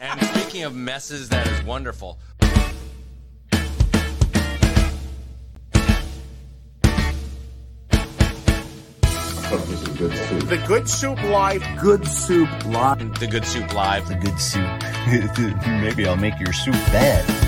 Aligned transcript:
And 0.00 0.18
speaking 0.24 0.62
of 0.62 0.74
messes, 0.74 1.28
that 1.28 1.46
is 1.46 1.62
wonderful. 1.62 2.18
Good. 9.98 10.12
The 10.48 10.64
Good 10.66 10.88
Soup 10.88 11.22
Live. 11.24 11.62
Good 11.78 12.06
soup 12.08 12.48
live. 12.64 13.20
The 13.20 13.26
Good 13.26 13.44
Soup 13.44 13.74
Live. 13.74 14.08
The 14.08 14.14
good 14.14 14.40
soup. 14.40 15.66
Maybe 15.66 16.06
I'll 16.06 16.16
make 16.16 16.40
your 16.40 16.54
soup 16.54 16.72
bad. 16.72 17.39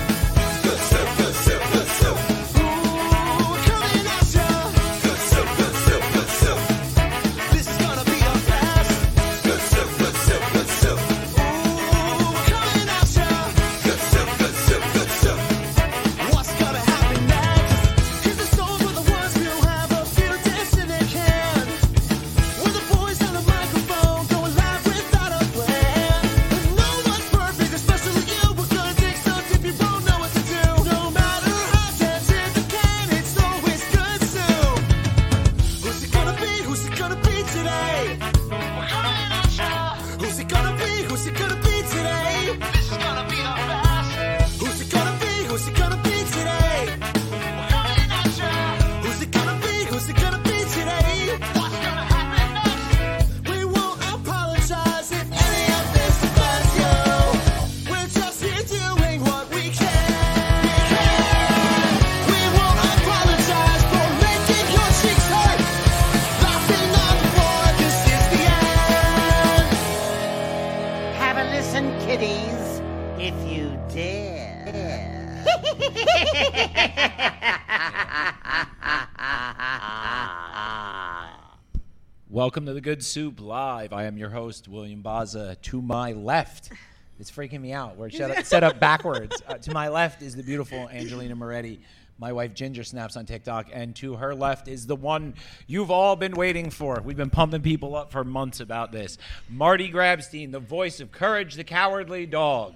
Good 82.83 83.01
Soup 83.01 83.39
Live. 83.39 83.93
I 83.93 84.03
am 84.03 84.17
your 84.17 84.29
host, 84.29 84.67
William 84.67 85.01
Baza. 85.01 85.55
To 85.61 85.81
my 85.81 86.11
left, 86.11 86.69
it's 87.17 87.31
freaking 87.31 87.61
me 87.61 87.71
out. 87.71 87.95
We're 87.95 88.09
set 88.09 88.29
up, 88.29 88.43
set 88.45 88.61
up 88.61 88.77
backwards. 88.77 89.41
Uh, 89.47 89.53
to 89.53 89.71
my 89.71 89.87
left 89.87 90.21
is 90.21 90.35
the 90.35 90.43
beautiful 90.43 90.89
Angelina 90.89 91.33
Moretti. 91.33 91.79
My 92.19 92.33
wife 92.33 92.53
Ginger 92.53 92.83
snaps 92.83 93.15
on 93.15 93.25
TikTok, 93.25 93.67
and 93.71 93.95
to 93.95 94.15
her 94.15 94.35
left 94.35 94.67
is 94.67 94.85
the 94.85 94.97
one 94.97 95.35
you've 95.65 95.91
all 95.91 96.17
been 96.17 96.33
waiting 96.33 96.69
for. 96.69 97.01
We've 97.01 97.15
been 97.15 97.29
pumping 97.29 97.61
people 97.61 97.95
up 97.95 98.11
for 98.11 98.25
months 98.25 98.59
about 98.59 98.91
this. 98.91 99.17
Marty 99.49 99.89
Grabstein, 99.89 100.51
the 100.51 100.59
voice 100.59 100.99
of 100.99 101.09
Courage 101.09 101.55
the 101.55 101.63
Cowardly 101.63 102.25
Dog. 102.25 102.75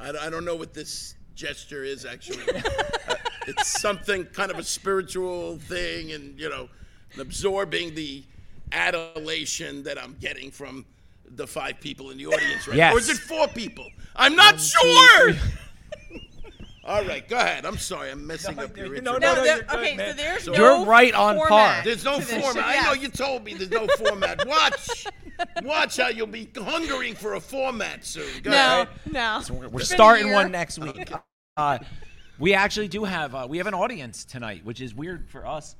I, 0.00 0.08
I 0.22 0.28
don't 0.28 0.44
know 0.44 0.56
what 0.56 0.74
this 0.74 1.14
gesture 1.36 1.84
is 1.84 2.04
actually. 2.04 2.42
Uh, 2.52 2.62
it's 3.46 3.80
something 3.80 4.24
kind 4.24 4.50
of 4.50 4.58
a 4.58 4.64
spiritual 4.64 5.58
thing, 5.58 6.10
and 6.10 6.36
you 6.36 6.48
know, 6.48 6.68
absorbing 7.18 7.94
the 7.94 8.24
adulation 8.72 9.82
that 9.84 10.02
I'm 10.02 10.16
getting 10.20 10.50
from 10.50 10.84
the 11.34 11.46
five 11.46 11.80
people 11.80 12.10
in 12.10 12.18
the 12.18 12.26
audience 12.26 12.66
right 12.68 12.76
Yes. 12.76 12.94
Or 12.94 12.98
is 12.98 13.08
it 13.08 13.16
four 13.18 13.48
people? 13.48 13.86
I'm 14.16 14.36
not 14.36 14.60
sure. 14.60 15.34
All 16.84 17.04
right, 17.04 17.26
go 17.28 17.36
ahead. 17.36 17.64
I'm 17.64 17.78
sorry, 17.78 18.10
I'm 18.10 18.26
messing 18.26 18.58
up 18.58 18.76
your 18.76 18.96
intro. 18.96 19.12
no, 19.12 19.18
No, 19.18 19.34
no, 19.36 19.44
there, 19.44 19.56
you're 19.56 19.64
good, 19.64 19.78
okay, 19.78 19.96
man. 19.96 20.10
so 20.10 20.16
there's 20.22 20.42
So- 20.44 20.52
no 20.52 20.58
You're 20.58 20.84
right 20.84 21.14
on 21.14 21.38
par. 21.46 21.80
There's 21.84 22.04
no 22.04 22.20
format. 22.20 22.54
show. 22.54 22.60
I 22.60 22.82
know 22.82 22.92
you 22.92 23.08
told 23.08 23.44
me 23.44 23.54
there's 23.54 23.70
no 23.70 23.86
format. 23.96 24.44
Watch. 24.46 25.06
Watch 25.62 25.96
how 25.98 26.08
you'll 26.08 26.26
be 26.26 26.48
hungering 26.56 27.14
for 27.14 27.34
a 27.34 27.40
format 27.40 28.04
soon. 28.04 28.24
Go 28.42 28.50
No, 28.50 28.56
ahead. 28.56 28.88
no. 29.12 29.40
We're, 29.50 29.54
we're 29.60 29.64
It's 29.66 29.72
been 29.72 29.80
a 29.80 29.84
starting 29.84 30.32
one 30.32 30.50
next 30.50 30.78
week. 30.80 31.10
Uh, 31.56 31.78
we 32.40 32.52
actually 32.52 32.88
do 32.88 33.04
have 33.04 33.34
uh, 33.34 33.46
we 33.48 33.58
have 33.58 33.68
an 33.68 33.74
audience 33.74 34.24
tonight, 34.24 34.64
which 34.64 34.80
is 34.80 34.92
weird 34.92 35.28
for 35.30 35.46
us. 35.46 35.76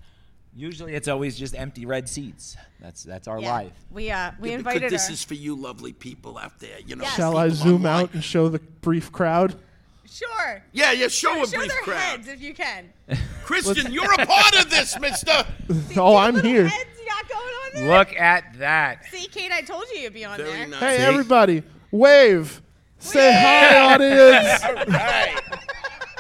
Usually, 0.55 0.95
it's 0.95 1.09
always 1.09 1.39
just 1.39 1.55
empty 1.55 1.87
red 1.87 2.09
seats. 2.09 2.57
That's 2.81 3.03
that's 3.05 3.27
our 3.27 3.41
Yeah. 3.41 3.53
life. 3.53 3.73
We 3.91 4.11
uh 4.11 4.33
we 4.39 4.51
Yeah, 4.51 4.57
invited 4.57 4.91
this 4.93 5.07
her. 5.09 5.15
is 5.15 5.25
for 5.25 5.35
you 5.35 5.55
lovely 5.57 5.93
people 5.95 6.37
out 6.37 6.59
there. 6.61 6.79
You 6.87 6.97
know, 6.97 7.05
Yes. 7.05 7.17
Shall 7.17 7.37
I 7.39 7.45
people 7.45 7.57
zoom 7.57 7.75
online. 7.87 8.05
out 8.05 8.15
and 8.15 8.23
show 8.25 8.49
the 8.51 8.59
brief 8.59 9.11
crowd? 9.11 9.59
Sure. 10.07 10.63
Yeah, 10.73 10.93
yeah, 10.93 11.09
show 11.09 11.43
a 11.43 11.47
Show 11.47 11.57
brief 11.57 11.69
their 11.71 11.81
crowd. 11.83 11.97
heads 11.99 12.29
if 12.29 12.43
you 12.43 12.53
can. 12.53 12.93
Christian, 13.45 13.91
you're 13.93 14.13
a 14.13 14.27
part 14.27 14.61
of 14.61 14.69
this, 14.69 14.99
mister. 15.01 15.33
Oh, 15.97 16.17
I'm 16.17 16.35
Little 16.35 16.51
here. 16.51 16.67
Heads 16.69 16.85
you 17.01 17.07
got 17.07 17.29
going 17.31 17.43
on 17.43 17.71
there. 17.87 17.99
Look 17.99 18.15
at 18.21 18.59
that. 18.59 19.07
See, 19.11 19.27
Kate, 19.29 19.51
I 19.53 19.63
told 19.63 19.85
you 19.95 20.01
you'd 20.01 20.13
be 20.13 20.27
on 20.27 20.37
Very 20.37 20.51
there. 20.53 20.67
nice. 20.67 20.81
Hey, 20.81 20.97
See? 20.99 21.03
everybody, 21.05 21.63
wave. 21.91 22.61
Say 22.99 23.33
hi, 23.33 23.95
audience. 23.95 24.63
All 24.65 24.75
right. 24.93 25.41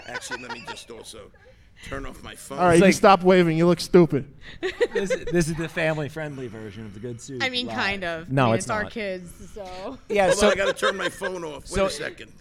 Actually, 0.06 0.42
let 0.42 0.52
me 0.52 0.64
just 0.68 0.90
also 0.90 1.30
turn 1.84 2.06
off 2.06 2.22
my 2.22 2.34
phone. 2.34 2.58
All 2.58 2.66
right, 2.66 2.74
you 2.74 2.80
like- 2.80 2.90
can 2.92 2.96
stop 2.98 3.22
waving. 3.22 3.56
You 3.56 3.66
look 3.66 3.80
stupid. 3.80 4.32
This, 4.92 5.10
is- 5.10 5.24
this 5.26 5.48
is 5.48 5.54
the 5.56 5.68
family-friendly 5.68 6.48
version 6.48 6.84
of 6.86 6.94
the 6.94 7.00
good 7.00 7.20
soup. 7.20 7.42
I 7.42 7.48
mean, 7.48 7.66
Live. 7.66 7.76
kind 7.76 8.04
of. 8.04 8.30
No, 8.30 8.44
I 8.44 8.46
mean, 8.46 8.54
it's, 8.56 8.64
it's 8.66 8.70
our 8.70 8.82
not. 8.84 8.92
kids, 8.92 9.30
so 9.54 9.98
Yeah, 10.08 10.26
Hold 10.26 10.38
so 10.38 10.46
on, 10.46 10.52
I 10.52 10.56
gotta 10.56 10.72
turn 10.72 10.96
my 10.96 11.08
phone 11.08 11.44
off. 11.44 11.62
Wait 11.64 11.68
So- 11.68 11.86
a 11.86 11.90
second. 11.90 12.32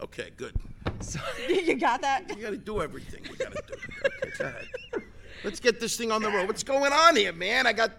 Okay, 0.00 0.30
good. 0.36 0.54
you 1.48 1.76
got 1.76 2.00
that. 2.02 2.28
You 2.36 2.42
gotta 2.42 2.56
do 2.56 2.82
everything. 2.82 3.22
We 3.30 3.36
gotta 3.36 3.62
do. 3.66 3.74
Okay, 4.06 4.30
go 4.38 4.44
ahead. 4.46 4.68
Let's 5.44 5.60
get 5.60 5.78
this 5.80 5.96
thing 5.96 6.10
on 6.10 6.22
the 6.22 6.30
road. 6.30 6.46
What's 6.48 6.64
going 6.64 6.92
on 6.92 7.14
here, 7.16 7.32
man? 7.32 7.66
I 7.68 7.72
got. 7.72 7.92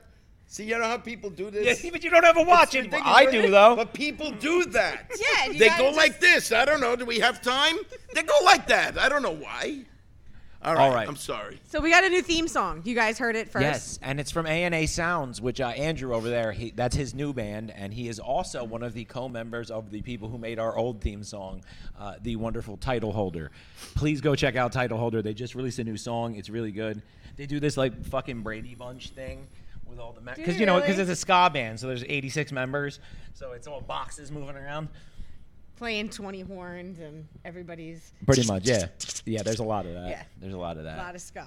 See, 0.47 0.66
you 0.66 0.78
know 0.78 0.84
how 0.85 0.97
people 0.97 1.29
do 1.29 1.50
this. 1.50 1.81
yeah, 1.84 1.90
but 1.91 2.03
you 2.03 2.09
don't 2.09 2.25
ever 2.25 2.44
watch 2.44 2.75
it. 2.75 2.94
I 2.94 3.25
do 3.31 3.50
though. 3.50 3.75
But 3.78 3.94
people 3.94 4.31
do 4.31 4.66
that. 4.66 5.09
Yeah, 5.18 5.46
you 5.52 5.59
They 5.59 5.68
gotta 5.69 5.81
go 5.81 5.88
just- 5.90 5.97
like 5.97 6.19
this. 6.19 6.52
I 6.52 6.66
don't 6.66 6.81
know. 6.81 6.96
Do 6.97 7.06
we 7.06 7.19
have 7.19 7.41
time? 7.41 7.78
They 8.13 8.22
go 8.23 8.38
like 8.44 8.68
that. 8.68 8.97
I 8.97 9.07
don't 9.09 9.23
know 9.23 9.31
why. 9.35 9.85
All 10.63 10.74
right. 10.75 10.81
All 10.81 10.94
right. 10.94 11.07
I'm 11.07 11.18
sorry. 11.18 11.59
So 11.68 11.81
we 11.81 11.90
got 11.90 12.03
a 12.03 12.09
new 12.09 12.22
theme 12.22 12.47
song. 12.47 12.81
You 12.85 12.96
guys 12.96 13.19
heard 13.19 13.35
it 13.35 13.50
first. 13.50 13.63
Yes, 13.63 14.00
and 14.01 14.19
it's 14.19 14.31
from 14.31 14.46
A&A 14.46 14.85
Sounds, 14.85 15.41
which 15.41 15.59
uh, 15.59 15.68
Andrew 15.68 16.13
over 16.13 16.29
there, 16.29 16.51
he, 16.53 16.72
that's 16.72 16.96
his 16.96 17.13
new 17.13 17.34
band, 17.34 17.72
and 17.72 17.94
he 17.94 18.07
is 18.07 18.19
also 18.19 18.63
one 18.63 18.81
of 18.81 18.94
the 18.94 19.03
co-members 19.06 19.69
of 19.69 19.91
the 19.91 20.02
people 20.02 20.29
who 20.29 20.38
made 20.38 20.59
our 20.59 20.78
old 20.78 21.02
theme 21.02 21.23
song, 21.23 21.63
uh, 22.00 22.16
the 22.22 22.38
wonderful 22.38 22.78
Title 22.78 23.12
Holder. 23.12 23.52
Please 23.96 24.22
go 24.22 24.35
check 24.35 24.56
out 24.56 24.72
Title 24.72 24.97
Holder. 24.97 25.22
They 25.22 25.34
just 25.34 25.53
released 25.53 25.79
a 25.79 25.84
new 25.84 25.97
song. 25.97 26.35
It's 26.35 26.50
really 26.50 26.72
good. 26.72 27.02
They 27.35 27.46
do 27.46 27.59
this 27.59 27.75
like 27.75 28.06
fucking 28.06 28.41
Brady 28.41 28.75
Bunch 28.75 29.09
thing 29.09 29.47
with 29.85 30.00
all 30.00 30.13
the 30.13 30.22
because 30.22 30.56
they 30.56 30.59
you 30.59 30.66
know 30.66 30.79
because 30.79 30.97
really? 30.97 31.12
it's 31.12 31.19
a 31.19 31.22
ska 31.22 31.50
band, 31.53 31.79
so 31.79 31.88
there's 31.88 32.03
86 32.03 32.52
members, 32.52 33.00
so 33.34 33.52
it's 33.52 33.68
all 33.68 33.81
boxes 33.81 34.31
moving 34.31 34.56
around. 34.56 34.88
Playing 35.83 36.07
20 36.07 36.39
horns 36.44 36.99
and 36.99 37.27
everybody's 37.44 38.13
Pretty 38.25 38.47
much, 38.47 38.66
yeah, 38.66 38.85
yeah. 39.25 39.44
There's 39.44 39.59
a 39.59 39.66
lot 39.66 39.85
of 39.85 39.94
that. 39.95 40.07
Yeah. 40.07 40.23
There's 40.39 40.53
a 40.53 40.57
lot 40.57 40.77
of 40.77 40.85
that. 40.85 40.97
a 40.97 41.01
lot 41.01 41.13
of 41.13 41.19
ska. 41.19 41.45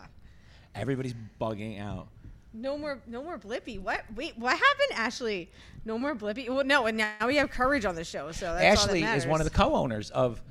Everybody's 0.74 1.14
bugging 1.41 1.80
out. 1.80 2.08
No 2.52 2.76
more, 2.76 2.98
no 3.06 3.22
more 3.22 3.38
Blippy. 3.38 3.80
What? 3.80 4.04
Wait, 4.14 4.36
what 4.36 4.50
happened, 4.52 4.91
Ashley? 4.92 5.50
No 5.86 5.96
more 5.96 6.14
Blippy. 6.14 6.50
Well, 6.50 6.66
no, 6.66 6.84
and 6.84 6.99
now 6.99 7.14
we 7.26 7.37
have 7.37 7.49
Courage 7.49 7.87
on 7.87 7.94
the 7.94 8.05
show, 8.05 8.31
so 8.31 8.52
that's 8.52 8.82
all 8.82 8.88
that 8.88 8.96
Ashley 8.99 9.02
is 9.05 9.26
one 9.26 9.40
of 9.40 9.46
the 9.46 9.50
co-owners 9.56 10.11
of. 10.11 10.43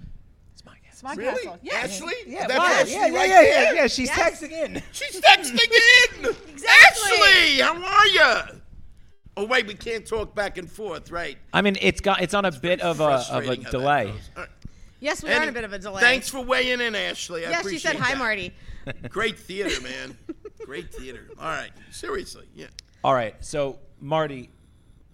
It's 0.54 0.66
my 0.66 0.74
guess. 0.84 0.98
Smart 0.98 1.18
Really? 1.20 1.44
Castle. 1.44 1.60
Yes. 1.62 2.02
Ashley? 2.02 2.14
Yeah, 2.26 2.48
That's 2.48 2.58
wow, 2.58 2.66
Ashley 2.66 2.92
yeah, 2.92 3.06
yeah, 3.06 3.20
right 3.20 3.30
yeah, 3.30 3.42
there? 3.44 3.64
yeah, 3.76 3.82
yeah. 3.82 3.88
She's 3.88 4.08
Yes. 4.08 4.42
texting 4.42 4.52
in. 4.52 4.82
She's 4.94 5.22
texting 5.22 5.60
in. 5.60 6.36
Exactly. 6.56 7.12
Ashley, 7.12 7.60
how 7.60 7.76
are 7.84 8.08
you? 8.08 8.62
Oh 9.38 9.46
wait, 9.46 9.68
we 9.68 9.74
can't 9.74 10.06
talk 10.08 10.34
back 10.34 10.58
and 10.58 10.70
forth, 10.70 11.12
right? 11.12 11.38
I 11.54 11.62
mean, 11.62 11.78
it's 11.82 12.00
got 12.02 12.22
it's 12.22 12.34
on 12.34 12.46
a 12.46 12.52
bit 12.52 12.80
of 12.82 13.00
a 13.00 13.04
of 13.04 13.10
a 13.10 13.24
Frustrating 13.26 13.64
how 13.66 13.72
that 13.72 13.78
delay. 13.78 14.06
goes. 14.06 14.30
All 14.38 14.44
right. 14.44 14.52
Yes, 15.02 15.24
we 15.24 15.32
are 15.32 15.44
in 15.44 15.50
a 15.50 15.52
bit 15.52 15.66
of 15.66 15.74
a 15.74 15.78
delay. 15.80 16.02
Thanks 16.02 16.30
for 16.30 16.40
weighing 16.42 16.80
in, 16.80 16.96
Ashley. 16.96 17.46
I 17.46 17.50
Yes, 17.52 17.70
she 17.70 17.78
said 17.78 17.98
hi, 17.98 18.14
that. 18.14 18.18
Marty. 18.18 18.54
Great 19.10 19.38
theater, 19.38 19.82
man. 19.82 20.18
Great 20.66 20.92
theater. 20.94 21.28
All 21.38 21.46
right, 21.50 21.72
seriously, 21.92 22.48
yeah. 22.56 22.68
All 23.04 23.14
right, 23.14 23.36
so 23.44 23.78
Marty, 24.00 24.50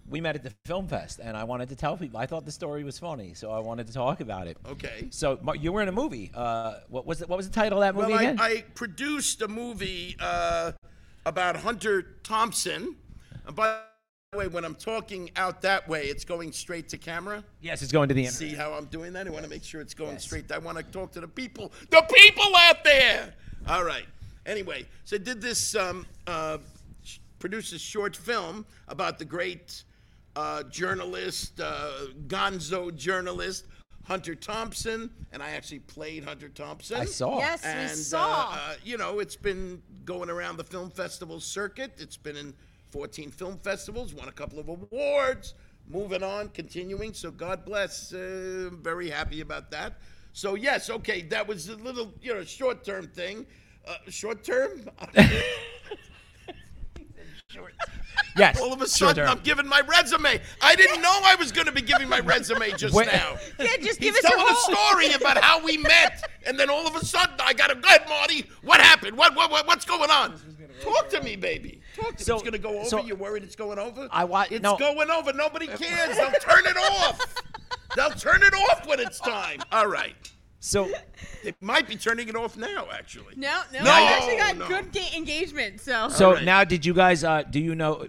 we 0.08 0.20
met 0.20 0.34
at 0.36 0.44
the 0.44 0.52
film 0.64 0.86
fest, 0.86 1.20
and 1.22 1.36
I 1.36 1.44
wanted 1.44 1.68
to 1.70 1.76
tell 1.76 1.96
people 1.96 2.18
I 2.20 2.26
thought 2.26 2.44
the 2.46 2.52
story 2.52 2.84
was 2.84 2.98
funny, 2.98 3.34
so 3.34 3.50
I 3.50 3.58
wanted 3.58 3.86
to 3.88 3.92
talk 3.92 4.20
about 4.20 4.46
it. 4.46 4.56
Okay. 4.66 5.08
So 5.10 5.38
Mar- 5.42 5.56
you 5.56 5.72
were 5.72 5.82
in 5.82 5.88
a 5.88 5.92
movie. 5.92 6.30
Uh, 6.32 6.74
what 6.88 7.04
was 7.06 7.20
it? 7.20 7.28
What 7.28 7.36
was 7.38 7.48
the 7.48 7.54
title 7.54 7.82
of 7.82 7.94
that 7.94 8.00
movie 8.00 8.12
Well, 8.12 8.20
I, 8.20 8.22
again? 8.22 8.40
I 8.40 8.64
produced 8.74 9.42
a 9.42 9.48
movie 9.48 10.16
uh, 10.20 10.72
about 11.26 11.56
Hunter 11.56 12.02
Thompson. 12.22 12.96
By 13.52 13.80
way, 14.34 14.48
when 14.48 14.64
I'm 14.64 14.74
talking 14.74 15.30
out 15.36 15.60
that 15.60 15.86
way, 15.86 16.04
it's 16.06 16.24
going 16.24 16.52
straight 16.52 16.88
to 16.88 16.96
camera. 16.96 17.44
Yes, 17.60 17.82
it's 17.82 17.92
going 17.92 18.08
to 18.08 18.14
the 18.14 18.24
internet. 18.24 18.50
See 18.50 18.56
how 18.56 18.72
I'm 18.72 18.86
doing 18.86 19.12
that? 19.12 19.26
I 19.26 19.30
want 19.30 19.44
to 19.44 19.50
make 19.50 19.62
sure 19.62 19.82
it's 19.82 19.92
going 19.92 20.18
straight. 20.18 20.50
I 20.50 20.56
want 20.56 20.78
to 20.78 20.84
talk 20.84 21.12
to 21.12 21.20
the 21.20 21.28
people, 21.28 21.70
the 21.90 22.02
people 22.10 22.50
out 22.60 22.82
there. 22.82 23.34
All 23.68 23.84
right. 23.84 24.06
Anyway, 24.46 24.86
so 25.04 25.16
I 25.16 25.18
did 25.18 25.42
this, 25.42 25.74
um, 25.76 26.06
uh, 26.26 26.56
sh- 27.04 27.18
produced 27.40 27.74
a 27.74 27.78
short 27.78 28.16
film 28.16 28.64
about 28.88 29.18
the 29.18 29.26
great 29.26 29.84
uh, 30.34 30.62
journalist, 30.62 31.60
uh, 31.60 31.90
gonzo 32.26 32.94
journalist, 32.96 33.66
Hunter 34.04 34.34
Thompson, 34.34 35.10
and 35.32 35.42
I 35.42 35.50
actually 35.50 35.80
played 35.80 36.24
Hunter 36.24 36.48
Thompson. 36.48 36.96
I 36.96 37.04
saw. 37.04 37.38
Yes, 37.38 37.64
And, 37.66 37.90
we 37.90 37.94
saw. 37.96 38.52
Uh, 38.52 38.54
uh, 38.54 38.74
you 38.82 38.96
know, 38.96 39.18
it's 39.18 39.36
been 39.36 39.82
going 40.06 40.30
around 40.30 40.56
the 40.56 40.64
film 40.64 40.88
festival 40.90 41.38
circuit. 41.38 41.92
It's 41.98 42.16
been 42.16 42.36
in 42.38 42.54
14 42.92 43.30
film 43.30 43.58
festivals, 43.58 44.14
won 44.14 44.28
a 44.28 44.32
couple 44.32 44.58
of 44.58 44.68
awards. 44.68 45.54
Moving 45.88 46.22
on, 46.22 46.50
continuing. 46.50 47.12
So 47.12 47.30
God 47.30 47.64
bless. 47.64 48.12
Uh, 48.12 48.68
I'm 48.70 48.82
very 48.82 49.10
happy 49.10 49.40
about 49.40 49.70
that. 49.72 49.94
So 50.32 50.54
yes, 50.54 50.88
okay, 50.88 51.22
that 51.22 51.46
was 51.46 51.68
a 51.68 51.76
little, 51.76 52.12
you 52.22 52.32
know, 52.32 52.44
short-term 52.44 53.08
thing. 53.08 53.46
Uh, 53.86 53.96
short-term. 54.08 54.88
Yes. 58.36 58.60
All 58.60 58.72
of 58.72 58.80
a 58.80 58.88
sudden, 58.88 59.28
I'm 59.28 59.40
giving 59.40 59.66
my 59.66 59.80
resume. 59.80 60.40
I 60.62 60.74
didn't 60.74 61.02
know 61.02 61.18
I 61.22 61.34
was 61.34 61.52
going 61.52 61.66
to 61.66 61.72
be 61.72 61.82
giving 61.82 62.08
my 62.08 62.20
resume 62.20 62.70
just 62.76 62.94
Wait. 62.94 63.06
now. 63.06 63.36
yeah, 63.58 63.76
just 63.80 64.00
give 64.00 64.14
He's 64.14 64.24
us 64.24 64.30
your 64.30 64.38
telling 64.38 64.54
a 64.54 64.56
story 64.56 65.12
about 65.12 65.36
how 65.42 65.62
we 65.62 65.76
met, 65.76 66.22
and 66.46 66.58
then 66.58 66.70
all 66.70 66.86
of 66.86 66.96
a 66.96 67.04
sudden 67.04 67.34
I 67.40 67.52
got 67.52 67.68
to 67.68 67.74
go 67.74 67.88
ahead, 67.88 68.08
Marty. 68.08 68.46
What 68.62 68.80
happened? 68.80 69.16
What, 69.16 69.34
what, 69.36 69.50
what 69.50 69.66
what's 69.66 69.84
going 69.84 70.10
on? 70.10 70.34
Talk 70.82 71.08
to 71.10 71.22
me, 71.22 71.36
baby. 71.36 71.80
Talk 71.96 72.16
to 72.16 72.24
So- 72.24 72.32
me. 72.34 72.36
It's 72.36 72.42
going 72.42 72.52
to 72.52 72.58
go 72.58 72.78
over. 72.80 72.88
so- 72.88 73.04
You're 73.04 73.16
worried 73.16 73.42
it's 73.42 73.56
going 73.56 73.78
over? 73.78 74.08
I 74.10 74.24
wa- 74.24 74.46
It's 74.50 74.62
no. 74.62 74.76
going 74.76 75.10
over. 75.10 75.32
Nobody 75.32 75.66
cares. 75.66 76.16
They'll 76.16 76.30
turn 76.32 76.66
it 76.66 76.76
off. 76.76 77.34
They'll 77.96 78.10
turn 78.10 78.42
it 78.42 78.54
off 78.54 78.86
when 78.86 79.00
it's 79.00 79.18
time. 79.20 79.60
All 79.70 79.86
right. 79.86 80.14
So 80.60 80.90
They 81.42 81.54
might 81.60 81.88
be 81.88 81.96
turning 81.96 82.28
it 82.28 82.36
off 82.36 82.56
now, 82.56 82.86
actually. 82.92 83.34
No, 83.36 83.62
no, 83.72 83.80
No, 83.82 83.84
we 83.84 84.06
actually 84.06 84.36
got 84.36 84.56
no. 84.56 84.68
good 84.68 84.92
ga- 84.92 85.10
engagement. 85.16 85.80
So, 85.80 86.08
So 86.08 86.34
right. 86.34 86.44
now, 86.44 86.62
did 86.64 86.86
you 86.86 86.94
guys? 86.94 87.24
Uh, 87.24 87.42
do 87.42 87.58
you 87.58 87.74
know? 87.74 88.06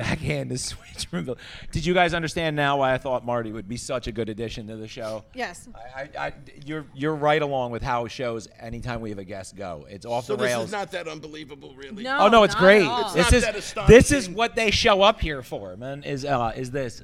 Backhand 0.00 0.50
is 0.50 0.64
switch 0.64 1.06
from 1.06 1.26
the- 1.26 1.36
Did 1.72 1.84
you 1.84 1.92
guys 1.92 2.14
understand 2.14 2.56
now 2.56 2.78
why 2.78 2.94
I 2.94 2.98
thought 2.98 3.24
Marty 3.26 3.52
would 3.52 3.68
be 3.68 3.76
such 3.76 4.06
a 4.06 4.12
good 4.12 4.28
addition 4.30 4.66
to 4.68 4.76
the 4.76 4.88
show? 4.88 5.24
yes. 5.34 5.68
I, 5.74 6.00
I, 6.00 6.26
I, 6.26 6.32
you're 6.64 6.86
you're 6.94 7.14
right 7.14 7.42
along 7.42 7.72
with 7.72 7.82
how 7.82 8.06
shows 8.08 8.48
anytime 8.58 9.00
we 9.02 9.10
have 9.10 9.18
a 9.18 9.24
guest 9.24 9.56
go. 9.56 9.86
It's 9.90 10.06
off 10.06 10.24
So 10.24 10.36
the 10.36 10.42
this 10.44 10.50
rails. 10.52 10.64
is 10.66 10.72
not 10.72 10.90
that 10.92 11.06
unbelievable, 11.06 11.74
really. 11.76 12.02
No. 12.02 12.18
oh 12.20 12.28
no, 12.28 12.44
it's 12.44 12.54
not 12.54 12.60
great. 12.60 12.82
at 12.82 12.88
all. 12.88 13.04
It's 13.04 13.12
This 13.14 13.24
not 13.24 13.32
is 13.34 13.42
that 13.44 13.54
this 13.54 14.04
is 14.06 14.12
astonishing. 14.12 14.34
what 14.34 14.54
they 14.56 14.70
show 14.70 15.02
up 15.02 15.20
here 15.20 15.42
for, 15.42 15.76
man. 15.76 16.02
Is 16.02 16.24
uh 16.24 16.52
is 16.56 16.70
this? 16.70 17.02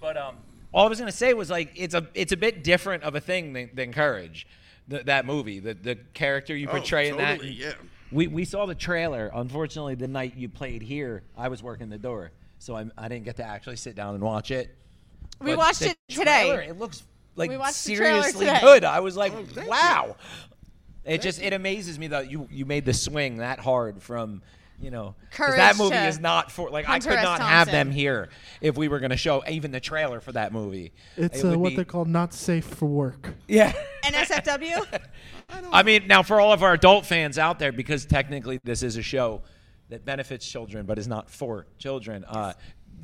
But 0.00 0.16
um, 0.16 0.36
all 0.72 0.86
I 0.86 0.88
was 0.88 0.98
gonna 1.00 1.10
say 1.10 1.34
was 1.34 1.50
like 1.50 1.72
it's 1.74 1.94
a 1.94 2.06
it's 2.14 2.32
a 2.32 2.36
bit 2.36 2.62
different 2.62 3.02
of 3.02 3.14
a 3.16 3.20
thing 3.20 3.54
than, 3.54 3.70
than 3.74 3.92
Courage, 3.92 4.46
th- 4.88 5.04
that 5.06 5.26
movie. 5.26 5.58
The 5.58 5.74
the 5.74 5.96
character 6.14 6.54
you 6.56 6.68
Oh, 6.68 6.72
portray 6.72 7.08
in 7.08 7.16
that. 7.16 7.36
totally, 7.38 7.52
yeah. 7.54 7.72
We 8.12 8.26
we 8.28 8.44
saw 8.44 8.66
the 8.66 8.74
trailer. 8.74 9.30
Unfortunately, 9.34 9.94
the 9.94 10.08
night 10.08 10.34
you 10.36 10.48
played 10.48 10.82
here, 10.82 11.22
I 11.36 11.48
was 11.48 11.62
working 11.62 11.88
the 11.90 11.98
door, 11.98 12.30
so 12.58 12.76
I 12.76 12.86
I 12.96 13.08
didn't 13.08 13.24
get 13.24 13.36
to 13.36 13.44
actually 13.44 13.76
sit 13.76 13.96
down 13.96 14.14
and 14.14 14.22
watch 14.22 14.50
it. 14.50 14.74
We 15.40 15.50
But 15.52 15.58
watched 15.58 15.80
the 15.80 15.90
it 15.90 15.98
today. 16.08 16.24
trailer, 16.48 16.62
It 16.62 16.78
looks 16.78 17.02
like 17.34 17.50
We 17.50 17.56
watched 17.56 17.84
the 17.84 17.96
trailer 17.96 18.22
seriously 18.22 18.46
today. 18.46 18.60
good. 18.62 18.84
I 18.84 19.00
was 19.00 19.16
like, 19.16 19.32
Oh, 19.34 19.44
thank 19.44 19.68
wow. 19.68 20.16
It 21.04 21.20
just 21.20 21.40
it 21.42 21.52
amazes 21.52 21.98
me 21.98 22.06
that 22.08 22.30
you 22.30 22.48
you 22.50 22.64
made 22.64 22.84
the 22.84 22.94
swing 22.94 23.38
that 23.38 23.58
hard 23.60 24.02
from 24.02 24.42
you 24.80 24.90
know 24.90 25.14
'cause 25.30 25.56
that 25.56 25.76
movie 25.78 25.96
is 25.96 26.18
not 26.18 26.52
for 26.52 26.70
like 26.70 26.84
Hunter 26.84 27.10
I 27.10 27.12
could 27.14 27.18
S. 27.20 27.24
not 27.24 27.40
have 27.40 27.70
them 27.70 27.90
here 27.90 28.28
if 28.60 28.76
we 28.76 28.88
were 28.88 28.98
going 28.98 29.10
to 29.10 29.16
show 29.16 29.42
even 29.48 29.70
the 29.70 29.80
trailer 29.80 30.20
for 30.20 30.32
that 30.32 30.52
movie. 30.52 30.92
It's 31.16 31.38
It 31.40 31.46
uh, 31.46 31.50
would 31.50 31.58
what 31.58 31.68
be- 31.70 31.76
they 31.76 31.84
call 31.84 32.04
not 32.04 32.34
safe 32.34 32.64
for 32.66 32.86
work. 32.86 33.34
yeah. 33.48 33.72
NSFW. 34.04 35.00
I 35.72 35.82
mean, 35.82 36.06
now 36.06 36.22
for 36.22 36.40
all 36.40 36.52
of 36.52 36.62
our 36.62 36.74
adult 36.74 37.06
fans 37.06 37.38
out 37.38 37.58
there, 37.58 37.72
because 37.72 38.04
technically 38.06 38.60
this 38.64 38.82
is 38.82 38.96
a 38.96 39.02
show 39.02 39.42
that 39.88 40.04
benefits 40.04 40.46
children 40.48 40.84
but 40.86 40.98
is 40.98 41.06
not 41.08 41.30
for 41.30 41.66
children. 41.78 42.24
Uh, 42.24 42.52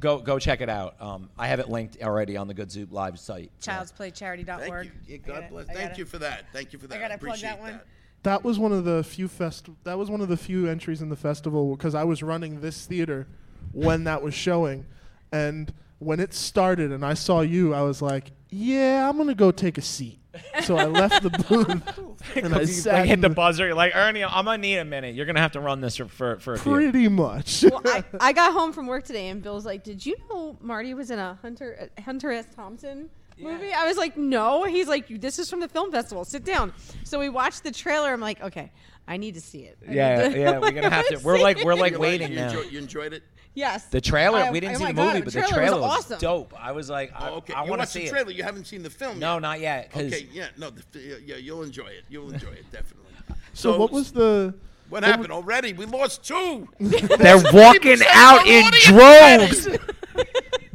go 0.01 0.19
go 0.19 0.39
check 0.39 0.61
it 0.61 0.69
out. 0.69 1.01
Um, 1.01 1.31
I 1.39 1.47
have 1.49 1.61
it 1.61 1.69
linked 1.71 2.03
already 2.03 2.37
on 2.37 2.49
the 2.49 2.55
Good 2.55 2.71
Soup 2.73 2.93
Live 2.93 3.19
site. 3.19 3.51
so- 3.61 3.71
Childsplaycharity.org. 3.73 4.59
Thank 4.69 4.85
you. 4.85 4.91
Yeah, 5.07 5.15
I 5.15 5.19
God 5.19 5.27
got 5.35 5.43
it. 5.45 5.51
bless. 5.51 5.65
I 5.69 5.73
got 5.73 5.77
Thank 5.79 5.93
it. 5.93 5.99
you 5.99 6.05
for 6.05 6.19
that. 6.19 6.45
Thank 6.53 6.73
you 6.73 6.79
for 6.79 6.87
that. 6.89 6.97
I 6.97 7.01
gotta 7.01 7.19
plug 7.19 7.29
appreciate 7.31 7.51
that 7.51 7.61
one. 7.61 7.81
That 8.23 8.45
was 8.45 8.59
one 8.59 8.73
of 8.73 8.85
the 8.85 9.03
few 9.03 9.27
fest. 9.29 9.69
That 9.85 9.99
was 9.99 10.11
one 10.11 10.21
of 10.21 10.29
the 10.29 10.37
few 10.37 10.67
entries 10.69 11.03
in 11.03 11.09
the 11.09 11.17
festival 11.17 11.77
because 11.77 11.95
I 11.95 12.05
was 12.05 12.23
running 12.23 12.61
this 12.61 12.87
theater 12.87 13.27
when 13.73 14.05
that 14.05 14.23
was 14.23 14.35
showing, 14.35 14.87
and 15.33 15.73
when 15.99 16.21
it 16.21 16.35
started 16.35 16.93
and 16.93 17.05
I 17.05 17.15
saw 17.15 17.41
you, 17.41 17.75
I 17.75 17.83
was 17.83 18.01
like, 18.03 18.31
"Yeah, 18.51 19.09
I'm 19.09 19.17
gonna 19.17 19.35
go 19.35 19.51
take 19.51 19.77
a 19.79 19.83
seat." 19.83 20.19
So 20.63 20.77
I 20.79 20.87
left 20.87 21.23
the 21.23 21.31
booth 21.49 22.37
and 22.37 22.55
I 22.55 22.65
sat. 22.65 22.95
like, 22.95 23.09
hit 23.09 23.21
the 23.21 23.29
buzzer. 23.29 23.67
You're 23.67 23.75
like 23.75 23.95
Ernie, 23.95 24.25
I'm 24.25 24.47
gonna 24.47 24.59
need 24.59 24.79
a 24.79 24.85
minute. 24.85 25.15
You're 25.15 25.27
gonna 25.27 25.41
have 25.41 25.53
to 25.53 25.61
run 25.61 25.81
this 25.81 25.97
for 25.97 26.07
for, 26.07 26.37
for 26.39 26.55
a 26.55 26.59
few. 26.59 26.73
pretty 26.73 27.09
much. 27.09 27.65
Well, 27.65 27.83
I, 27.85 28.05
I 28.21 28.33
got 28.33 28.53
home 28.53 28.73
from 28.73 28.87
work 28.87 29.05
today 29.05 29.29
and 29.29 29.43
Bill's 29.43 29.67
like, 29.67 29.85
"Did 29.85 30.05
you 30.07 30.17
know 30.31 30.57
Marty 30.61 30.95
was 30.95 31.11
in 31.11 31.19
a 31.19 31.39
Hunter 31.43 31.91
uh, 31.99 32.01
Hunter 32.03 32.31
S. 32.33 32.47
Thompson 32.55 33.11
movie?" 33.39 33.73
I 33.73 33.87
was 33.87 33.97
like, 33.97 34.17
"No." 34.17 34.65
He's 34.65 34.89
like, 34.89 35.09
"This 35.21 35.39
is 35.39 35.49
from 35.51 35.61
the 35.61 35.69
film 35.69 35.91
festival. 35.91 36.25
Sit 36.25 36.45
down." 36.45 36.73
So 37.05 37.19
we 37.19 37.29
watched 37.29 37.63
the 37.65 37.71
trailer. 37.71 38.13
I'm 38.13 38.21
like, 38.21 38.41
"Okay, 38.43 38.73
I 39.09 39.17
need 39.17 39.35
to 39.35 39.41
see 39.41 39.61
it." 39.61 39.79
I 39.89 39.93
Yeah, 39.93 40.29
to- 40.29 40.39
yeah, 40.39 40.59
we're 40.59 40.71
gonna 40.79 40.91
have 40.91 41.07
to. 41.09 41.19
We're 41.19 41.39
like 41.39 41.63
we're 41.65 41.75
like 41.75 41.93
You 41.95 41.99
waiting 42.01 42.31
you 42.31 42.37
now. 42.37 42.49
Enjoy, 42.49 42.63
you 42.63 42.79
enjoyed 42.79 43.13
it? 43.13 43.23
yes. 43.55 43.85
The 43.87 44.01
trailer, 44.01 44.39
I- 44.41 44.51
we 44.51 44.61
didn't 44.61 44.77
oh 44.77 44.79
see 44.79 44.85
my 44.85 44.93
the 44.93 44.97
God, 44.97 45.07
movie, 45.15 45.25
but 45.25 45.33
the 45.35 45.43
trailer 45.43 45.81
was 45.81 45.99
awesome. 45.99 46.19
dope. 46.19 46.55
I 46.59 46.73
was 46.73 46.89
like, 46.89 47.13
I, 47.15 47.31
Oh, 47.31 47.35
okay. 47.37 47.53
I 47.55 47.63
want 47.65 47.81
to 47.83 47.87
see 47.87 48.01
the 48.01 48.07
it. 48.07 48.11
trailer. 48.11 48.31
You 48.31 48.43
haven't 48.45 48.67
seen 48.67 48.83
the 48.83 48.91
film 48.91 49.19
No, 49.19 49.35
yet. 49.35 49.43
not 49.43 49.61
yet. 49.61 49.91
Okay, 49.95 50.27
yeah, 50.33 50.47
no, 50.57 50.71
the, 50.71 50.83
yeah, 51.01 51.15
yeah, 51.25 51.37
you'll 51.37 51.63
enjoy 51.63 51.87
it. 51.89 52.05
You'll 52.09 52.31
enjoy 52.33 52.51
it 52.53 52.65
definitely. 52.73 53.13
so 53.53 53.79
what 53.79 53.91
was 53.93 54.13
the? 54.13 54.55
what 54.89 55.05
happened 55.05 55.33
already? 55.33 55.73
We 55.73 55.87
lost 55.87 56.23
two. 56.25 56.69
They're 56.81 57.43
walking 57.53 57.99
out 58.11 58.47
in 58.47 58.65
droves. 58.83 59.67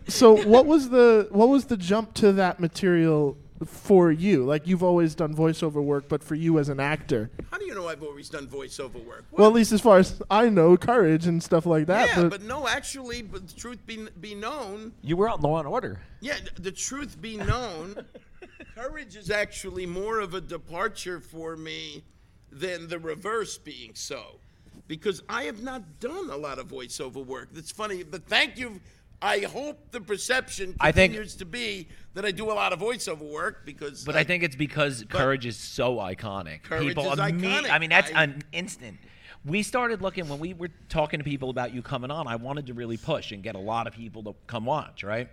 So 0.07 0.35
what 0.47 0.65
was 0.65 0.89
the 0.89 1.27
what 1.31 1.49
was 1.49 1.65
the 1.65 1.77
jump 1.77 2.13
to 2.15 2.31
that 2.33 2.59
material 2.59 3.37
for 3.65 4.11
you? 4.11 4.45
Like 4.45 4.65
you've 4.67 4.83
always 4.83 5.15
done 5.15 5.35
voiceover 5.35 5.83
work, 5.83 6.07
but 6.07 6.23
for 6.23 6.35
you 6.35 6.59
as 6.59 6.69
an 6.69 6.79
actor, 6.79 7.29
How 7.51 7.57
do 7.57 7.65
you 7.65 7.75
know 7.75 7.87
I've 7.87 8.03
always 8.03 8.29
done 8.29 8.47
voiceover 8.47 9.03
work? 9.05 9.25
well, 9.31 9.47
at 9.47 9.53
least 9.53 9.71
as 9.71 9.81
far 9.81 9.97
as 9.97 10.21
I 10.29 10.49
know, 10.49 10.77
courage 10.77 11.25
and 11.27 11.41
stuff 11.43 11.65
like 11.65 11.87
that. 11.87 12.07
yeah, 12.09 12.15
but, 12.23 12.29
but 12.29 12.41
no, 12.43 12.67
actually, 12.67 13.21
but 13.21 13.47
the 13.47 13.53
truth 13.55 13.85
be 13.85 14.07
be 14.21 14.33
known, 14.35 14.93
You 15.01 15.17
were 15.17 15.27
on 15.29 15.41
Law 15.41 15.59
and 15.59 15.67
Order. 15.67 15.99
yeah, 16.21 16.37
the 16.59 16.71
truth 16.71 17.19
be 17.21 17.35
known, 17.37 18.05
courage 18.75 19.15
is 19.15 19.29
actually 19.29 19.85
more 19.85 20.19
of 20.19 20.33
a 20.35 20.41
departure 20.41 21.19
for 21.19 21.57
me 21.57 22.03
than 22.51 22.87
the 22.87 22.97
reverse 22.99 23.57
being 23.57 23.91
so, 23.93 24.39
because 24.87 25.21
I 25.27 25.43
have 25.43 25.61
not 25.63 25.99
done 25.99 26.29
a 26.29 26.37
lot 26.37 26.59
of 26.59 26.67
voiceover 26.69 27.25
work. 27.25 27.49
That's 27.51 27.71
funny, 27.71 28.03
but 28.03 28.25
thank 28.27 28.57
you. 28.57 28.79
I 29.21 29.39
hope 29.39 29.91
the 29.91 30.01
perception 30.01 30.75
I 30.79 30.91
think- 30.91 31.13
continues 31.13 31.35
to 31.37 31.45
be 31.45 31.87
that 32.13 32.25
I 32.25 32.31
do 32.31 32.51
a 32.51 32.53
lot 32.53 32.71
of 32.73 32.79
voiceover 32.79 33.21
work 33.31 33.65
because. 33.65 34.03
But 34.03 34.15
I 34.15 34.23
think 34.23 34.43
it's 34.43 34.55
because 34.55 35.03
Courage 35.09 35.45
is 35.45 35.57
so 35.57 35.95
iconic. 35.97 36.63
Courage 36.63 36.87
people 36.89 37.11
is 37.11 37.19
imme- 37.19 37.39
iconic. 37.41 37.69
I 37.71 37.79
mean, 37.79 37.89
that's 37.89 38.11
I- 38.13 38.23
an 38.23 38.43
instant. 38.51 38.97
We 39.45 39.63
started 39.63 40.01
looking 40.01 40.27
when 40.27 40.39
we 40.39 40.53
were 40.53 40.69
talking 40.89 41.19
to 41.19 41.23
people 41.23 41.49
about 41.49 41.73
you 41.73 41.81
coming 41.81 42.11
on. 42.11 42.27
I 42.27 42.35
wanted 42.35 42.67
to 42.67 42.73
really 42.73 42.97
push 42.97 43.31
and 43.31 43.41
get 43.41 43.55
a 43.55 43.59
lot 43.59 43.87
of 43.87 43.93
people 43.93 44.21
to 44.23 44.35
come 44.45 44.65
watch, 44.65 45.03
right? 45.03 45.29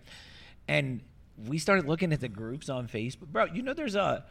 And 0.68 1.00
we 1.46 1.58
started 1.58 1.86
looking 1.86 2.12
at 2.12 2.20
the 2.20 2.28
groups 2.28 2.68
on 2.68 2.86
Facebook, 2.86 3.26
bro. 3.32 3.46
You 3.46 3.62
know, 3.62 3.74
there's 3.74 3.96
a 3.96 4.24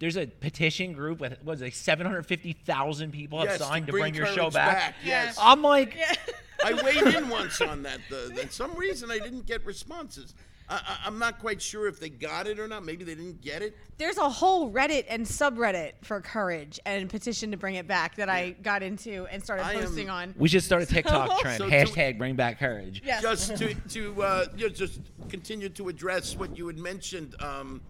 there's 0.00 0.16
a 0.16 0.26
petition 0.26 0.92
group 0.92 1.18
with 1.20 1.38
what 1.44 1.54
is 1.54 1.62
it, 1.62 1.74
750,000 1.74 3.12
people 3.12 3.38
have 3.38 3.48
Yes, 3.48 3.58
to 3.58 3.64
signed 3.64 3.86
to 3.86 3.92
bring 3.92 4.02
bring 4.02 4.14
your 4.14 4.26
show 4.26 4.50
back. 4.50 4.76
back, 4.76 4.94
yes. 5.04 5.36
I'm 5.40 5.62
like, 5.62 5.96
I 6.64 6.82
weighed 6.82 7.14
in 7.14 7.28
once 7.28 7.60
on 7.60 7.82
that. 7.82 8.00
The, 8.10 8.32
the, 8.34 8.50
some 8.50 8.74
reason 8.74 9.10
I 9.10 9.18
didn't 9.18 9.46
get 9.46 9.64
responses. 9.64 10.34
I, 10.68 10.74
I, 10.76 10.98
I'm 11.06 11.18
not 11.18 11.38
quite 11.40 11.60
sure 11.60 11.86
if 11.86 11.98
they 11.98 12.08
got 12.08 12.46
it 12.46 12.58
or 12.58 12.68
not. 12.68 12.84
Maybe 12.84 13.04
they 13.04 13.14
didn't 13.14 13.40
get 13.40 13.62
it. 13.62 13.76
There's 13.98 14.18
a 14.18 14.28
whole 14.28 14.70
Reddit 14.70 15.06
and 15.08 15.26
subreddit 15.26 15.92
for 16.02 16.20
Courage 16.20 16.78
and 16.86 17.08
petition 17.10 17.50
to 17.50 17.56
bring 17.56 17.74
it 17.74 17.86
back 17.86 18.16
that 18.16 18.28
I 18.28 18.50
got 18.62 18.82
into 18.82 19.26
and 19.26 19.42
started 19.42 19.64
I 19.64 19.74
am- 19.74 19.80
posting 19.84 20.10
on. 20.10 20.34
we 20.38 20.48
should 20.48 20.62
start 20.62 20.82
a 20.82 20.86
TikTok 20.94 21.40
trend. 21.40 21.58
So 21.58 21.68
do- 21.68 21.74
Hashtag 21.74 22.18
bring 22.18 22.36
back 22.36 22.58
courage. 22.58 23.02
Yes. 23.04 23.22
Just 23.22 23.56
to 23.56 23.74
to 23.74 24.22
uh, 24.22 24.46
you 24.56 24.68
know, 24.68 24.74
just 24.74 25.00
continue 25.28 25.68
to 25.70 25.88
address 25.88 26.36
what 26.36 26.56
you 26.56 26.66
had 26.66 26.78
mentioned, 26.78 27.34
um, 27.40 27.80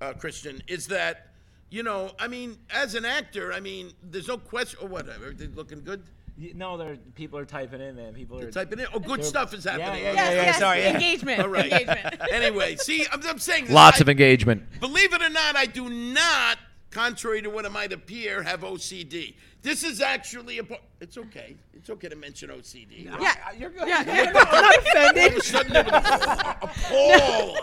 uh, 0.00 0.12
Christian, 0.14 0.62
is 0.66 0.86
that 0.88 1.28
you 1.70 1.84
know, 1.84 2.10
I 2.18 2.26
mean, 2.26 2.58
as 2.70 2.96
an 2.96 3.04
actor, 3.04 3.52
I 3.52 3.60
mean, 3.60 3.92
there's 4.02 4.26
no 4.26 4.36
question. 4.36 4.80
Or 4.82 4.88
whatever, 4.88 5.26
everything's 5.26 5.56
looking 5.56 5.82
good. 5.84 6.02
Y- 6.40 6.52
No, 6.54 6.76
there 6.76 6.96
people 7.14 7.38
are 7.38 7.44
typing 7.44 7.80
in, 7.80 7.96
man. 7.96 8.14
People 8.14 8.40
are 8.40 8.50
Typing 8.50 8.78
in. 8.80 8.86
Oh, 8.94 8.98
good 8.98 9.24
stuff 9.24 9.52
is 9.52 9.64
happening. 9.64 10.02
yeah, 10.02 10.12
yes, 10.12 10.32
yes, 10.34 10.58
sorry, 10.58 10.80
yeah. 10.80 10.94
engagement. 10.94 11.40
All 11.42 11.48
right. 11.48 11.70
Engagement. 11.70 12.14
Anyway, 12.32 12.76
see, 12.76 13.06
I'm, 13.12 13.20
I'm 13.26 13.38
saying 13.38 13.64
this, 13.66 13.74
Lots 13.74 13.98
I- 13.98 14.00
of 14.02 14.08
engagement. 14.08 14.62
Believe 14.80 15.12
it 15.12 15.22
or 15.22 15.28
not, 15.30 15.56
I 15.56 15.66
do 15.66 15.88
not 15.90 16.58
contrary 16.90 17.42
to 17.42 17.50
what 17.50 17.64
it 17.64 17.72
might 17.72 17.92
appear, 17.92 18.42
have 18.42 18.60
OCD. 18.62 19.34
This 19.62 19.84
is 19.84 20.00
actually 20.00 20.58
a. 20.58 20.64
po- 20.64 20.78
It's 21.00 21.18
okay. 21.18 21.54
It's 21.74 21.90
okay 21.90 22.08
to 22.08 22.16
mention 22.16 22.48
OCD. 22.50 23.04
Yeah, 23.04 23.34
You're 23.58 23.70
good. 23.70 23.86
Yeah, 23.88 24.02
Yeah, 24.06 24.14
yeah. 24.24 24.30
no, 24.32 24.40
I'm 24.40 24.44
not 24.44 24.54
All 24.54 24.70
of 24.70 24.86
offended. 24.86 25.38
a 25.38 25.42
sudden, 25.42 25.72
there 25.74 25.84
was 25.84 25.92
a 25.94 26.70
Paul. 26.88 27.58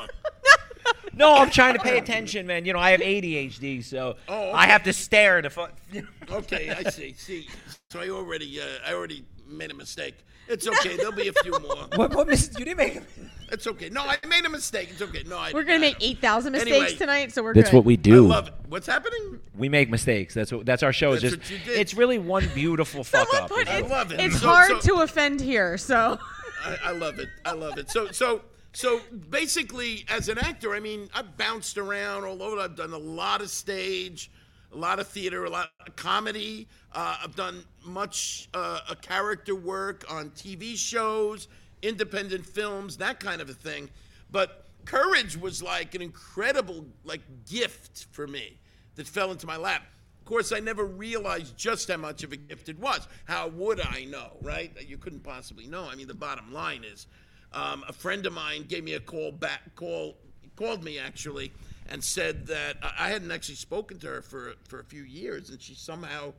No, 1.17 1.35
I'm 1.37 1.49
trying 1.49 1.73
to 1.73 1.79
pay 1.79 1.97
attention, 1.97 2.45
man. 2.47 2.65
You 2.65 2.73
know, 2.73 2.79
I 2.79 2.91
have 2.91 3.01
ADHD, 3.01 3.83
so 3.83 4.15
Oh, 4.27 4.51
I 4.53 4.67
have 4.67 4.83
to 4.83 4.93
stare 4.93 5.41
to. 5.41 5.49
Fu- 5.49 5.67
Okay, 6.31 6.69
I 6.69 6.89
see. 6.89 7.13
See, 7.17 7.47
so 7.89 7.99
I 7.99 8.09
already, 8.09 8.59
uh, 8.61 8.65
I 8.85 8.93
already 8.93 9.23
made 9.47 9.71
a 9.71 9.73
mistake. 9.73 10.15
It's 10.49 10.67
okay. 10.67 10.95
There'll 10.95 11.11
be 11.11 11.27
a 11.27 11.33
few 11.43 11.51
more. 11.59 11.75
what? 11.95 12.13
What? 12.15 12.27
Miss, 12.27 12.49
you 12.57 12.65
didn't 12.65 12.77
make. 12.77 13.01
It's 13.49 13.65
okay. 13.65 13.87
No, 13.87 14.01
I 14.01 14.17
made 14.27 14.43
a 14.45 14.49
mistake. 14.49 14.89
It's 14.91 15.01
okay. 15.01 15.23
No, 15.25 15.37
I. 15.37 15.53
We're 15.53 15.63
gonna 15.63 15.75
I- 15.75 15.79
make 15.79 15.95
eight 16.01 16.19
thousand 16.19 16.51
mistakes 16.51 16.75
Anyway. 16.75 16.95
tonight, 16.97 17.31
so 17.31 17.41
we're 17.41 17.53
That's 17.53 17.69
good. 17.69 17.77
what 17.77 17.85
we 17.85 17.95
do. 17.95 18.11
I 18.11 18.15
do. 18.15 18.27
love 18.27 18.47
it. 18.49 18.53
What's 18.67 18.87
happening? 18.87 19.39
We 19.55 19.69
make 19.69 19.89
mistakes. 19.89 20.33
That's 20.33 20.51
what. 20.51 20.65
That's 20.65 20.83
our 20.83 20.91
show. 20.91 21.13
It's 21.13 21.21
That's 21.21 21.35
just. 21.37 21.49
what 21.53 21.59
you 21.59 21.65
did. 21.65 21.79
It's 21.79 21.93
really 21.93 22.19
one 22.19 22.45
beautiful 22.53 23.03
fuck 23.05 23.33
up. 23.35 23.47
put 23.49 23.65
I 23.69 23.79
love 23.79 24.11
it. 24.11 24.19
it's 24.19 24.41
So- 24.41 24.47
hard 24.49 24.81
so- 24.81 24.95
to 24.97 25.01
offend 25.01 25.39
here, 25.39 25.77
so 25.77 26.19
I, 26.65 26.77
I 26.87 26.91
love 26.91 27.19
it. 27.19 27.29
I 27.45 27.53
love 27.53 27.77
it. 27.77 27.89
So, 27.89 28.11
so, 28.11 28.41
so 28.73 29.01
basically, 29.29 30.05
as 30.09 30.29
an 30.29 30.37
actor, 30.37 30.73
I 30.75 30.79
mean, 30.79 31.09
I've 31.13 31.37
bounced 31.37 31.77
around 31.77 32.25
all 32.25 32.41
over. 32.43 32.59
I've 32.59 32.75
done 32.75 32.93
a 32.93 32.97
lot 32.97 33.41
of 33.41 33.49
stage, 33.49 34.29
a 34.73 34.77
lot 34.77 34.99
of 34.99 35.07
theater, 35.07 35.45
a 35.45 35.49
lot 35.49 35.71
of 35.85 35.95
comedy. 35.95 36.67
Uh, 36.93 37.17
I've 37.23 37.35
done 37.35 37.63
much 37.83 38.49
uh, 38.53 38.79
character 39.01 39.55
work 39.55 40.05
on 40.09 40.29
TV 40.31 40.75
shows, 40.77 41.47
independent 41.81 42.45
films, 42.45 42.97
that 42.97 43.19
kind 43.19 43.41
of 43.41 43.49
a 43.49 43.53
thing. 43.53 43.89
But 44.31 44.65
courage 44.85 45.37
was 45.37 45.61
like 45.61 45.95
an 45.95 46.01
incredible 46.01 46.85
like 47.03 47.21
gift 47.49 48.07
for 48.11 48.27
me 48.27 48.57
that 48.95 49.07
fell 49.07 49.31
into 49.31 49.47
my 49.47 49.57
lap. 49.57 49.83
Of 50.19 50.25
course, 50.25 50.51
I 50.51 50.59
never 50.59 50.85
realized 50.85 51.57
just 51.57 51.89
how 51.89 51.97
much 51.97 52.23
of 52.23 52.33
a 52.33 52.37
gift 52.37 52.67
it 52.67 52.77
was. 52.79 53.07
How 53.25 53.47
would 53.47 53.79
I 53.79 54.05
know, 54.05 54.31
right? 54.41 54.71
You 54.85 54.97
couldn't 54.97 55.23
possibly 55.23 55.67
know. 55.67 55.87
I 55.89 55.95
mean, 55.95 56.07
the 56.07 56.13
bottom 56.13 56.53
line 56.53 56.83
is, 56.83 57.07
um, 57.57 57.83
a 57.87 57.93
friend 57.93 58.25
of 58.25 58.33
mine 58.33 58.65
gave 58.67 58.83
me 58.83 58.93
a 58.93 58.99
call 58.99 59.31
back. 59.31 59.75
Call 59.75 60.15
called 60.55 60.83
me 60.83 60.97
actually 60.99 61.51
and 61.89 62.03
said 62.03 62.47
that 62.47 62.77
I 62.81 63.09
hadn't 63.09 63.31
actually 63.31 63.55
spoken 63.55 63.97
to 63.99 64.07
her 64.07 64.21
for 64.21 64.53
for 64.67 64.79
a 64.79 64.83
few 64.83 65.03
years, 65.03 65.49
and 65.49 65.61
she 65.61 65.73
somehow 65.73 66.33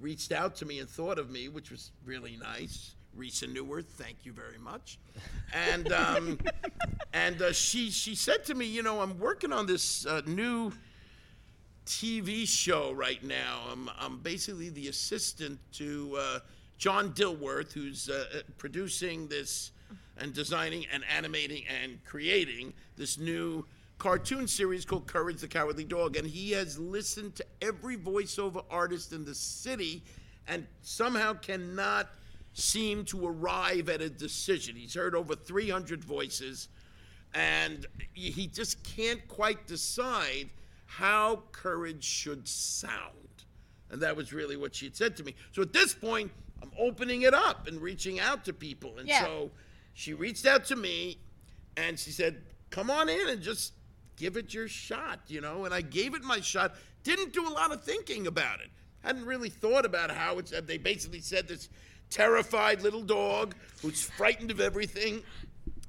reached 0.00 0.32
out 0.32 0.54
to 0.56 0.66
me 0.66 0.78
and 0.78 0.88
thought 0.88 1.18
of 1.18 1.30
me, 1.30 1.48
which 1.48 1.70
was 1.70 1.90
really 2.04 2.36
nice. 2.36 2.94
Risa 3.18 3.52
Newworth, 3.52 3.86
thank 3.86 4.18
you 4.22 4.32
very 4.32 4.58
much. 4.58 4.98
And 5.52 5.92
um, 5.92 6.38
and 7.12 7.42
uh, 7.42 7.52
she 7.52 7.90
she 7.90 8.14
said 8.14 8.44
to 8.44 8.54
me, 8.54 8.66
you 8.66 8.82
know, 8.82 9.00
I'm 9.00 9.18
working 9.18 9.52
on 9.52 9.66
this 9.66 10.06
uh, 10.06 10.22
new 10.26 10.72
TV 11.86 12.46
show 12.46 12.92
right 12.92 13.22
now. 13.24 13.62
I'm, 13.70 13.90
I'm 13.98 14.18
basically 14.18 14.68
the 14.68 14.86
assistant 14.86 15.58
to 15.72 16.16
uh, 16.16 16.38
John 16.78 17.10
Dilworth, 17.12 17.72
who's 17.72 18.08
uh, 18.08 18.26
uh, 18.32 18.38
producing 18.58 19.26
this 19.26 19.72
and 20.20 20.32
designing 20.34 20.86
and 20.92 21.02
animating 21.14 21.64
and 21.82 21.98
creating 22.04 22.72
this 22.96 23.18
new 23.18 23.64
cartoon 23.98 24.46
series 24.46 24.84
called 24.84 25.06
Courage 25.06 25.40
the 25.40 25.48
Cowardly 25.48 25.84
Dog. 25.84 26.16
And 26.16 26.26
he 26.26 26.52
has 26.52 26.78
listened 26.78 27.34
to 27.36 27.44
every 27.62 27.96
voiceover 27.96 28.64
artist 28.70 29.12
in 29.12 29.24
the 29.24 29.34
city 29.34 30.02
and 30.46 30.66
somehow 30.82 31.34
cannot 31.34 32.08
seem 32.52 33.04
to 33.06 33.26
arrive 33.26 33.88
at 33.88 34.00
a 34.00 34.10
decision. 34.10 34.76
He's 34.76 34.94
heard 34.94 35.14
over 35.14 35.34
300 35.34 36.04
voices 36.04 36.68
and 37.34 37.86
he 38.12 38.46
just 38.48 38.82
can't 38.82 39.26
quite 39.28 39.66
decide 39.66 40.50
how 40.86 41.42
courage 41.52 42.04
should 42.04 42.48
sound. 42.48 43.14
And 43.90 44.02
that 44.02 44.16
was 44.16 44.32
really 44.32 44.56
what 44.56 44.74
she 44.74 44.86
had 44.86 44.96
said 44.96 45.16
to 45.18 45.24
me. 45.24 45.34
So 45.52 45.62
at 45.62 45.72
this 45.72 45.94
point, 45.94 46.32
I'm 46.62 46.72
opening 46.78 47.22
it 47.22 47.34
up 47.34 47.68
and 47.68 47.80
reaching 47.80 48.18
out 48.18 48.44
to 48.46 48.52
people. 48.52 48.98
And 48.98 49.08
Yeah. 49.08 49.24
so 49.24 49.50
she 49.94 50.14
reached 50.14 50.46
out 50.46 50.64
to 50.66 50.76
me 50.76 51.18
and 51.76 51.98
she 51.98 52.10
said, 52.10 52.42
Come 52.70 52.90
on 52.90 53.08
in 53.08 53.28
and 53.28 53.42
just 53.42 53.72
give 54.16 54.36
it 54.36 54.54
your 54.54 54.68
shot, 54.68 55.20
you 55.26 55.40
know? 55.40 55.64
And 55.64 55.74
I 55.74 55.80
gave 55.80 56.14
it 56.14 56.22
my 56.22 56.40
shot. 56.40 56.74
Didn't 57.02 57.32
do 57.32 57.48
a 57.48 57.50
lot 57.50 57.72
of 57.72 57.82
thinking 57.82 58.26
about 58.26 58.60
it. 58.60 58.68
Hadn't 59.02 59.24
really 59.24 59.48
thought 59.48 59.84
about 59.84 60.10
how 60.10 60.38
it's. 60.38 60.52
They 60.52 60.78
basically 60.78 61.20
said 61.20 61.48
this 61.48 61.68
terrified 62.10 62.82
little 62.82 63.02
dog 63.02 63.54
who's 63.82 64.02
frightened 64.02 64.50
of 64.50 64.60
everything, 64.60 65.22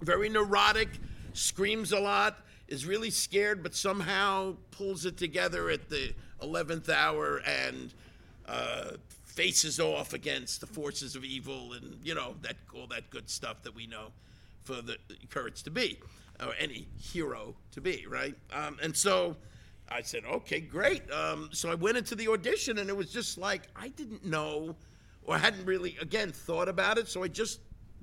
very 0.01 0.29
neurotic, 0.29 0.89
screams 1.33 1.91
a 1.91 1.99
lot, 1.99 2.37
is 2.67 2.85
really 2.85 3.09
scared, 3.09 3.61
but 3.61 3.75
somehow 3.75 4.55
pulls 4.71 5.05
it 5.05 5.17
together 5.17 5.69
at 5.69 5.89
the 5.89 6.13
11th 6.41 6.89
hour 6.89 7.41
and 7.45 7.93
uh, 8.47 8.91
faces 9.35 9.79
off 9.79 10.13
against 10.13 10.59
the 10.61 10.67
forces 10.67 11.15
of 11.15 11.23
evil 11.23 11.73
and, 11.73 11.97
you 12.03 12.13
know, 12.15 12.35
that 12.41 12.55
all 12.75 12.87
that 12.87 13.09
good 13.09 13.29
stuff 13.29 13.63
that 13.63 13.73
we 13.73 13.87
know 13.87 14.07
for 14.63 14.75
the 14.81 14.97
courage 15.29 15.63
to 15.63 15.71
be, 15.71 15.97
or 16.45 16.53
any 16.59 16.87
hero 16.99 17.55
to 17.71 17.81
be, 17.81 18.05
right? 18.07 18.35
Um, 18.53 18.77
and 18.83 18.95
so 18.95 19.35
I 19.89 20.01
said, 20.01 20.23
okay, 20.25 20.59
great. 20.59 21.09
Um, 21.11 21.49
so 21.51 21.71
I 21.71 21.75
went 21.75 21.97
into 21.97 22.15
the 22.15 22.27
audition, 22.29 22.77
and 22.77 22.89
it 22.89 22.95
was 22.95 23.11
just 23.11 23.37
like 23.37 23.63
I 23.75 23.87
didn't 23.89 24.25
know, 24.25 24.75
or 25.23 25.37
hadn't 25.37 25.65
really, 25.65 25.97
again, 26.01 26.31
thought 26.31 26.67
about 26.69 26.97
it. 26.97 27.07
So 27.07 27.23
I 27.23 27.27
just 27.27 27.59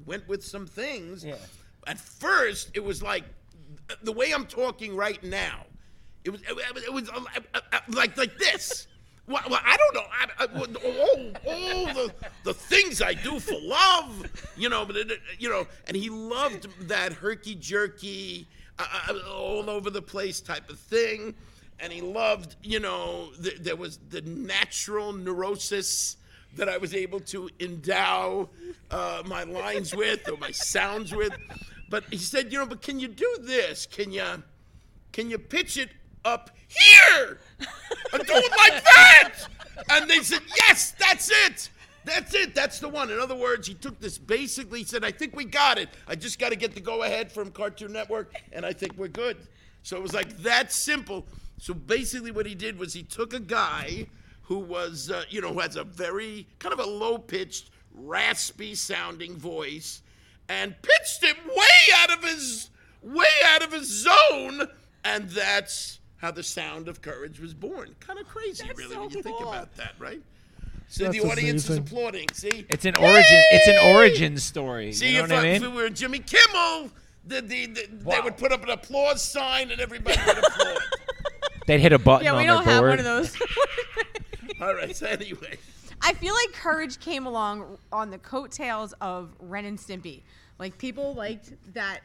went 0.06 0.26
with 0.28 0.44
some 0.44 0.66
things. 0.66 1.24
At 1.86 1.98
first, 1.98 2.70
it 2.74 2.82
was 2.84 3.02
like 3.02 3.24
the 4.02 4.12
way 4.12 4.32
I'm 4.32 4.46
talking 4.46 4.96
right 4.96 5.22
now. 5.22 5.64
It 6.24 6.30
was, 6.30 6.42
it, 6.42 6.54
was- 6.54 6.82
it 6.82 6.92
was 6.92 7.08
uh, 7.08 7.20
uh, 7.54 7.60
uh, 7.72 7.78
like 7.90 8.16
like 8.16 8.36
this. 8.38 8.87
Well, 9.28 9.42
well, 9.50 9.60
I 9.62 9.76
don't 9.76 9.94
know. 9.94 10.06
I, 10.10 10.26
I, 10.40 10.46
the 11.94 12.12
the 12.44 12.54
things 12.54 13.02
I 13.02 13.14
do 13.14 13.38
for 13.38 13.58
love, 13.60 14.30
you 14.56 14.68
know. 14.68 14.84
But 14.84 14.96
it, 14.96 15.10
it- 15.10 15.20
you 15.38 15.48
know, 15.48 15.66
and 15.86 15.96
he 15.96 16.08
loved 16.10 16.66
that 16.88 17.12
herky 17.12 17.54
jerky, 17.54 18.46
uh, 18.78 18.86
uh, 19.10 19.18
all 19.32 19.68
over 19.68 19.90
the 19.90 20.02
place 20.02 20.40
type 20.40 20.70
of 20.70 20.78
thing, 20.78 21.34
and 21.80 21.92
he 21.92 22.00
loved, 22.00 22.56
you 22.62 22.80
know, 22.80 23.28
th- 23.42 23.58
there 23.60 23.76
was 23.76 23.98
the 24.10 24.22
natural 24.22 25.12
neurosis 25.12 26.16
that 26.56 26.68
I 26.68 26.78
was 26.78 26.94
able 26.94 27.20
to 27.20 27.50
endow 27.60 28.48
uh, 28.90 29.22
my 29.26 29.42
lines 29.44 29.94
with 29.94 30.28
or 30.28 30.36
my 30.38 30.50
sounds 30.50 31.14
with. 31.14 31.32
But 31.90 32.04
he 32.10 32.16
said, 32.16 32.52
you 32.52 32.58
know, 32.58 32.66
but 32.66 32.80
can 32.82 32.98
you 32.98 33.08
do 33.08 33.36
this? 33.42 33.86
Can 33.86 34.10
you? 34.12 34.24
can 35.12 35.30
you 35.30 35.38
pitch 35.38 35.76
it 35.76 35.90
up 36.24 36.50
here 36.68 37.38
and 38.12 38.26
do 38.26 38.32
it 38.34 38.52
like 38.56 38.84
that? 38.84 39.32
And 39.90 40.08
they 40.08 40.20
said, 40.20 40.40
yes, 40.56 40.94
that's 40.98 41.30
it. 41.46 41.70
That's 42.04 42.34
it. 42.34 42.54
That's 42.54 42.78
the 42.78 42.88
one. 42.88 43.10
In 43.10 43.18
other 43.18 43.34
words, 43.34 43.66
he 43.66 43.74
took 43.74 43.98
this 44.00 44.18
basically, 44.18 44.80
he 44.80 44.84
said, 44.84 45.04
I 45.04 45.10
think 45.10 45.36
we 45.36 45.44
got 45.44 45.78
it. 45.78 45.88
I 46.06 46.14
just 46.14 46.38
got 46.38 46.50
to 46.50 46.56
get 46.56 46.74
the 46.74 46.80
go 46.80 47.02
ahead 47.02 47.30
from 47.30 47.50
Cartoon 47.50 47.92
Network, 47.92 48.34
and 48.52 48.64
I 48.64 48.72
think 48.72 48.94
we're 48.96 49.08
good. 49.08 49.36
So 49.82 49.96
it 49.96 50.02
was 50.02 50.14
like 50.14 50.38
that 50.38 50.72
simple. 50.72 51.26
So 51.58 51.74
basically, 51.74 52.30
what 52.30 52.46
he 52.46 52.54
did 52.54 52.78
was 52.78 52.92
he 52.92 53.02
took 53.02 53.34
a 53.34 53.40
guy 53.40 54.06
who 54.42 54.58
was, 54.58 55.10
uh, 55.10 55.24
you 55.28 55.40
know, 55.40 55.52
who 55.52 55.60
has 55.60 55.76
a 55.76 55.84
very 55.84 56.46
kind 56.58 56.72
of 56.72 56.80
a 56.80 56.86
low 56.86 57.18
pitched, 57.18 57.70
raspy 57.94 58.74
sounding 58.74 59.36
voice 59.36 60.02
and 60.48 60.74
pitched 60.82 61.22
him 61.22 61.36
way 61.48 61.94
out 61.96 62.16
of 62.16 62.24
his 62.24 62.70
way 63.02 63.26
out 63.46 63.62
of 63.62 63.72
his 63.72 64.04
zone 64.04 64.68
and 65.04 65.28
that's 65.30 66.00
how 66.18 66.30
the 66.30 66.42
sound 66.42 66.88
of 66.88 67.00
courage 67.02 67.40
was 67.40 67.54
born 67.54 67.94
kind 68.00 68.18
of 68.18 68.26
crazy 68.28 68.64
That's 68.66 68.78
really 68.78 68.94
so 68.94 69.00
when 69.02 69.10
you 69.10 69.22
think 69.22 69.40
about 69.40 69.74
that 69.76 69.94
right 69.98 70.20
so 70.90 71.04
That's 71.04 71.16
the 71.20 71.28
audience 71.28 71.68
amazing. 71.68 71.84
is 71.84 71.90
applauding 71.92 72.26
see 72.32 72.66
It's 72.68 72.84
an 72.84 72.96
origin. 72.96 73.42
It's 73.52 73.68
an 73.68 73.94
origin 73.96 74.36
story. 74.38 74.92
see 74.92 75.08
you 75.12 75.18
know 75.18 75.24
if, 75.24 75.30
what 75.30 75.38
I 75.38 75.42
I- 75.42 75.46
if 75.52 75.62
mean? 75.62 75.74
we 75.74 75.82
were 75.82 75.90
Jimmy 75.90 76.18
Kimmel 76.20 76.90
the, 77.26 77.42
the, 77.42 77.66
the, 77.66 77.88
they 78.06 78.20
would 78.20 78.36
put 78.38 78.52
up 78.52 78.62
an 78.62 78.70
applause 78.70 79.22
sign 79.22 79.70
and 79.70 79.80
everybody 79.80 80.18
would 80.26 80.38
applaud 80.38 80.78
They'd 81.66 81.80
hit 81.80 81.92
a 81.92 81.98
button 81.98 82.24
yeah, 82.24 82.32
we 82.32 82.44
their 82.44 82.54
don't 82.54 82.64
have 82.64 82.80
board. 82.80 82.90
one 82.90 82.98
of 83.00 83.04
those. 83.04 83.36
all 84.60 84.74
right 84.74 84.96
so 84.96 85.06
anyway 85.06 85.58
I 86.00 86.12
feel 86.14 86.32
like 86.32 86.52
Courage 86.54 87.00
came 87.00 87.26
along 87.26 87.76
on 87.92 88.10
the 88.10 88.18
coattails 88.18 88.94
of 89.00 89.30
Ren 89.40 89.64
and 89.64 89.76
Stimpy. 89.76 90.22
Like 90.60 90.78
people 90.78 91.12
liked 91.14 91.52
that 91.74 92.00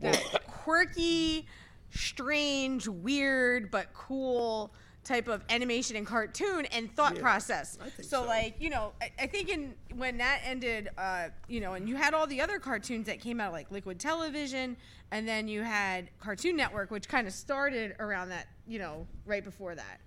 that 0.00 0.42
quirky, 0.46 1.46
strange, 1.90 2.88
weird 2.88 3.70
but 3.70 3.92
cool 3.94 4.72
type 5.04 5.28
of 5.28 5.44
animation 5.48 5.96
and 5.96 6.06
cartoon 6.06 6.66
and 6.66 6.94
thought 6.96 7.16
process. 7.18 7.78
so, 8.02 8.24
like, 8.24 8.56
you 8.58 8.68
know, 8.68 8.92
I, 9.00 9.12
I 9.20 9.26
think 9.28 9.48
in 9.48 9.74
when 9.94 10.18
that 10.18 10.40
ended, 10.44 10.88
uh, 10.98 11.28
you 11.48 11.60
know, 11.60 11.74
and 11.74 11.88
you 11.88 11.94
had 11.94 12.12
all 12.12 12.26
the 12.26 12.40
other 12.40 12.58
cartoons 12.58 13.06
that 13.06 13.20
came 13.20 13.40
out 13.40 13.52
like 13.52 13.70
Liquid 13.70 14.00
Television 14.00 14.76
and 15.12 15.26
then 15.26 15.46
you 15.46 15.62
had 15.62 16.10
Cartoon 16.18 16.56
Network 16.56 16.90
which 16.90 17.08
kind 17.08 17.26
of 17.26 17.32
started 17.32 17.94
around 18.00 18.30
that, 18.30 18.48
you 18.66 18.80
know, 18.80 19.06
right 19.24 19.44
before 19.44 19.76
that 19.76 20.00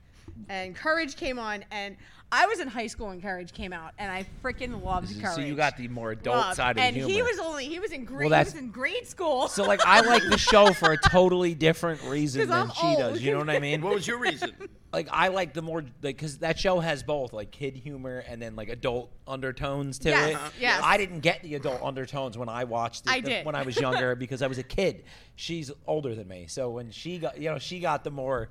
and 0.48 0.76
Courage 0.76 1.16
came 1.16 1.40
on, 1.40 1.64
and 1.72 1.96
I 2.32 2.46
was 2.46 2.60
in 2.60 2.68
high 2.68 2.86
school 2.88 3.08
when 3.08 3.22
Courage 3.22 3.54
came 3.54 3.74
out, 3.74 3.94
and 3.98 4.12
I 4.12 4.26
freaking 4.44 4.84
loved 4.84 5.20
Courage. 5.22 5.36
So 5.36 5.42
you 5.42 5.56
got 5.56 5.78
the 5.78 5.88
more 5.88 6.12
adult 6.12 6.38
Loved. 6.38 6.58
side 6.58 6.78
of 6.78 6.84
and 6.84 6.96
humor. 6.96 7.12
he 7.12 7.22
was 7.24 7.40
only 7.40 7.66
he 7.66 7.80
was 7.80 7.92
in 7.92 8.06
grade 8.06 8.32
that's- 8.32 8.54
he 8.54 8.58
was 8.60 8.64
in 8.66 8.72
grade 8.72 9.08
school. 9.08 9.48
so 9.48 9.64
like 9.64 9.82
I 9.86 10.02
like 10.02 10.24
the 10.24 10.38
show 10.38 10.72
for 10.74 10.92
a 10.92 10.98
totally 10.98 11.56
different 11.56 12.04
reason 12.04 12.48
than 12.48 12.52
I'm 12.70 12.70
she 12.72 12.96
does. 12.98 13.22
You 13.22 13.32
know 13.34 13.40
what 13.40 13.50
I 13.50 13.60
mean? 13.60 13.82
what 13.82 13.96
was 13.96 14.06
your 14.06 14.20
reason 14.20 14.52
like 14.94 15.08
I 15.12 15.30
like 15.30 15.54
the 15.54 15.62
more 15.64 15.82
like 15.82 16.18
because 16.18 16.38
that 16.40 16.60
show 16.60 16.80
has 16.80 17.02
both 17.02 17.34
like 17.34 17.50
kid 17.52 17.76
humor 17.76 18.24
and 18.28 18.40
then 18.42 18.56
like 18.56 18.70
adult 18.70 19.12
undertones 19.28 19.98
to 20.00 20.10
Yes, 20.10 20.30
it. 20.30 20.36
Uh-huh. 20.36 20.50
yes. 20.60 20.82
I 20.84 20.98
didn't 20.98 21.22
get 21.22 21.42
the 21.42 21.56
adult 21.56 21.82
undertones 21.82 22.38
when 22.38 22.50
I 22.50 22.64
watched 22.66 23.08
it 23.08 23.12
I 23.12 23.22
the- 23.22 23.30
did. 23.30 23.46
when 23.48 23.56
I 23.56 23.64
was 23.64 23.80
younger 23.80 24.14
because 24.24 24.44
I 24.44 24.48
was 24.48 24.60
a 24.60 24.64
kid. 24.64 25.04
She's 25.36 25.72
older 25.88 26.14
than 26.14 26.28
me, 26.28 26.46
so 26.48 26.70
when 26.70 26.92
she 26.92 27.18
got 27.18 27.40
you 27.42 27.50
know 27.50 27.58
she 27.58 27.80
got 27.80 28.04
the 28.04 28.12
more 28.12 28.50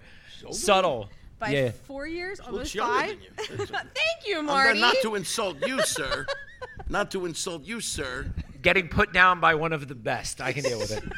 subtle. 0.50 1.08
By 1.38 1.50
yeah. 1.50 1.70
four 1.70 2.06
years, 2.06 2.38
looks 2.40 2.48
almost 2.48 2.74
younger 2.74 2.92
five. 2.98 3.08
than 3.10 3.20
you. 3.20 3.56
That's. 3.66 3.70
Thank 3.70 4.26
you, 4.26 4.38
I'm 4.38 4.46
Marty. 4.46 4.80
not 4.80 4.96
to 5.02 5.14
insult 5.14 5.64
you, 5.66 5.80
sir. 5.84 6.26
not 6.88 7.10
to 7.12 7.26
insult 7.26 7.64
you, 7.64 7.80
sir. 7.80 8.32
Getting 8.60 8.88
put 8.88 9.12
down 9.12 9.38
by 9.40 9.54
one 9.54 9.72
of 9.72 9.86
the 9.86 9.94
best. 9.94 10.40
I 10.40 10.52
can 10.52 10.64
deal 10.64 10.78
with 10.78 10.90
it. 10.90 11.04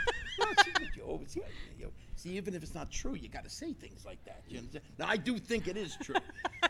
You 0.97 1.03
always- 1.05 1.37
you 1.37 1.43
know, 1.87 1.91
See, 2.17 2.31
even 2.37 2.55
if 2.55 2.63
it's 2.63 2.75
not 2.75 2.91
true, 2.91 3.15
you 3.15 3.29
got 3.29 3.45
to 3.45 3.51
say 3.51 3.73
things 3.73 4.05
like 4.05 4.23
that. 4.27 4.43
You 4.49 4.59
understand? 4.59 4.85
Now, 4.99 5.07
I 5.09 5.17
do 5.17 5.39
think 5.39 5.67
it 5.69 5.77
is 5.79 5.97
true. 6.03 6.17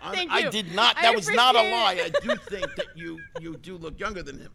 I, 0.01 0.15
Thank 0.15 0.31
I 0.31 0.39
you. 0.41 0.51
did 0.51 0.73
not. 0.75 0.97
I 0.97 1.03
That 1.03 1.17
was 1.17 1.29
not 1.29 1.57
a 1.57 1.63
lie. 1.73 1.95
it. 1.95 2.17
I 2.17 2.21
do 2.21 2.37
think 2.49 2.75
that 2.77 2.87
you 2.97 3.19
you 3.41 3.57
do 3.57 3.77
look 3.77 3.99
younger 3.99 4.23
than 4.23 4.39
him. 4.39 4.53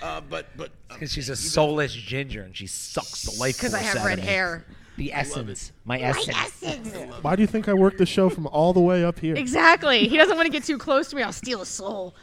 Uh, 0.00 0.20
but 0.20 0.46
but 0.56 0.66
um, 0.90 0.96
Because 0.96 1.12
she's 1.12 1.28
a 1.28 1.34
soulless 1.36 1.92
ginger 1.92 2.42
and 2.42 2.56
she 2.56 2.68
sucks 2.68 3.22
the 3.24 3.32
life 3.40 3.56
of 3.56 3.62
her. 3.62 3.68
Because 3.68 3.74
I 3.74 3.78
force 3.80 3.92
have 3.94 4.02
out 4.02 4.06
red 4.06 4.18
of 4.20 4.24
me. 4.24 4.30
hair. 4.30 4.64
The 4.98 5.12
essence. 5.12 5.72
My 5.84 5.98
essence. 6.00 6.92
Why 7.22 7.36
do 7.36 7.42
you 7.42 7.46
think 7.46 7.68
I 7.68 7.72
work 7.74 7.96
the 7.98 8.04
show 8.06 8.28
from 8.28 8.46
all 8.48 8.72
the 8.72 8.80
way 8.80 9.04
up 9.04 9.18
here? 9.20 9.36
Exactly. 9.36 10.08
He 10.08 10.16
doesn't 10.16 10.36
want 10.36 10.46
to 10.46 10.52
get 10.52 10.64
too 10.64 10.76
close 10.76 11.08
to 11.10 11.16
me. 11.16 11.22
I'll 11.22 11.32
steal 11.32 11.60
his 11.60 11.68
soul. 11.68 12.14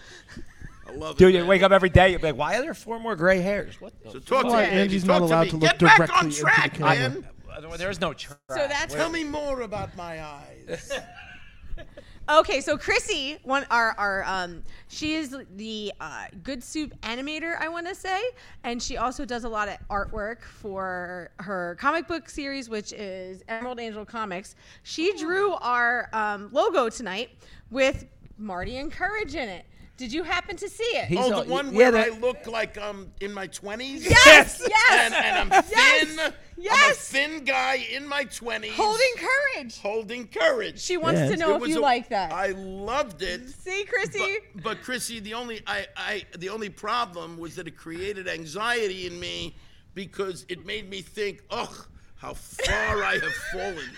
I 0.87 0.91
love 0.91 1.17
Dude, 1.17 1.29
it. 1.29 1.33
you 1.35 1.39
man. 1.39 1.47
wake 1.47 1.63
up 1.63 1.71
every 1.71 1.89
day, 1.89 2.11
you're 2.11 2.19
like, 2.19 2.35
why 2.37 2.57
are 2.57 2.61
there 2.61 2.73
four 2.73 2.99
more 2.99 3.15
gray 3.15 3.39
hairs? 3.39 3.79
What 3.81 3.93
the 4.03 4.11
So 4.11 4.19
talk 4.19 4.43
to 4.43 4.49
me, 4.49 4.55
baby. 4.65 4.75
Angie's 4.81 5.03
Talk 5.03 5.21
not 5.21 5.21
allowed 5.21 5.43
me. 5.45 5.49
to 5.51 5.55
look 5.57 5.71
Get 5.71 5.79
back 5.79 5.97
directly 5.97 6.15
on 6.17 6.25
into 6.25 6.35
the 6.37 6.41
track, 6.43 6.73
camera. 6.75 7.09
man. 7.09 7.77
There's 7.77 8.01
no 8.01 8.13
track. 8.13 8.37
So 8.49 8.55
that's 8.67 8.93
Tell 8.93 9.09
me 9.09 9.23
more 9.23 9.61
about 9.61 9.95
my 9.95 10.21
eyes. 10.23 10.91
Okay, 12.27 12.59
so 12.59 12.75
Chrissy, 12.75 13.37
one 13.43 13.67
our 13.69 13.93
our 13.99 14.23
um, 14.25 14.63
she 14.87 15.13
is 15.13 15.37
the 15.57 15.93
uh, 16.01 16.25
Good 16.41 16.63
Soup 16.63 16.91
animator, 17.01 17.55
I 17.59 17.69
want 17.69 17.87
to 17.87 17.93
say, 17.93 18.19
and 18.63 18.81
she 18.81 18.97
also 18.97 19.25
does 19.25 19.43
a 19.43 19.49
lot 19.49 19.67
of 19.67 19.77
artwork 19.91 20.41
for 20.41 21.29
her 21.37 21.77
comic 21.79 22.07
book 22.07 22.27
series, 22.27 22.67
which 22.67 22.93
is 22.93 23.43
Emerald 23.47 23.79
Angel 23.79 24.05
Comics. 24.05 24.55
She 24.81 25.15
drew 25.15 25.53
our 25.53 26.09
um, 26.13 26.49
logo 26.51 26.89
tonight 26.89 27.29
with 27.69 28.07
Marty 28.39 28.77
and 28.77 28.91
Courage 28.91 29.35
in 29.35 29.47
it. 29.47 29.67
Did 29.97 30.11
you 30.11 30.23
happen 30.23 30.57
to 30.57 30.67
see 30.69 30.83
it? 30.83 31.05
He's 31.05 31.17
oh, 31.19 31.33
all- 31.33 31.43
the 31.45 31.49
one 31.49 31.67
yeah, 31.71 31.77
where 31.77 31.91
that- 31.91 32.07
I 32.13 32.17
look 32.19 32.47
like 32.47 32.77
um 32.77 33.11
in 33.21 33.33
my 33.33 33.47
twenties. 33.47 34.03
yes, 34.05 34.61
yes, 34.67 34.91
And, 34.91 35.13
and 35.13 35.53
I'm 35.53 35.63
thin. 35.63 35.77
Yes, 35.77 36.19
I'm 36.19 36.31
a 36.31 36.33
yes. 36.57 37.07
thin 37.09 37.43
guy 37.45 37.75
in 37.91 38.07
my 38.07 38.25
twenties. 38.25 38.73
holding 38.73 39.13
courage. 39.17 39.79
Holding 39.79 40.27
courage. 40.27 40.81
She 40.81 40.97
wants 40.97 41.21
Yeah. 41.21 41.29
to 41.29 41.37
know 41.37 41.51
It 41.53 41.55
if 41.55 41.61
was 41.61 41.69
you 41.69 41.79
a- 41.79 41.81
like 41.81 42.09
that. 42.09 42.31
I 42.33 42.47
loved 42.49 43.21
it. 43.21 43.49
See, 43.49 43.85
Chrissy. 43.85 44.37
But, 44.55 44.63
but 44.63 44.81
Chrissy, 44.81 45.19
the 45.21 45.33
only 45.33 45.61
I, 45.65 45.85
I 45.95 46.23
the 46.37 46.49
only 46.49 46.69
problem 46.69 47.37
was 47.37 47.55
that 47.55 47.67
it 47.67 47.77
created 47.77 48.27
anxiety 48.27 49.07
in 49.07 49.17
me 49.19 49.55
because 49.93 50.45
it 50.49 50.65
made 50.65 50.89
me 50.89 51.01
think, 51.01 51.41
ugh, 51.49 51.87
how 52.17 52.33
far 52.33 53.01
I 53.03 53.13
have 53.13 53.33
fallen. 53.53 53.89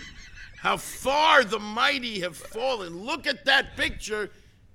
How 0.58 0.76
far 0.76 1.42
the 1.44 1.58
mighty 1.58 2.20
have 2.20 2.36
fallen. 2.36 3.04
Look 3.04 3.26
at 3.26 3.44
that 3.46 3.76
picture. 3.76 4.30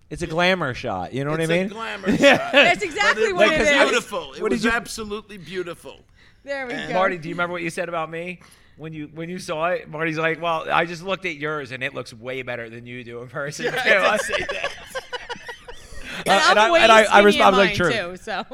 It's 0.10 0.22
a 0.22 0.28
glamour 0.28 0.74
shot. 0.74 1.14
You 1.14 1.24
know 1.24 1.32
what 1.32 1.42
I 1.42 1.48
mean? 1.48 1.62
It's 1.64 1.72
a 1.72 1.76
glamour 1.76 2.08
shot. 2.18 2.52
That's 2.52 2.84
exactly 2.84 3.28
But 3.32 3.36
what 3.36 3.48
it 3.54 3.54
it 3.54 3.60
was 3.60 3.90
beautiful. 3.90 4.34
It 4.34 4.42
What 4.42 4.50
did 4.50 4.56
was 4.58 4.66
you- 4.66 4.72
absolutely 4.72 5.38
beautiful. 5.38 6.00
There 6.44 6.68
we 6.68 6.74
go. 6.74 6.94
Marty, 6.94 7.18
do 7.18 7.30
you 7.30 7.36
remember 7.36 7.54
what 7.54 7.62
you 7.64 7.70
said 7.70 7.88
about 7.90 8.12
me 8.12 8.42
when 8.78 8.92
you 8.94 9.10
when 9.14 9.30
you 9.30 9.40
saw 9.40 9.68
it? 9.70 9.90
Marty's 9.90 10.18
like, 10.18 10.42
"Well, 10.42 10.66
I 10.70 10.86
just 10.86 11.02
looked 11.02 11.26
at 11.26 11.36
yours 11.38 11.72
and 11.72 11.82
it 11.82 11.94
looks 11.94 12.14
way 12.14 12.42
better 12.42 12.70
than 12.70 12.86
you 12.86 13.04
do 13.04 13.22
in 13.22 13.30
person." 13.30 13.66
too." 13.72 13.78
I 13.84 14.18
did 14.18 14.22
say 14.22 14.40
that. 14.40 14.70
Uh, 14.96 16.20
and, 16.26 16.30
and 16.30 16.60
I'm 16.60 16.70
I- 16.70 16.72
way 16.72 16.80
and 16.82 16.92
I- 16.92 17.00
I 17.00 17.04
skinny 17.06 17.26
res- 17.26 17.36
in 17.36 17.42
was 17.46 17.56
like, 17.58 17.68
mine, 17.70 17.76
true. 17.76 17.92
too. 17.92 18.18
So, 18.18 18.46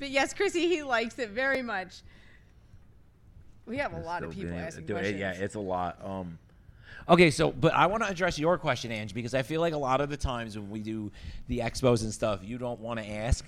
but 0.00 0.10
yes, 0.10 0.34
Chrissy, 0.34 0.68
he 0.68 0.82
likes 0.82 1.18
it 1.18 1.30
very 1.30 1.62
much. 1.62 2.02
We 3.66 3.76
have 3.78 3.92
a 3.94 4.00
lot 4.00 4.24
of 4.24 4.32
people 4.34 4.54
asking 4.58 4.86
Dude, 4.86 4.96
questions. 4.96 5.20
Yeah, 5.20 5.32
it's 5.32 5.54
a 5.54 5.60
lot. 5.60 5.98
Um, 6.04 6.38
okay, 7.10 7.30
so 7.30 7.50
but 7.52 7.74
I 7.74 7.86
want 7.86 8.02
to 8.02 8.08
address 8.08 8.38
your 8.38 8.56
question, 8.56 8.90
Ange, 8.92 9.12
because 9.12 9.34
I 9.34 9.42
feel 9.42 9.60
like 9.60 9.74
a 9.74 9.78
lot 9.78 10.00
of 10.00 10.08
the 10.08 10.16
times 10.16 10.56
when 10.58 10.70
we 10.70 10.80
do 10.80 11.10
the 11.48 11.58
expos 11.58 12.02
and 12.02 12.12
stuff, 12.12 12.40
you 12.42 12.56
don't 12.58 12.80
want 12.80 12.98
to 13.00 13.08
ask. 13.10 13.44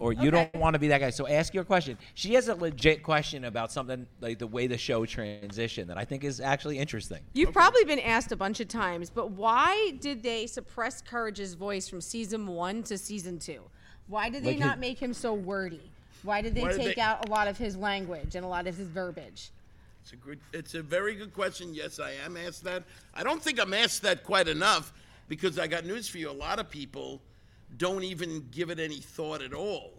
Or 0.00 0.12
you 0.12 0.32
don't 0.32 0.52
want 0.56 0.74
to 0.74 0.80
be 0.80 0.88
that 0.88 0.98
guy. 1.00 1.10
So 1.10 1.28
ask 1.28 1.54
your 1.54 1.62
question. 1.62 1.96
She 2.14 2.34
has 2.34 2.48
a 2.48 2.54
legit 2.56 3.04
question 3.04 3.44
about 3.44 3.70
something 3.70 4.06
like 4.20 4.38
the 4.40 4.46
way 4.46 4.66
the 4.66 4.78
show 4.78 5.06
transitioned 5.06 5.86
that 5.86 5.96
I 5.96 6.04
think 6.04 6.24
is 6.24 6.40
actually 6.40 6.80
interesting. 6.80 7.20
You've 7.32 7.52
probably 7.52 7.84
been 7.84 8.00
asked 8.00 8.32
a 8.32 8.36
bunch 8.36 8.58
of 8.58 8.66
times, 8.66 9.08
but 9.08 9.30
why 9.32 9.92
did 10.00 10.20
they 10.24 10.48
suppress 10.48 11.00
Courage's 11.00 11.54
voice 11.54 11.86
from 11.88 12.00
season 12.00 12.44
one 12.48 12.82
to 12.84 12.98
season 12.98 13.38
two? 13.38 13.60
Why 14.08 14.30
did 14.30 14.42
they 14.42 14.52
Like 14.52 14.58
not 14.60 14.70
his- 14.76 14.80
make 14.80 14.98
him 14.98 15.14
so 15.14 15.32
wordy? 15.32 15.82
Why 16.24 16.42
did 16.42 16.56
they 16.56 16.62
Why 16.62 16.72
did 16.72 16.80
take 16.80 16.96
they- 16.96 17.02
out 17.02 17.28
a 17.28 17.30
lot 17.30 17.46
of 17.46 17.56
his 17.58 17.76
language 17.76 18.34
and 18.34 18.44
a 18.44 18.48
lot 18.48 18.66
of 18.66 18.76
his 18.76 18.88
verbiage? 18.88 19.50
It's 20.04 20.12
a 20.12 20.16
good. 20.16 20.38
It's 20.52 20.74
a 20.74 20.82
very 20.82 21.14
good 21.14 21.32
question. 21.32 21.72
Yes, 21.72 21.98
I 21.98 22.12
am 22.26 22.36
asked 22.36 22.62
that. 22.64 22.82
I 23.14 23.22
don't 23.22 23.42
think 23.42 23.58
I'm 23.58 23.72
asked 23.72 24.02
that 24.02 24.22
quite 24.22 24.48
enough 24.48 24.92
because 25.28 25.58
I 25.58 25.66
got 25.66 25.86
news 25.86 26.06
for 26.06 26.18
you. 26.18 26.30
A 26.30 26.32
lot 26.32 26.58
of 26.58 26.68
people 26.68 27.22
don't 27.78 28.04
even 28.04 28.46
give 28.50 28.68
it 28.68 28.78
any 28.78 29.00
thought 29.00 29.40
at 29.40 29.54
all. 29.54 29.94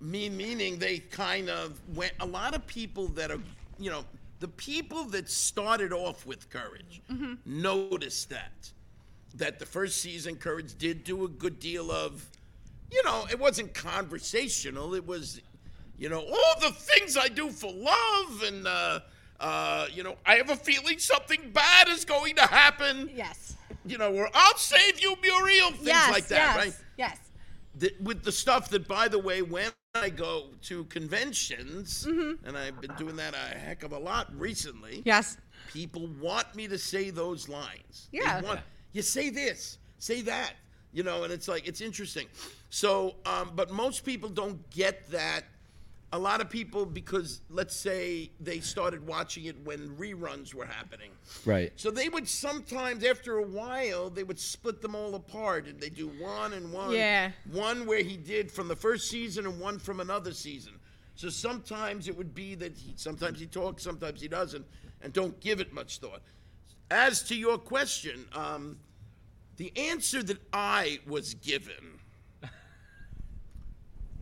Me 0.00 0.28
meaning 0.28 0.78
they 0.78 1.00
kind 1.00 1.50
of 1.50 1.80
went. 1.96 2.12
A 2.20 2.24
lot 2.26 2.54
of 2.54 2.64
people 2.68 3.08
that 3.08 3.32
are, 3.32 3.40
you 3.80 3.90
know, 3.90 4.04
the 4.38 4.46
people 4.46 5.02
that 5.06 5.28
started 5.28 5.92
off 5.92 6.24
with 6.24 6.48
courage 6.48 7.02
noticed 7.44 8.30
that 8.30 8.70
that 9.34 9.58
the 9.58 9.66
first 9.66 10.00
season 10.00 10.36
courage 10.36 10.78
did 10.78 11.02
do 11.02 11.24
a 11.24 11.28
good 11.28 11.58
deal 11.58 11.90
of 11.90 12.30
you 12.92 13.02
know 13.02 13.26
it 13.30 13.38
wasn't 13.38 13.74
conversational 13.74 14.94
it 14.94 15.06
was 15.06 15.42
you 15.98 16.08
know 16.08 16.20
all 16.20 16.60
the 16.60 16.70
things 16.70 17.18
i 17.18 17.28
do 17.28 17.50
for 17.50 17.70
love 17.70 18.42
and 18.46 18.66
uh, 18.66 19.00
uh, 19.40 19.86
you 19.92 20.02
know 20.02 20.16
i 20.24 20.36
have 20.36 20.50
a 20.50 20.56
feeling 20.56 20.98
something 20.98 21.50
bad 21.52 21.88
is 21.88 22.04
going 22.04 22.34
to 22.36 22.42
happen 22.42 23.10
Yes. 23.14 23.56
you 23.84 23.98
know 23.98 24.12
or 24.14 24.28
i'll 24.34 24.56
save 24.56 25.00
you 25.00 25.14
muriel 25.22 25.70
things 25.72 25.86
yes. 25.86 26.10
like 26.10 26.26
that 26.28 26.36
yes. 26.38 26.56
right 26.56 26.74
Yes. 26.98 27.18
the, 27.78 27.92
with 28.00 28.22
the 28.24 28.32
stuff 28.32 28.70
that, 28.70 28.88
by 28.88 29.06
the 29.08 29.18
way, 29.18 29.42
when 29.42 29.70
I 29.94 30.08
go 30.08 30.46
to 30.62 30.84
conventions, 30.84 32.06
Mm-hmm. 32.08 32.46
and 32.46 32.56
I've 32.56 32.80
been 32.80 32.94
doing 32.96 33.16
that 33.16 33.34
a 33.34 33.58
heck 33.58 33.82
of 33.82 33.92
a 33.92 33.98
lot 33.98 34.28
recently, 34.38 35.02
Yes. 35.04 35.36
people 35.72 36.06
want 36.20 36.54
me 36.54 36.68
to 36.68 36.78
say 36.78 37.10
those 37.10 37.48
lines. 37.50 38.08
Yeah. 38.12 38.40
want- 38.40 38.60
you 38.92 39.02
say 39.02 39.28
this, 39.28 39.76
say 39.98 40.22
that, 40.22 40.54
you 40.94 41.02
know, 41.02 41.24
and 41.24 41.32
it's 41.32 41.48
like, 41.48 41.66
it's 41.68 41.82
interesting. 41.82 42.28
So, 42.70 43.16
um, 43.26 43.52
but 43.54 43.70
most 43.70 44.04
people 44.06 44.30
don't 44.30 44.58
get 44.70 45.06
that. 45.10 45.44
A 46.12 46.18
lot 46.18 46.40
of 46.40 46.48
people, 46.48 46.86
because 46.86 47.40
let's 47.50 47.74
say 47.74 48.30
they 48.38 48.60
started 48.60 49.06
watching 49.06 49.46
it 49.46 49.56
when 49.64 49.88
reruns 49.96 50.54
were 50.54 50.64
happening. 50.64 51.10
Right. 51.44 51.72
So 51.76 51.90
they 51.90 52.08
would 52.08 52.28
sometimes, 52.28 53.04
after 53.04 53.38
a 53.38 53.42
while, 53.42 54.08
they 54.08 54.22
would 54.22 54.38
split 54.38 54.80
them 54.80 54.94
all 54.94 55.16
apart, 55.16 55.66
and 55.66 55.80
they 55.80 55.90
do 55.90 56.06
one 56.08 56.52
and 56.52 56.72
one. 56.72 56.92
Yeah. 56.92 57.32
One 57.50 57.86
where 57.86 58.04
he 58.04 58.16
did 58.16 58.52
from 58.52 58.68
the 58.68 58.76
first 58.76 59.10
season, 59.10 59.46
and 59.46 59.58
one 59.60 59.78
from 59.80 59.98
another 59.98 60.32
season. 60.32 60.74
So 61.16 61.28
sometimes 61.28 62.08
it 62.08 62.16
would 62.16 62.34
be 62.34 62.54
that 62.54 62.76
he, 62.76 62.92
sometimes 62.96 63.40
he 63.40 63.46
talks, 63.46 63.82
sometimes 63.82 64.20
he 64.20 64.28
doesn't, 64.28 64.64
and 65.02 65.12
don't 65.12 65.38
give 65.40 65.60
it 65.60 65.72
much 65.72 65.98
thought. 65.98 66.22
As 66.90 67.22
to 67.24 67.34
your 67.34 67.58
question, 67.58 68.26
um, 68.32 68.78
the 69.56 69.72
answer 69.76 70.22
that 70.22 70.38
I 70.52 71.00
was 71.06 71.34
given, 71.34 71.95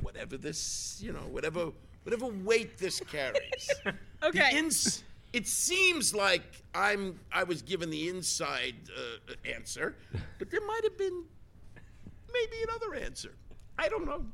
whatever 0.04 0.36
this, 0.36 1.00
you 1.02 1.12
know, 1.12 1.26
whatever 1.30 1.72
whatever 2.04 2.26
weight 2.26 2.78
this 2.78 3.00
carries. 3.00 3.70
Okay. 4.22 4.56
Ins- 4.56 5.02
it 5.32 5.46
seems 5.46 6.14
like 6.14 6.42
I'm 6.74 7.18
I 7.32 7.42
was 7.44 7.60
given 7.60 7.90
the 7.90 8.08
inside 8.08 8.74
uh, 8.96 9.50
answer, 9.54 9.96
but 10.38 10.50
there 10.50 10.64
might 10.66 10.80
have 10.84 10.96
been 10.96 11.24
maybe 12.32 12.62
another 12.68 12.94
answer. 12.94 13.32
I 13.78 13.88
don't 13.88 14.06
know. 14.06 14.24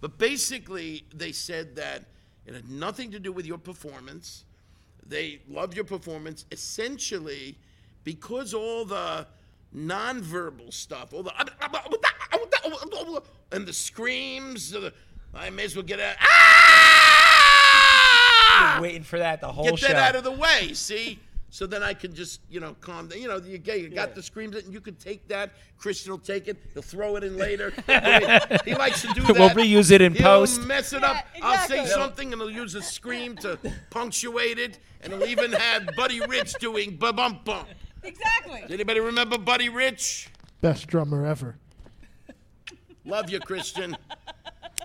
But 0.00 0.18
basically, 0.18 1.04
they 1.14 1.32
said 1.32 1.74
that 1.76 2.04
it 2.46 2.54
had 2.54 2.68
nothing 2.68 3.10
to 3.12 3.18
do 3.18 3.32
with 3.32 3.46
your 3.46 3.58
performance. 3.58 4.44
They 5.06 5.40
loved 5.48 5.74
your 5.74 5.84
performance. 5.84 6.44
Essentially, 6.52 7.56
because 8.04 8.52
all 8.52 8.84
the 8.84 9.26
nonverbal 9.74 10.72
stuff, 10.72 11.12
all 11.14 11.22
the 11.22 11.32
and 13.52 13.66
the 13.66 13.72
screams, 13.72 14.70
the, 14.70 14.92
I 15.34 15.50
may 15.50 15.64
as 15.64 15.74
well 15.76 15.84
get 15.84 16.00
out. 16.00 16.16
Ah! 16.20 16.78
Waiting 18.80 19.02
for 19.02 19.18
that 19.18 19.40
the 19.40 19.50
whole 19.50 19.64
Get 19.64 19.78
show. 19.78 19.86
that 19.88 19.96
out 19.96 20.14
of 20.16 20.24
the 20.24 20.32
way. 20.32 20.72
See. 20.74 21.18
So 21.50 21.66
then 21.66 21.82
I 21.82 21.92
can 21.92 22.14
just, 22.14 22.40
you 22.48 22.60
know, 22.60 22.74
calm 22.80 23.08
down. 23.08 23.20
You 23.20 23.28
know, 23.28 23.36
you, 23.36 23.58
get- 23.58 23.80
you 23.80 23.90
got 23.90 24.14
the 24.14 24.22
screams, 24.22 24.56
and 24.56 24.72
you 24.72 24.80
can 24.80 24.94
take 24.94 25.28
that. 25.28 25.50
Christian 25.76 26.12
will 26.12 26.18
take 26.18 26.48
it. 26.48 26.56
He'll 26.72 26.80
throw 26.82 27.16
it 27.16 27.24
in 27.24 27.36
later. 27.46 27.74
he 28.64 28.74
likes 28.74 29.02
to 29.02 29.08
do 29.08 29.20
that. 29.22 29.34
We'll 29.38 29.50
reuse 29.50 29.90
it 29.90 30.00
in 30.00 30.14
He'll 30.14 30.22
post. 30.24 30.62
mess 30.66 30.94
it 30.94 31.04
up. 31.04 31.16
Yeah, 31.36 31.44
I'll 31.46 31.68
say 31.68 31.84
something, 31.84 32.32
and 32.32 32.40
he'll 32.40 32.50
use 32.50 32.74
a 32.74 32.80
scream 32.80 33.36
to 33.38 33.58
punctuate 33.90 34.58
it, 34.58 34.78
and 35.02 35.12
he'll 35.12 35.26
even 35.26 35.52
have 35.52 35.90
Buddy 35.94 36.20
Rich 36.26 36.54
doing 36.54 36.96
ba 36.96 37.12
bump 37.12 37.44
bump. 37.44 37.68
Exactly. 38.02 38.62
Does 38.62 38.70
anybody 38.72 39.00
remember 39.00 39.36
Buddy 39.36 39.68
Rich? 39.68 40.30
Best 40.62 40.86
drummer 40.86 41.26
ever. 41.26 41.56
Love 43.04 43.28
you, 43.28 43.40
Christian. 43.40 43.94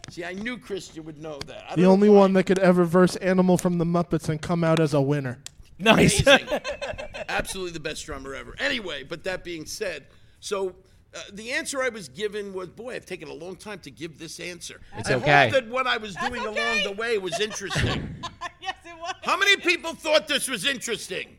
See, 0.10 0.24
I 0.24 0.34
knew 0.34 0.58
Christian 0.58 1.04
would 1.06 1.22
know 1.22 1.39
that. 1.48 1.65
I 1.70 1.76
The 1.76 1.82
don't 1.82 1.84
know 1.84 1.91
only 1.91 2.10
why. 2.10 2.20
one 2.20 2.34
that 2.34 2.43
could 2.46 2.60
ever 2.60 2.86
verse 2.86 3.15
Animal 3.17 3.58
from 3.58 3.78
the 3.78 3.86
Muppets 3.86 4.30
and 4.30 4.41
come 4.41 4.63
out 4.63 4.80
as 4.80 4.93
a 4.93 5.02
winner. 5.02 5.39
Nice. 5.80 6.26
Amazing. 6.26 6.48
Absolutely 7.30 7.72
the 7.74 7.80
best 7.80 8.06
drummer 8.06 8.34
ever. 8.34 8.56
Anyway, 8.60 9.04
but 9.04 9.24
that 9.26 9.43
being 9.43 9.65
said, 9.65 10.08
so 10.39 10.76
uh, 11.13 11.20
the 11.34 11.52
answer 11.52 11.84
I 11.84 11.89
was 11.89 12.08
given 12.10 12.54
was, 12.54 12.70
boy, 12.70 12.96
I've 12.96 13.06
taken 13.06 13.28
a 13.28 13.34
long 13.34 13.56
time 13.56 13.80
to 13.80 13.91
give 13.91 14.17
this 14.17 14.39
answer. 14.39 14.80
It's 14.98 15.10
I 15.10 15.15
okay. 15.15 15.50
hope 15.50 15.54
that 15.54 15.67
what 15.67 15.86
I 15.88 15.98
was 15.98 16.15
doing 16.15 16.41
okay. 16.46 16.62
along 16.62 16.84
the 16.84 16.93
way 16.93 17.17
was 17.17 17.39
interesting. 17.39 18.15
yes, 18.62 18.76
it 18.86 18.98
was. 19.00 19.13
How 19.24 19.38
many 19.38 19.58
people 19.58 19.93
thought 19.93 20.28
this 20.28 20.48
was 20.48 20.65
interesting? 20.65 21.38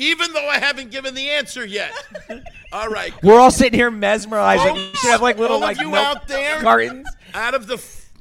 Even 0.00 0.32
though 0.32 0.48
I 0.48 0.58
haven't 0.58 0.90
given 0.92 1.14
the 1.14 1.30
answer 1.30 1.64
yet. 1.64 1.92
All 2.72 2.88
right. 2.88 3.12
We're 3.22 3.40
all 3.40 3.50
sitting 3.50 3.76
here 3.76 3.90
mesmerized. 3.90 4.62
Like, 4.62 4.76
you 4.76 4.94
should 4.94 5.10
have 5.10 5.22
like 5.22 5.38
little 5.38 5.56
all 5.56 5.62
of 5.62 5.68
like 5.68 5.80
you 5.80 5.90
milk 5.90 6.06
out 6.06 6.28
there, 6.28 6.60
cartons. 6.60 7.08
Out 7.34 7.54
of 7.54 7.66
the 7.66 7.74
f- 7.74 8.12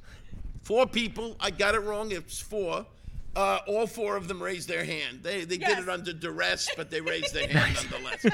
four 0.63 0.85
people, 0.87 1.35
I 1.39 1.51
got 1.51 1.75
it 1.75 1.79
wrong. 1.79 2.11
It's 2.11 2.39
four. 2.39 2.85
Uh, 3.35 3.59
all 3.67 3.85
four 3.85 4.15
of 4.15 4.27
them 4.27 4.41
raised 4.41 4.67
their 4.67 4.83
hand. 4.83 5.21
They 5.21 5.45
they 5.45 5.57
Yes. 5.57 5.75
did 5.75 5.83
it 5.83 5.89
under 5.89 6.11
duress, 6.11 6.69
but 6.75 6.89
they 6.89 7.01
raised 7.01 7.33
their 7.35 7.47
hand 7.55 7.75
nonetheless. 7.91 8.25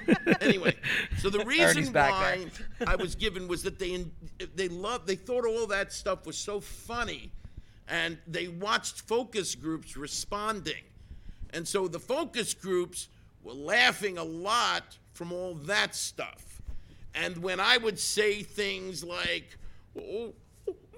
anyway, 0.42 0.76
so 1.20 1.30
the 1.30 1.44
reason 1.46 1.92
why 1.94 2.48
I 2.88 2.96
was 2.96 3.16
given 3.16 3.48
was 3.50 3.64
that 3.64 3.80
they 3.80 4.06
they 4.56 4.70
loved 4.70 5.06
they 5.06 5.16
thought 5.18 5.46
all 5.46 5.68
that 5.68 5.92
stuff 5.92 6.26
was 6.26 6.38
so 6.38 6.62
funny, 6.62 7.32
and 7.90 8.18
they 8.28 8.48
watched 8.48 9.02
focus 9.02 9.56
groups 9.56 9.98
responding, 9.98 10.84
and 11.50 11.68
so 11.68 11.90
the 11.90 12.00
focus 12.00 12.54
groups 12.54 13.10
were 13.44 13.52
laughing 13.54 14.18
a 14.18 14.24
lot 14.24 14.98
from 15.12 15.34
all 15.34 15.54
that 15.56 15.96
stuff. 15.96 16.62
And 17.14 17.38
when 17.40 17.60
I 17.60 17.76
would 17.78 18.00
say 18.00 18.42
things 18.42 19.04
like, 19.04 19.58
oh, 20.00 20.34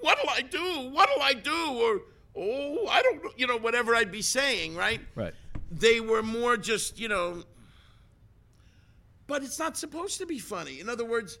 what'll 0.06 0.30
I 0.30 0.42
do? 0.42 0.90
What'll 0.92 1.22
I 1.22 1.32
do? 1.34 1.50
Or, 1.50 2.00
oh, 2.36 2.86
I 2.88 3.02
don't 3.02 3.22
know, 3.24 3.30
you 3.36 3.46
know, 3.46 3.56
whatever 3.58 3.94
I'd 3.94 4.12
be 4.12 4.22
saying, 4.22 4.76
right? 4.76 5.00
Right. 5.16 5.34
They 5.70 6.00
were 6.00 6.22
more 6.22 6.56
just, 6.56 6.98
you 7.00 7.08
know, 7.08 7.42
but 9.26 9.42
it's 9.42 9.58
not 9.58 9.76
supposed 9.76 10.18
to 10.18 10.26
be 10.26 10.38
funny. 10.38 10.78
In 10.80 10.88
other 10.88 11.04
words, 11.04 11.38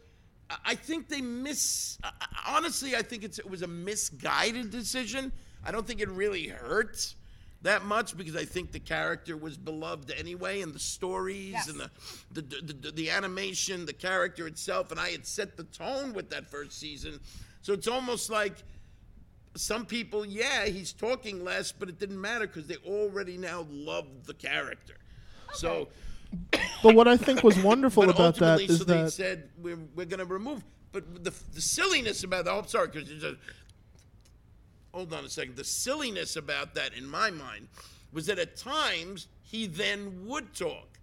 I- 0.50 0.58
I 0.64 0.74
think 0.74 1.08
they 1.08 1.20
miss. 1.20 1.98
I- 2.02 2.12
I- 2.20 2.56
Honestly, 2.56 2.96
I 2.96 3.02
think 3.02 3.22
it's, 3.24 3.38
it 3.38 3.48
was 3.48 3.62
a 3.62 3.66
misguided 3.68 4.70
decision. 4.70 5.32
I 5.64 5.70
don't 5.70 5.86
think 5.86 6.00
it 6.00 6.08
really 6.08 6.48
hurts 6.48 7.14
that 7.62 7.84
much 7.84 8.16
because 8.16 8.36
I 8.36 8.44
think 8.44 8.70
the 8.72 8.78
character 8.80 9.36
was 9.36 9.56
beloved 9.56 10.10
anyway, 10.12 10.60
and 10.62 10.72
the 10.72 10.78
stories 10.78 11.52
Yes. 11.52 11.68
and 11.68 11.80
the 11.80 11.90
the, 12.30 12.42
the 12.42 12.72
the 12.72 12.90
the 12.92 13.10
animation, 13.10 13.86
the 13.86 13.92
character 13.92 14.46
itself, 14.46 14.90
and 14.92 15.00
I 15.00 15.10
had 15.10 15.26
set 15.26 15.56
the 15.56 15.64
tone 15.64 16.12
with 16.12 16.30
that 16.30 16.48
first 16.50 16.78
season. 16.78 17.18
So 17.66 17.72
it's 17.72 17.88
almost 17.88 18.30
like 18.30 18.62
some 19.56 19.86
people, 19.86 20.24
yeah, 20.24 20.66
he's 20.66 20.92
talking 20.92 21.42
less, 21.42 21.72
but 21.72 21.88
it 21.88 21.98
didn't 21.98 22.20
matter 22.20 22.46
because 22.46 22.68
they 22.68 22.76
already 22.76 23.36
now 23.36 23.66
loved 23.68 24.24
the 24.26 24.34
character. 24.34 24.98
So. 25.52 25.88
But 26.82 26.94
what 26.94 27.08
I 27.08 27.16
think 27.16 27.42
was 27.42 27.58
wonderful 27.58 28.04
But 28.04 28.14
about 28.14 28.36
that 28.36 28.60
ultimately, 28.60 28.74
is 28.74 28.78
so 28.78 28.84
they 28.84 29.08
said 29.08 29.48
we're, 29.58 29.78
we're 29.96 30.06
going 30.06 30.20
to 30.20 30.26
remove. 30.26 30.62
But 30.92 31.24
the, 31.24 31.32
the 31.54 31.60
silliness 31.60 32.22
about 32.22 32.44
that, 32.44 32.52
oh, 32.52 32.58
I'm 32.60 32.68
sorry, 32.68 32.86
because 32.88 33.08
hold 34.92 35.12
on 35.12 35.24
a 35.24 35.28
second. 35.28 35.56
The 35.56 35.64
silliness 35.64 36.36
about 36.36 36.74
that, 36.76 36.92
in 36.94 37.08
my 37.08 37.30
mind, 37.30 37.66
was 38.12 38.26
that 38.26 38.38
at 38.38 38.56
times 38.56 39.26
he 39.42 39.66
then 39.66 40.26
would 40.26 40.54
talk. 40.54 41.00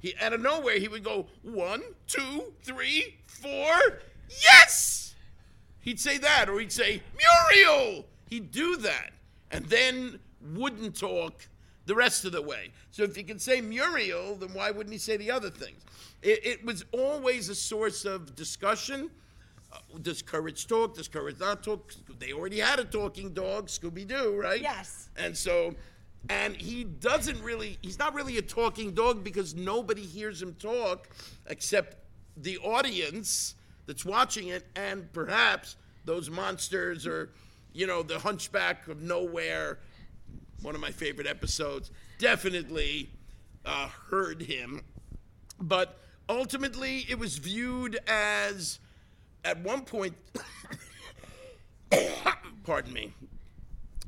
He 0.00 0.14
out 0.20 0.34
of 0.34 0.40
nowhere 0.42 0.78
he 0.78 0.88
would 0.88 1.04
go 1.04 1.28
one, 1.42 1.82
two, 2.06 2.52
three, 2.62 3.16
four, 3.26 4.00
yes. 4.28 5.03
He'd 5.84 6.00
say 6.00 6.16
that, 6.16 6.48
or 6.48 6.58
he'd 6.58 6.72
say 6.72 7.02
Muriel. 7.14 8.06
He'd 8.30 8.50
do 8.50 8.76
that, 8.78 9.10
and 9.50 9.66
then 9.66 10.18
wouldn't 10.54 10.98
talk 10.98 11.46
the 11.84 11.94
rest 11.94 12.24
of 12.24 12.32
the 12.32 12.40
way. 12.40 12.70
So 12.90 13.02
if 13.02 13.14
he 13.14 13.22
can 13.22 13.38
say 13.38 13.60
Muriel, 13.60 14.36
then 14.36 14.54
why 14.54 14.70
wouldn't 14.70 14.94
he 14.94 14.98
say 14.98 15.18
the 15.18 15.30
other 15.30 15.50
things? 15.50 15.82
It, 16.22 16.40
it 16.42 16.64
was 16.64 16.86
always 16.92 17.50
a 17.50 17.54
source 17.54 18.06
of 18.06 18.34
discussion. 18.34 19.10
Uh, 19.70 19.76
does 20.00 20.22
courage 20.22 20.66
talk? 20.66 20.96
Does 20.96 21.06
courage 21.06 21.38
not 21.38 21.62
talk? 21.62 21.92
They 22.18 22.32
already 22.32 22.60
had 22.60 22.78
a 22.78 22.84
talking 22.84 23.34
dog, 23.34 23.66
Scooby 23.66 24.08
Doo, 24.08 24.40
right? 24.40 24.62
Yes. 24.62 25.10
And 25.18 25.36
so, 25.36 25.74
and 26.30 26.56
he 26.56 26.84
doesn't 26.84 27.42
really, 27.42 27.76
he's 27.82 27.98
not 27.98 28.14
really 28.14 28.38
a 28.38 28.42
talking 28.42 28.92
dog 28.92 29.22
because 29.22 29.54
nobody 29.54 30.02
hears 30.02 30.40
him 30.40 30.54
talk 30.54 31.10
except 31.46 31.98
the 32.38 32.56
audience 32.60 33.56
that's 33.86 34.04
watching 34.04 34.48
it 34.48 34.66
and 34.76 35.12
perhaps 35.12 35.76
those 36.04 36.30
monsters 36.30 37.06
or, 37.06 37.30
you 37.72 37.86
know, 37.86 38.02
the 38.02 38.18
hunchback 38.18 38.88
of 38.88 39.02
nowhere, 39.02 39.78
one 40.62 40.74
of 40.74 40.80
my 40.80 40.90
favorite 40.90 41.26
episodes, 41.26 41.90
definitely 42.18 43.10
uh, 43.64 43.88
heard 44.10 44.42
him. 44.42 44.80
But 45.60 45.98
ultimately, 46.28 47.06
it 47.08 47.18
was 47.18 47.38
viewed 47.38 47.98
as, 48.06 48.78
at 49.44 49.58
one 49.60 49.82
point, 49.82 50.14
pardon 52.64 52.92
me. 52.92 53.12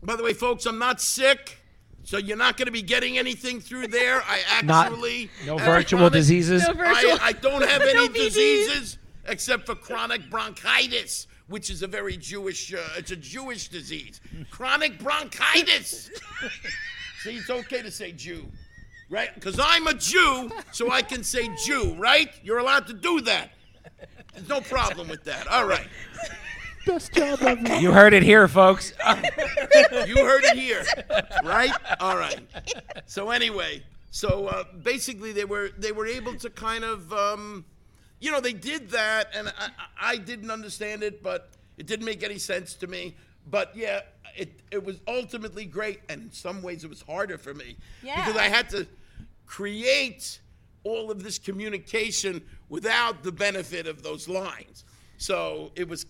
By 0.02 0.16
the 0.16 0.22
way, 0.22 0.32
folks, 0.32 0.66
I'm 0.66 0.78
not 0.78 1.00
sick, 1.00 1.58
so 2.04 2.16
you're 2.18 2.36
not 2.36 2.56
going 2.56 2.66
to 2.66 2.72
be 2.72 2.82
getting 2.82 3.18
anything 3.18 3.60
through 3.60 3.88
there. 3.88 4.22
I 4.26 4.62
Not- 4.62 4.86
actually 4.86 5.30
No 5.46 5.58
virtual 5.58 6.10
diseases. 6.10 6.62
No 6.66 6.74
virtual. 6.74 7.12
I, 7.12 7.18
I 7.28 7.32
don't 7.32 7.64
have 7.66 7.82
any 7.82 7.94
No 7.94 8.08
VDs. 8.08 8.14
diseases 8.14 8.98
except 9.28 9.66
for 9.66 9.74
chronic 9.74 10.28
bronchitis, 10.30 11.26
which 11.48 11.70
is 11.70 11.82
a 11.82 11.86
very 11.86 12.16
Jewish. 12.16 12.72
Uh, 12.72 12.78
it's 12.96 13.10
a 13.10 13.16
Jewish 13.16 13.68
disease. 13.68 14.20
Chronic 14.50 14.98
bronchitis. 14.98 16.10
See, 17.22 17.36
it's 17.36 17.50
okay 17.50 17.82
to 17.82 17.90
say 17.90 18.12
Jew, 18.12 18.46
right? 19.10 19.34
Because 19.34 19.58
I'm 19.62 19.86
a 19.86 19.94
Jew, 19.94 20.50
so 20.72 20.90
I 20.90 21.02
can 21.02 21.24
say 21.24 21.48
Jew, 21.64 21.94
right? 21.98 22.30
You're 22.42 22.58
allowed 22.58 22.86
to 22.88 22.92
do 22.92 23.20
that. 23.22 23.50
There's 24.34 24.48
no 24.48 24.60
problem 24.60 25.08
with 25.08 25.24
that. 25.24 25.46
All 25.48 25.66
right. 25.66 25.88
best 26.86 27.12
job 27.12 27.40
ever. 27.42 27.76
You 27.76 27.90
heard 27.90 28.12
it 28.12 28.22
here, 28.22 28.46
folks. 28.48 28.92
You 30.06 30.24
heard 30.24 30.44
it 30.44 30.58
here, 30.58 30.84
right? 31.42 31.72
All 32.00 32.16
right. 32.16 32.40
So 33.06 33.30
anyway, 33.30 33.82
so 34.10 34.46
uh, 34.46 34.64
basically 34.82 35.32
they 35.32 35.44
were 35.44 35.70
they 35.76 35.92
were 35.92 36.06
able 36.06 36.34
to 36.36 36.50
kind 36.50 36.84
of, 36.84 37.12
um, 37.12 37.64
you 38.20 38.30
know, 38.30 38.40
they 38.40 38.52
did 38.52 38.90
that, 38.90 39.28
and 39.34 39.48
I, 39.48 39.70
I 40.00 40.16
didn't 40.16 40.50
understand 40.50 41.02
it, 41.02 41.22
but 41.22 41.50
it 41.76 41.86
didn't 41.86 42.06
make 42.06 42.22
any 42.22 42.38
sense 42.38 42.74
to 42.74 42.86
me. 42.86 43.14
But 43.48 43.76
yeah, 43.76 44.00
it 44.36 44.60
it 44.70 44.84
was 44.84 45.00
ultimately 45.06 45.64
great, 45.64 46.00
and 46.08 46.22
in 46.22 46.32
some 46.32 46.62
ways 46.62 46.84
it 46.84 46.90
was 46.90 47.02
harder 47.02 47.38
for 47.38 47.54
me 47.54 47.76
because 48.24 48.36
I 48.36 48.48
had 48.48 48.68
to 48.70 48.86
create 49.46 50.40
all 50.84 51.10
of 51.10 51.22
this 51.22 51.38
communication 51.38 52.42
without 52.68 53.22
the 53.22 53.32
benefit 53.32 53.86
of 53.86 54.02
those 54.02 54.28
lines. 54.28 54.84
So 55.18 55.72
it 55.74 55.88
was 55.88 56.06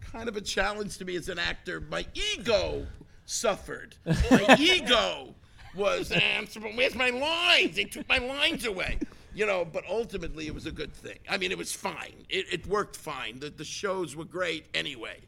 kind 0.00 0.28
of 0.28 0.36
a 0.36 0.40
challenge 0.40 0.98
to 0.98 1.04
me 1.04 1.16
as 1.16 1.28
an 1.28 1.38
actor. 1.38 1.80
My 1.80 2.06
ego 2.14 2.86
suffered. 3.26 3.96
My 4.04 4.56
ego 4.58 5.34
was, 5.74 6.10
um, 6.12 6.46
so 6.48 6.60
where's 6.60 6.94
my 6.94 7.10
lines? 7.10 7.76
They 7.76 7.84
took 7.84 8.08
my 8.08 8.18
lines 8.18 8.64
away. 8.64 8.98
You 9.36 9.44
know, 9.44 9.66
but 9.66 9.84
ultimately 9.86 10.46
it 10.46 10.54
was 10.54 10.64
a 10.64 10.72
good 10.72 10.94
thing. 10.94 11.18
I 11.28 11.36
mean, 11.36 11.52
it 11.52 11.58
was 11.58 11.70
fine. 11.70 12.24
It, 12.30 12.46
it 12.50 12.66
worked 12.66 12.96
fine. 12.96 13.38
The, 13.38 13.50
the 13.50 13.64
shows 13.64 14.16
were 14.16 14.24
great 14.24 14.64
anyway, 14.72 15.18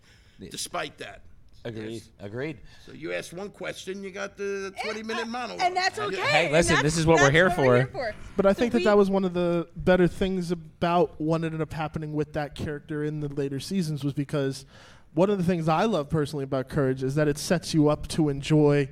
despite 0.51 0.97
that. 0.97 1.21
Agreed. 1.63 1.93
Yes. 1.93 2.09
Agreed. 2.21 2.57
So 2.87 2.93
you 2.93 3.13
asked 3.13 3.35
one 3.35 3.51
question, 3.51 4.03
you 4.03 4.11
got 4.11 4.39
the 4.39 4.73
20 4.83 5.03
minute 5.03 5.21
eh, 5.21 5.23
uh, 5.25 5.27
monologue. 5.27 5.61
And 5.63 5.77
that's 5.77 5.99
okay. 5.99 6.17
Hey, 6.17 6.51
listen, 6.51 6.77
that's- 6.77 6.83
this 6.95 6.97
is 6.97 7.05
what 7.05 7.21
we're 7.21 7.31
here 7.31 7.49
what 7.51 7.57
for. 7.57 7.87
for. 7.87 8.15
But 8.35 8.47
I 8.47 8.53
So 8.53 8.61
think 8.61 8.73
that 8.73 8.85
that 8.85 8.97
was 8.97 9.11
one 9.11 9.25
of 9.25 9.35
the 9.35 9.69
better 9.77 10.09
things 10.09 10.53
about 10.53 11.21
what 11.21 11.45
ended 11.45 11.61
up 11.61 11.75
happening 11.75 12.15
with 12.15 12.33
that 12.33 12.55
character 12.55 13.05
in 13.05 13.21
the 13.21 13.29
later 13.29 13.61
seasons 13.61 14.05
was 14.05 14.15
because 14.15 14.65
one 15.13 15.29
of 15.29 15.37
the 15.37 15.45
things 15.45 15.69
I 15.69 15.85
love 15.85 16.09
personally 16.09 16.45
about 16.45 16.71
Courage 16.71 17.03
is 17.03 17.15
that 17.17 17.29
it 17.29 17.37
sets 17.37 17.75
you 17.75 17.89
up 17.89 18.09
to 18.09 18.31
enjoy 18.31 18.89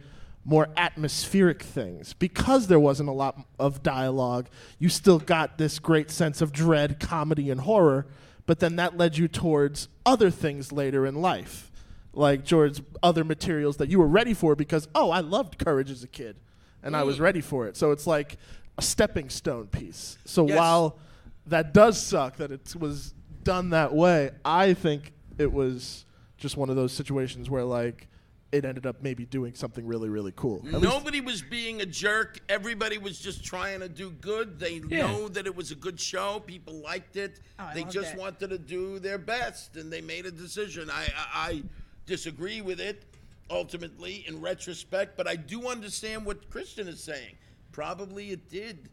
more 0.46 0.68
atmospheric 0.76 1.60
things. 1.60 2.14
Because 2.14 2.68
there 2.68 2.80
wasn't 2.80 3.08
a 3.08 3.12
lot 3.12 3.44
of 3.58 3.82
dialogue, 3.82 4.48
you 4.78 4.88
still 4.88 5.18
got 5.18 5.58
this 5.58 5.80
great 5.80 6.10
sense 6.10 6.40
of 6.40 6.52
dread, 6.52 7.00
comedy, 7.00 7.50
and 7.50 7.62
horror, 7.62 8.06
but 8.46 8.60
then 8.60 8.76
that 8.76 8.96
led 8.96 9.18
you 9.18 9.26
towards 9.26 9.88
other 10.06 10.30
things 10.30 10.70
later 10.70 11.04
in 11.04 11.16
life. 11.16 11.72
Like 12.12 12.44
George's 12.44 12.80
other 13.02 13.24
materials 13.24 13.76
that 13.78 13.88
you 13.90 13.98
were 13.98 14.06
ready 14.06 14.32
for 14.32 14.54
because, 14.54 14.88
oh, 14.94 15.10
I 15.10 15.20
loved 15.20 15.58
Courage 15.58 15.90
as 15.90 16.04
a 16.04 16.08
kid 16.08 16.36
and 16.82 16.96
I 16.96 17.02
was 17.02 17.18
mm. 17.18 17.22
ready 17.22 17.40
for 17.40 17.66
it. 17.66 17.76
So 17.76 17.90
it's 17.90 18.06
like 18.06 18.38
a 18.78 18.82
stepping 18.82 19.28
stone 19.28 19.66
piece. 19.66 20.16
So 20.24 20.46
Yes. 20.46 20.56
while 20.56 20.98
that 21.46 21.74
does 21.74 22.00
suck 22.00 22.36
that 22.36 22.52
it 22.52 22.74
was 22.78 23.12
done 23.42 23.70
that 23.70 23.92
way, 23.92 24.30
I 24.44 24.74
think 24.74 25.12
it 25.38 25.52
was 25.52 26.06
just 26.38 26.56
one 26.56 26.70
of 26.70 26.76
those 26.76 26.92
situations 26.92 27.50
where 27.50 27.64
like 27.64 28.08
it 28.56 28.64
ended 28.64 28.86
up 28.86 29.02
maybe 29.02 29.24
doing 29.26 29.54
something 29.54 29.86
really 29.86 30.08
really 30.08 30.32
cool. 30.34 30.58
At 30.66 30.74
least- 30.74 30.82
Nobody 30.82 31.20
was 31.20 31.42
being 31.42 31.80
a 31.82 31.86
jerk. 31.86 32.40
Everybody 32.48 32.98
was 32.98 33.18
just 33.18 33.44
trying 33.44 33.80
to 33.80 33.88
do 33.88 34.10
good. 34.10 34.58
They 34.58 34.80
Yeah. 34.88 35.06
know 35.06 35.28
that 35.28 35.46
it 35.46 35.54
was 35.54 35.70
a 35.70 35.74
good 35.74 36.00
show. 36.00 36.40
People 36.40 36.74
liked 36.80 37.16
it. 37.16 37.40
Oh, 37.58 37.70
they 37.74 37.84
just 37.84 38.14
it. 38.14 38.18
wanted 38.18 38.50
to 38.50 38.58
do 38.58 38.98
their 38.98 39.18
best, 39.18 39.76
and 39.76 39.92
they 39.92 40.00
made 40.00 40.26
a 40.26 40.30
decision. 40.30 40.90
I, 40.90 41.04
I, 41.16 41.50
I 41.50 41.62
disagree 42.06 42.60
with 42.60 42.80
it 42.80 43.04
ultimately 43.50 44.24
in 44.26 44.40
retrospect, 44.40 45.16
but 45.16 45.28
I 45.28 45.36
do 45.36 45.68
understand 45.68 46.24
what 46.24 46.50
Christian 46.50 46.88
is 46.88 47.02
saying. 47.02 47.36
Probably 47.72 48.30
it 48.30 48.48
did 48.48 48.88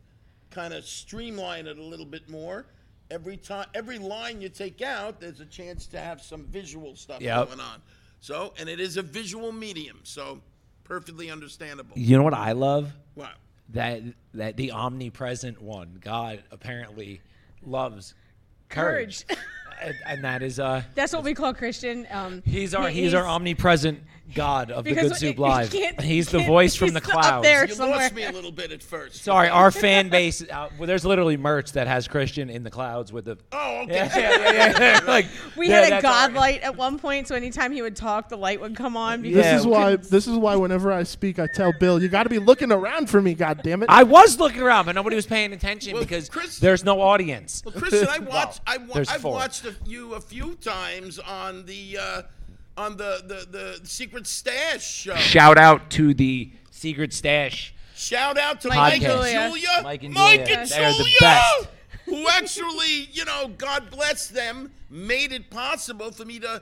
kind 0.52 0.74
of 0.74 0.86
streamline 0.86 1.68
it 1.68 1.78
a 1.78 1.84
little 1.84 2.06
bit 2.06 2.30
more. 2.30 2.68
Every 3.10 3.38
time, 3.38 3.68
every 3.74 3.98
line 4.00 4.42
you 4.42 4.50
take 4.50 4.82
out, 4.82 5.20
there's 5.20 5.40
a 5.40 5.46
chance 5.46 5.88
to 5.88 6.00
have 6.00 6.22
some 6.22 6.46
visual 6.46 6.96
stuff 6.96 7.22
Yep. 7.22 7.48
going 7.48 7.60
on. 7.60 7.82
So, 8.24 8.54
and 8.58 8.70
it 8.70 8.80
is 8.80 8.96
a 8.96 9.02
visual 9.02 9.52
medium, 9.52 10.00
so 10.04 10.40
perfectly 10.86 11.30
understandable. 11.30 11.92
You 11.98 12.16
know 12.16 12.24
what 12.24 12.34
I 12.34 12.54
love? 12.54 12.94
Wow. 13.16 13.32
That 13.74 14.02
that 14.34 14.56
the 14.56 14.72
omnipresent 14.72 15.62
one, 15.62 15.98
God 16.00 16.42
apparently 16.50 17.20
loves 17.66 18.14
courage, 18.70 19.28
Courage. 19.28 19.42
and, 19.84 19.96
and 20.08 20.24
that 20.24 20.42
is 20.42 20.58
uh, 20.58 20.84
That's 20.96 21.12
what 21.12 21.26
we 21.26 21.34
call 21.34 21.54
Christian. 21.54 22.08
Um, 22.10 22.42
he's 22.46 22.74
our 22.74 22.88
he- 22.88 23.02
he's, 23.02 23.14
our 23.14 23.28
omnipresent 23.28 24.00
God 24.34 24.72
of 24.72 24.84
the 24.84 24.90
because 24.94 25.12
Good 25.12 25.18
Soup 25.20 25.36
he 25.36 25.42
Live. 25.42 25.72
can't- 25.72 26.02
He's 26.02 26.28
the 26.30 26.40
can't- 26.40 26.48
voice 26.48 26.76
from 26.76 26.88
he's 26.88 26.94
the 26.94 27.00
up 27.04 27.04
clouds. 27.22 27.44
there. 27.44 27.66
You 27.68 27.74
somewhere. 27.74 27.98
lost 28.00 28.14
me 28.16 28.24
a 28.24 28.32
little 28.32 28.52
bit 28.52 28.72
at 28.72 28.82
first. 28.84 29.24
Sorry, 29.24 29.50
our 29.50 29.72
fan 29.72 30.10
base. 30.10 30.42
Uh, 30.42 30.70
well, 30.78 30.88
there's 30.88 31.06
literally 31.06 31.38
merch 31.38 31.72
that 31.74 31.88
has 31.88 32.08
Christian 32.08 32.50
in 32.50 32.64
the 32.64 32.72
clouds 32.72 33.12
with 33.14 33.26
the. 33.26 33.38
Oh, 33.52 33.82
okay. 33.84 33.94
Yeah, 33.96 34.18
yeah, 34.18 34.52
yeah, 34.54 34.80
yeah. 34.80 35.00
like 35.08 35.26
We 35.58 35.70
yeah, 35.70 35.76
had 35.82 35.86
a 35.86 35.90
that's 35.92 36.02
god 36.04 36.32
our- 36.32 36.36
light 36.40 36.62
at 36.62 36.76
one 36.76 37.00
point, 37.00 37.28
so 37.28 37.36
anytime 37.36 37.72
he 37.72 37.82
would 37.82 37.96
talk, 37.96 38.30
the 38.30 38.38
light 38.38 38.60
would 38.62 38.76
come 38.76 38.98
on. 38.98 39.22
Because 39.22 39.36
This 39.38 39.46
Yeah, 39.46 39.58
is 39.58 39.66
we 39.66 39.72
why. 39.72 39.96
This 39.96 40.28
is 40.28 40.38
why 40.38 40.56
whenever 40.56 40.92
I 40.92 41.04
speak, 41.04 41.40
I 41.40 41.48
tell 41.48 41.72
Bill, 41.80 42.02
"You 42.02 42.08
got 42.10 42.24
to 42.24 42.30
be 42.30 42.40
looking 42.40 42.72
around 42.72 43.10
for 43.10 43.22
me, 43.22 43.34
God 43.34 43.62
damn 43.64 43.84
it!" 43.84 43.90
I 43.90 44.04
was 44.04 44.40
looking 44.40 44.62
around, 44.62 44.86
but 44.86 44.96
nobody 44.96 45.16
was 45.16 45.26
paying 45.26 45.54
attention 45.54 45.94
Well, 45.94 46.04
because 46.04 46.30
Chris- 46.30 46.60
there's 46.60 46.84
no 46.84 47.02
audience. 47.02 47.62
Well, 47.66 47.74
Christian, 47.76 48.08
I 48.10 48.20
watched. 48.20 48.62
I 48.66 48.78
wa- 48.78 48.94
there's 48.96 49.10
I've 49.10 49.22
four. 49.22 49.34
watched 49.34 49.66
a, 49.66 49.76
you 49.86 50.14
a 50.16 50.22
few 50.22 50.56
times 50.56 51.20
on 51.20 51.66
the 51.66 51.98
uh, 52.00 52.22
on 52.78 52.98
the, 52.98 53.22
the 53.26 53.80
the 53.82 53.88
Secret 53.88 54.28
Stash 54.28 54.84
show. 54.84 55.16
Shout 55.16 55.58
out 55.58 55.90
to 55.92 56.14
the 56.14 56.52
Secret 56.72 57.14
Stash. 57.14 57.74
Shout 57.96 58.38
out 58.38 58.62
to 58.62 58.70
Mike 58.70 58.78
Mike, 58.78 58.94
and 58.96 59.04
and 59.04 59.14
Julia. 59.14 59.50
Julia. 59.50 59.84
Mike 59.84 60.04
and 60.04 60.14
Mike 60.14 60.40
Julia. 60.46 60.58
and 60.60 60.70
They're 60.70 60.92
the 60.92 61.12
best. 61.20 61.68
who 62.06 62.28
actually, 62.30 63.08
you 63.12 63.24
know, 63.26 63.50
God 63.58 63.90
bless 63.92 64.28
them, 64.28 64.72
made 64.90 65.32
it 65.32 65.50
possible 65.50 66.12
for 66.12 66.26
me 66.26 66.40
to 66.40 66.62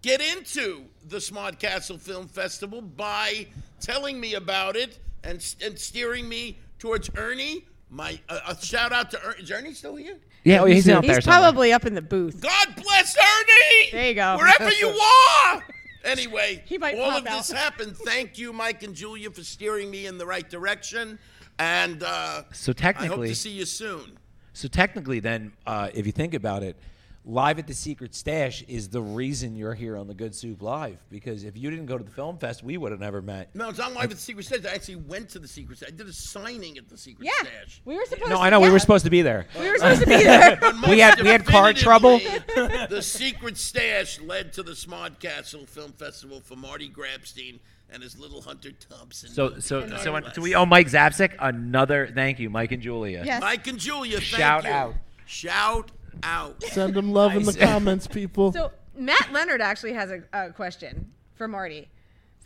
get 0.00 0.20
into 0.20 0.84
the 1.08 1.20
Smart 1.20 1.58
Castle 1.58 1.98
Film 1.98 2.28
Festival 2.28 2.80
by 2.80 3.46
telling 3.80 4.18
me 4.20 4.34
about 4.34 4.76
it 4.76 4.98
and 5.24 5.44
and 5.62 5.78
steering 5.78 6.28
me 6.28 6.58
towards 6.78 7.10
Ernie. 7.16 7.66
My 7.90 8.18
uh, 8.28 8.38
a 8.48 8.56
shout 8.64 8.92
out 8.92 9.10
to 9.10 9.22
Ernie. 9.22 9.42
Is 9.42 9.50
Ernie 9.50 9.74
still 9.74 9.96
here? 9.96 10.18
Yeah, 10.44 10.62
oh, 10.62 10.64
he's 10.66 10.88
out 10.88 11.02
there 11.02 11.16
he's 11.16 11.24
somewhere. 11.24 11.40
probably 11.40 11.72
up 11.72 11.84
in 11.84 11.94
the 11.94 12.02
booth. 12.02 12.40
God 12.40 12.68
bless 12.76 13.16
Ernie. 13.16 13.90
There 13.92 14.08
you 14.08 14.14
go. 14.14 14.36
Wherever 14.36 14.70
you 14.72 14.88
are. 15.46 15.62
Anyway, 16.04 16.62
He 16.64 16.78
might 16.78 16.96
all 16.98 17.10
pop 17.10 17.18
of 17.18 17.24
this 17.24 17.50
happened. 17.50 17.96
Thank 17.96 18.38
you, 18.38 18.52
Mike 18.52 18.82
and 18.82 18.94
Julia, 18.94 19.30
for 19.30 19.42
steering 19.42 19.90
me 19.90 20.06
in 20.06 20.16
the 20.16 20.24
right 20.26 20.48
direction. 20.48 21.18
And 21.58 22.02
uh, 22.02 22.44
So 22.52 22.70
I 22.70 22.72
hope 22.72 22.76
technically, 22.76 23.28
to 23.28 23.34
see 23.34 23.50
you 23.50 23.64
soon. 23.66 24.16
so 24.52 24.68
technically, 24.68 25.20
then, 25.20 25.52
uh, 25.66 25.90
if 25.92 26.06
you 26.06 26.12
think 26.12 26.34
about 26.34 26.62
it, 26.62 26.76
live 27.24 27.58
at 27.58 27.66
the 27.66 27.74
Secret 27.74 28.14
Stash 28.14 28.62
is 28.62 28.88
the 28.88 29.02
reason 29.02 29.54
you're 29.54 29.74
here 29.74 29.96
on 29.96 30.06
the 30.06 30.14
Good 30.14 30.34
Soup 30.34 30.62
Live. 30.62 30.98
Because 31.10 31.44
if 31.44 31.56
you 31.56 31.70
didn't 31.70 31.86
go 31.86 31.98
to 31.98 32.04
the 32.04 32.10
film 32.10 32.38
fest, 32.38 32.62
we 32.62 32.76
would 32.76 32.90
have 32.90 33.00
never 33.00 33.20
met. 33.20 33.54
No, 33.54 33.68
it's 33.68 33.78
not 33.78 33.92
live 33.92 34.04
at 34.04 34.10
the 34.10 34.16
Secret 34.16 34.46
Stash. 34.46 34.64
I 34.64 34.74
actually 34.74 34.96
went 34.96 35.28
to 35.30 35.38
the 35.38 35.48
Secret 35.48 35.78
Stash. 35.78 35.88
I 35.88 35.96
did 35.96 36.08
a 36.08 36.12
signing 36.12 36.78
at 36.78 36.88
the 36.88 36.96
Secret 36.96 37.26
Yeah, 37.26 37.32
Stash. 37.46 37.82
we 37.84 37.96
were 37.96 38.04
supposed. 38.06 38.30
No, 38.30 38.36
to, 38.36 38.42
I 38.42 38.50
know 38.50 38.60
we 38.60 38.70
were 38.70 38.78
supposed 38.78 39.04
to 39.04 39.10
be 39.10 39.22
there. 39.22 39.46
We 39.58 39.68
were 39.68 39.76
supposed 39.76 40.00
to 40.00 40.06
be 40.06 40.16
there. 40.16 40.58
We 40.88 41.00
had- 41.00 41.20
we 41.20 41.28
had 41.28 41.44
car 41.44 41.72
trouble. 41.72 42.18
the 42.88 43.02
Secret 43.02 43.58
Stash 43.58 44.20
led 44.20 44.52
to 44.54 44.62
the 44.62 44.74
Smart 44.74 45.20
Castle 45.20 45.66
Film 45.66 45.92
Festival 45.92 46.40
for 46.40 46.56
Marty 46.56 46.88
Grabstein 46.88 47.58
and 47.90 48.02
his 48.02 48.18
little 48.18 48.40
Hunter 48.40 48.70
Thompson. 48.72 49.30
So, 49.30 49.58
so, 49.58 49.80
movie. 49.80 49.96
so, 49.98 50.20
so 50.34 50.42
we 50.42 50.54
owe 50.54 50.62
oh, 50.62 50.66
Mike 50.66 50.88
Zapsik 50.88 51.34
another 51.38 52.10
thank 52.14 52.38
you, 52.38 52.50
Mike 52.50 52.72
and 52.72 52.82
Julia. 52.82 53.22
Yes. 53.24 53.40
Mike 53.40 53.66
and 53.66 53.78
Julia, 53.78 54.16
thank 54.16 54.24
Shout 54.24 54.64
you. 54.64 54.70
out. 54.70 54.94
Shout 55.26 55.90
out. 56.22 56.62
Send 56.62 56.94
them 56.94 57.12
love 57.12 57.34
in 57.34 57.44
the 57.44 57.52
comments, 57.58 58.06
people. 58.06 58.52
So 58.52 58.72
Matt 58.96 59.32
Leonard 59.32 59.60
actually 59.60 59.92
has 59.92 60.10
a, 60.10 60.22
a 60.32 60.50
question 60.52 61.10
for 61.34 61.48
Marty. 61.48 61.88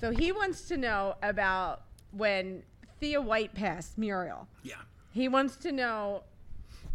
So 0.00 0.10
he 0.10 0.32
wants 0.32 0.62
to 0.68 0.76
know 0.76 1.14
about 1.22 1.82
when 2.10 2.62
Thea 3.00 3.20
White 3.20 3.54
passed 3.54 3.98
Muriel. 3.98 4.48
Yeah. 4.62 4.74
He 5.12 5.28
wants 5.28 5.56
to 5.56 5.72
know 5.72 6.24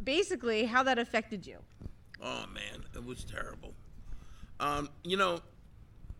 basically 0.03 0.65
how 0.65 0.83
that 0.83 0.99
affected 0.99 1.45
you. 1.45 1.57
Oh 2.21 2.45
man, 2.53 2.83
it 2.95 3.05
was 3.05 3.23
terrible. 3.23 3.73
Um, 4.59 4.89
you 5.03 5.17
know, 5.17 5.39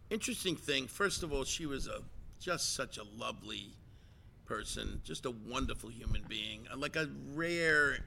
interesting 0.10 0.56
thing. 0.56 0.88
First 0.88 1.24
of 1.24 1.34
all, 1.34 1.44
she 1.44 1.66
was 1.66 1.88
a 1.88 2.02
just 2.40 2.76
such 2.76 2.98
a 2.98 3.04
lovely 3.18 3.74
person, 4.46 5.02
just 5.04 5.26
a 5.26 5.32
wonderful 5.32 5.90
human 5.90 6.24
being, 6.28 6.68
like 6.76 6.96
a 6.96 7.10
rare, 7.34 7.98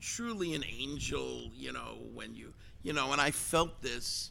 truly 0.00 0.54
an 0.54 0.64
angel. 0.78 1.50
You 1.54 1.72
know, 1.72 1.98
when 2.14 2.34
you, 2.34 2.52
you 2.82 2.92
know, 2.92 3.12
and 3.12 3.20
I 3.20 3.30
felt 3.30 3.80
this, 3.82 4.30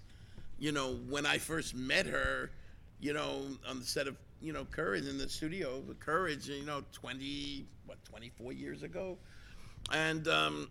you 0.60 0.72
know, 0.72 0.96
when 1.10 1.26
I 1.26 1.38
first 1.38 1.76
met 1.76 2.06
her, 2.08 2.52
you 3.00 3.14
know, 3.14 3.44
on 3.68 3.80
the 3.80 3.86
set 3.86 4.08
of, 4.08 4.16
you 4.42 4.54
know, 4.54 4.66
Courage 4.66 5.08
in 5.08 5.18
the 5.18 5.30
studio, 5.30 5.80
with 5.88 6.00
Courage, 6.00 6.48
you 6.50 6.66
know, 6.66 6.84
twenty, 6.92 7.66
what, 7.86 8.04
twenty 8.06 8.30
four 8.30 8.52
years 8.54 8.84
ago, 8.84 9.18
and. 9.94 10.28
um 10.28 10.70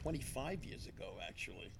25 0.00 0.64
years 0.64 0.86
ago, 0.86 1.14
actually. 1.26 1.70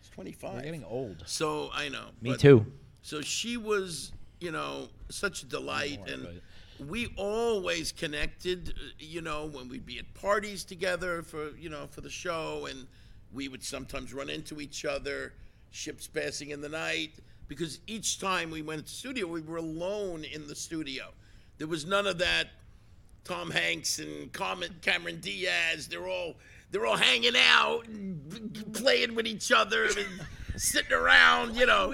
It's 0.00 0.08
25. 0.10 0.54
We're 0.54 0.60
getting 0.62 0.84
old. 0.84 1.22
So 1.26 1.70
I 1.72 1.88
know. 1.88 2.06
Me 2.20 2.30
but- 2.30 2.40
too. 2.40 2.66
So 3.02 3.20
she 3.20 3.56
was, 3.56 4.12
you 4.40 4.50
know, 4.50 4.88
such 5.08 5.44
a 5.44 5.46
delight, 5.46 6.00
More, 6.00 6.08
and 6.08 6.40
we 6.86 7.12
always 7.16 7.92
connected. 7.92 8.70
uh, 8.70 8.72
You 8.98 9.22
know, 9.22 9.46
when 9.46 9.68
we'd 9.68 9.86
be 9.86 9.98
at 9.98 10.12
parties 10.14 10.64
together 10.64 11.22
for, 11.22 11.56
you 11.56 11.68
know, 11.68 11.86
for 11.90 12.00
the 12.00 12.10
show, 12.10 12.66
and 12.66 12.86
we 13.32 13.48
would 13.48 13.62
sometimes 13.62 14.12
run 14.14 14.30
into 14.30 14.60
each 14.60 14.84
other, 14.84 15.32
ships 15.70 16.06
passing 16.06 16.50
in 16.50 16.60
the 16.60 16.68
night, 16.68 17.12
because 17.46 17.80
each 17.86 18.18
time 18.20 18.50
we 18.50 18.62
went 18.62 18.80
to 18.80 18.84
the 18.84 18.90
studio, 18.90 19.26
we 19.26 19.40
were 19.40 19.56
alone 19.58 20.24
in 20.24 20.46
the 20.46 20.54
studio. 20.54 21.12
There 21.58 21.66
was 21.66 21.84
none 21.86 22.06
of 22.06 22.18
that. 22.18 22.48
Tom 23.24 23.50
Hanks 23.50 23.98
and 23.98 24.32
Cameron 24.32 25.20
Diaz, 25.20 25.88
they're 25.88 26.08
all 26.08 26.36
they're 26.70 26.86
all 26.86 26.96
hanging 26.96 27.34
out 27.36 27.86
and 27.86 28.72
playing 28.72 29.14
with 29.14 29.26
each 29.26 29.52
other 29.52 29.84
and 29.84 30.06
sitting 30.56 30.92
around, 30.92 31.54
you 31.56 31.66
know. 31.66 31.92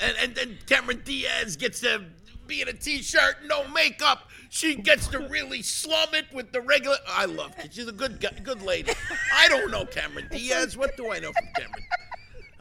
And 0.00 0.16
and 0.20 0.34
then 0.34 0.58
Cameron 0.66 1.02
Diaz 1.04 1.56
gets 1.56 1.80
to 1.80 2.04
be 2.46 2.62
in 2.62 2.68
a 2.68 2.72
t-shirt, 2.72 3.36
no 3.46 3.66
makeup. 3.68 4.28
She 4.48 4.76
gets 4.76 5.08
to 5.08 5.18
really 5.28 5.62
slum 5.62 6.14
it 6.14 6.26
with 6.32 6.52
the 6.52 6.60
regular. 6.60 6.96
I 7.08 7.24
love 7.24 7.54
her. 7.54 7.68
She's 7.70 7.88
a 7.88 7.92
good 7.92 8.24
good 8.44 8.62
lady. 8.62 8.92
I 9.34 9.48
don't 9.48 9.70
know 9.70 9.84
Cameron 9.84 10.28
Diaz. 10.30 10.76
What 10.76 10.96
do 10.96 11.10
I 11.10 11.18
know 11.18 11.32
from 11.32 11.48
Cameron? 11.56 11.84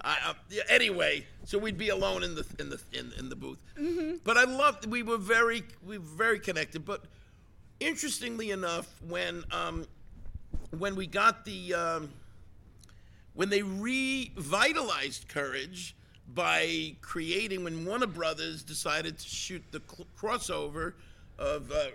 I, 0.01 0.17
uh, 0.27 0.33
yeah, 0.49 0.63
anyway, 0.69 1.25
so 1.45 1.57
we'd 1.57 1.77
be 1.77 1.89
alone 1.89 2.23
in 2.23 2.35
the 2.35 2.45
in 2.59 2.69
the 2.69 2.79
in, 2.91 3.11
in 3.17 3.29
the 3.29 3.35
booth. 3.35 3.61
But 4.23 4.37
I 4.37 4.43
loved. 4.43 4.85
We 4.85 5.03
were 5.03 5.17
very 5.17 5.63
we 5.85 5.97
were 5.97 6.03
very 6.03 6.39
connected. 6.39 6.83
But 6.83 7.03
interestingly 7.79 8.51
enough, 8.51 8.87
when 9.07 9.43
um, 9.51 9.85
when 10.77 10.95
we 10.95 11.07
got 11.07 11.45
the 11.45 11.73
um, 11.73 12.09
when 13.33 13.49
they 13.49 13.61
revitalized 13.61 15.27
Courage 15.27 15.95
by 16.27 16.95
creating 17.01 17.63
when 17.63 17.85
Warner 17.85 18.07
Brothers 18.07 18.63
decided 18.63 19.19
to 19.19 19.27
shoot 19.27 19.63
the 19.71 19.81
cl- 19.87 20.07
crossover 20.17 20.93
of 21.39 21.71
uh, 21.71 21.85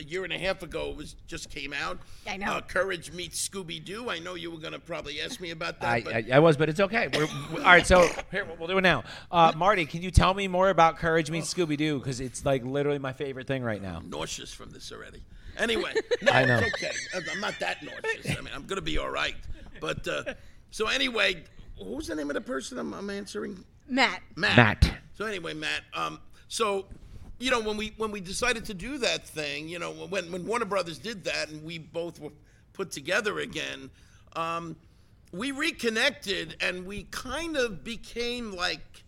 a 0.00 0.04
year 0.04 0.22
and 0.24 0.32
a 0.32 0.38
half 0.38 0.62
ago 0.62 0.90
it 0.90 0.96
was 0.96 1.16
just 1.26 1.50
came 1.50 1.72
out. 1.72 1.98
I 2.28 2.36
know. 2.36 2.46
Uh, 2.54 2.60
Courage 2.60 3.12
meets 3.12 3.46
Scooby 3.46 3.84
Doo. 3.84 4.08
I 4.08 4.20
know 4.20 4.34
you 4.34 4.50
were 4.50 4.58
going 4.58 4.72
to 4.72 4.78
probably 4.78 5.20
ask 5.20 5.40
me 5.40 5.50
about 5.50 5.80
that. 5.80 5.88
I, 5.88 6.00
but 6.00 6.14
I, 6.14 6.24
I 6.34 6.38
was, 6.38 6.56
but 6.56 6.68
it's 6.68 6.80
okay. 6.80 7.08
We're, 7.12 7.26
we 7.52 7.58
all 7.58 7.64
right, 7.64 7.86
so 7.86 8.08
here 8.30 8.46
we'll 8.58 8.68
do 8.68 8.78
it 8.78 8.82
now. 8.82 9.02
Uh, 9.30 9.52
Marty, 9.56 9.84
can 9.84 10.02
you 10.02 10.10
tell 10.12 10.32
me 10.32 10.46
more 10.48 10.70
about 10.70 10.96
Courage 10.96 11.30
Meets 11.30 11.52
Scooby 11.52 11.76
Doo? 11.76 11.98
Because 11.98 12.20
it's 12.20 12.44
like 12.44 12.64
literally 12.64 12.98
my 13.00 13.12
favorite 13.12 13.46
thing 13.48 13.62
right 13.64 13.82
now. 13.82 14.00
nauseous 14.06 14.52
from 14.52 14.70
this 14.70 14.92
already. 14.92 15.22
Anyway, 15.56 15.92
no, 16.22 16.30
I 16.32 16.44
know. 16.44 16.58
it's 16.58 16.74
okay. 16.82 16.92
I'm- 17.14 17.24
I'm 17.32 17.40
not 17.40 17.54
that 17.58 17.82
nauseous. 17.82 18.30
I 18.38 18.40
mean, 18.40 18.54
I'm 18.54 18.64
gonna 18.66 18.80
be 18.80 18.96
all 18.98 19.10
right. 19.10 19.34
But 19.80 20.06
uh, 20.06 20.34
so 20.70 20.86
anyway, 20.86 21.42
what 21.78 21.96
was 21.96 22.06
the 22.08 22.14
name 22.14 22.30
of 22.30 22.34
the 22.34 22.40
person 22.40 22.78
I'm, 22.78 22.92
I'm 22.94 23.10
answering? 23.10 23.64
Matt. 23.88 24.22
Matt. 24.36 24.56
Matt. 24.56 24.92
So 25.14 25.24
anyway, 25.24 25.54
Matt. 25.54 25.82
Um, 25.94 26.20
so 26.48 26.86
you 27.38 27.50
know 27.50 27.60
when 27.60 27.76
we 27.76 27.94
when 27.96 28.10
we 28.10 28.20
decided 28.20 28.64
to 28.66 28.74
do 28.74 28.98
that 28.98 29.26
thing, 29.26 29.68
you 29.68 29.78
know 29.78 29.92
when 29.92 30.30
when 30.30 30.46
Warner 30.46 30.64
Brothers 30.64 30.98
did 30.98 31.24
that 31.24 31.48
and 31.50 31.64
we 31.64 31.78
both 31.78 32.20
were 32.20 32.32
put 32.72 32.90
together 32.90 33.38
again, 33.40 33.90
um, 34.36 34.76
we 35.32 35.50
reconnected 35.52 36.56
and 36.60 36.86
we 36.86 37.04
kind 37.04 37.56
of 37.56 37.84
became 37.84 38.52
like 38.54 39.04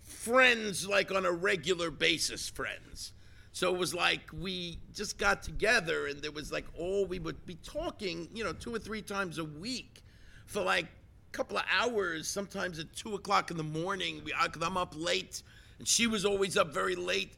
friends 0.00 0.86
like 0.86 1.12
on 1.12 1.24
a 1.24 1.32
regular 1.32 1.90
basis 1.90 2.48
friends. 2.48 3.12
So 3.52 3.74
it 3.74 3.78
was 3.78 3.94
like 3.94 4.20
we 4.38 4.78
just 4.94 5.18
got 5.18 5.42
together 5.42 6.06
and 6.06 6.20
there 6.22 6.30
was 6.30 6.52
like 6.52 6.66
all 6.78 7.04
we 7.04 7.18
would 7.18 7.44
be 7.46 7.56
talking, 7.56 8.28
you 8.32 8.44
know, 8.44 8.52
two 8.52 8.74
or 8.74 8.78
three 8.78 9.02
times 9.02 9.38
a 9.38 9.44
week 9.44 10.02
for 10.46 10.62
like 10.62 10.86
a 10.86 10.88
couple 11.32 11.56
of 11.56 11.64
hours, 11.78 12.28
sometimes 12.28 12.78
at 12.78 12.92
two 12.94 13.14
o'clock 13.14 13.50
in 13.50 13.56
the 13.56 13.62
morning. 13.62 14.22
We, 14.24 14.32
I, 14.32 14.48
I'm 14.62 14.76
up 14.76 14.94
late 14.96 15.42
and 15.80 15.88
she 15.88 16.06
was 16.06 16.24
always 16.24 16.56
up 16.56 16.72
very 16.72 16.94
late. 16.94 17.32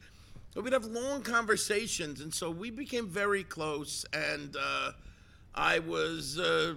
So 0.53 0.61
we'd 0.61 0.73
have 0.73 0.85
long 0.85 1.23
conversations, 1.23 2.21
and 2.21 2.31
so 2.31 2.51
we 2.51 2.69
became 2.69 3.07
very 3.07 3.43
close. 3.43 4.05
And 4.13 4.55
uh, 4.55 4.91
I 5.55 5.79
was 5.79 6.37
uh, 6.37 6.75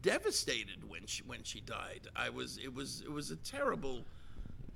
devastated 0.00 0.88
when 0.88 1.04
she 1.04 1.22
when 1.24 1.42
she 1.42 1.60
died. 1.60 2.08
I 2.16 2.30
was 2.30 2.56
it 2.56 2.72
was 2.72 3.02
it 3.02 3.12
was 3.12 3.30
a 3.30 3.36
terrible, 3.36 4.04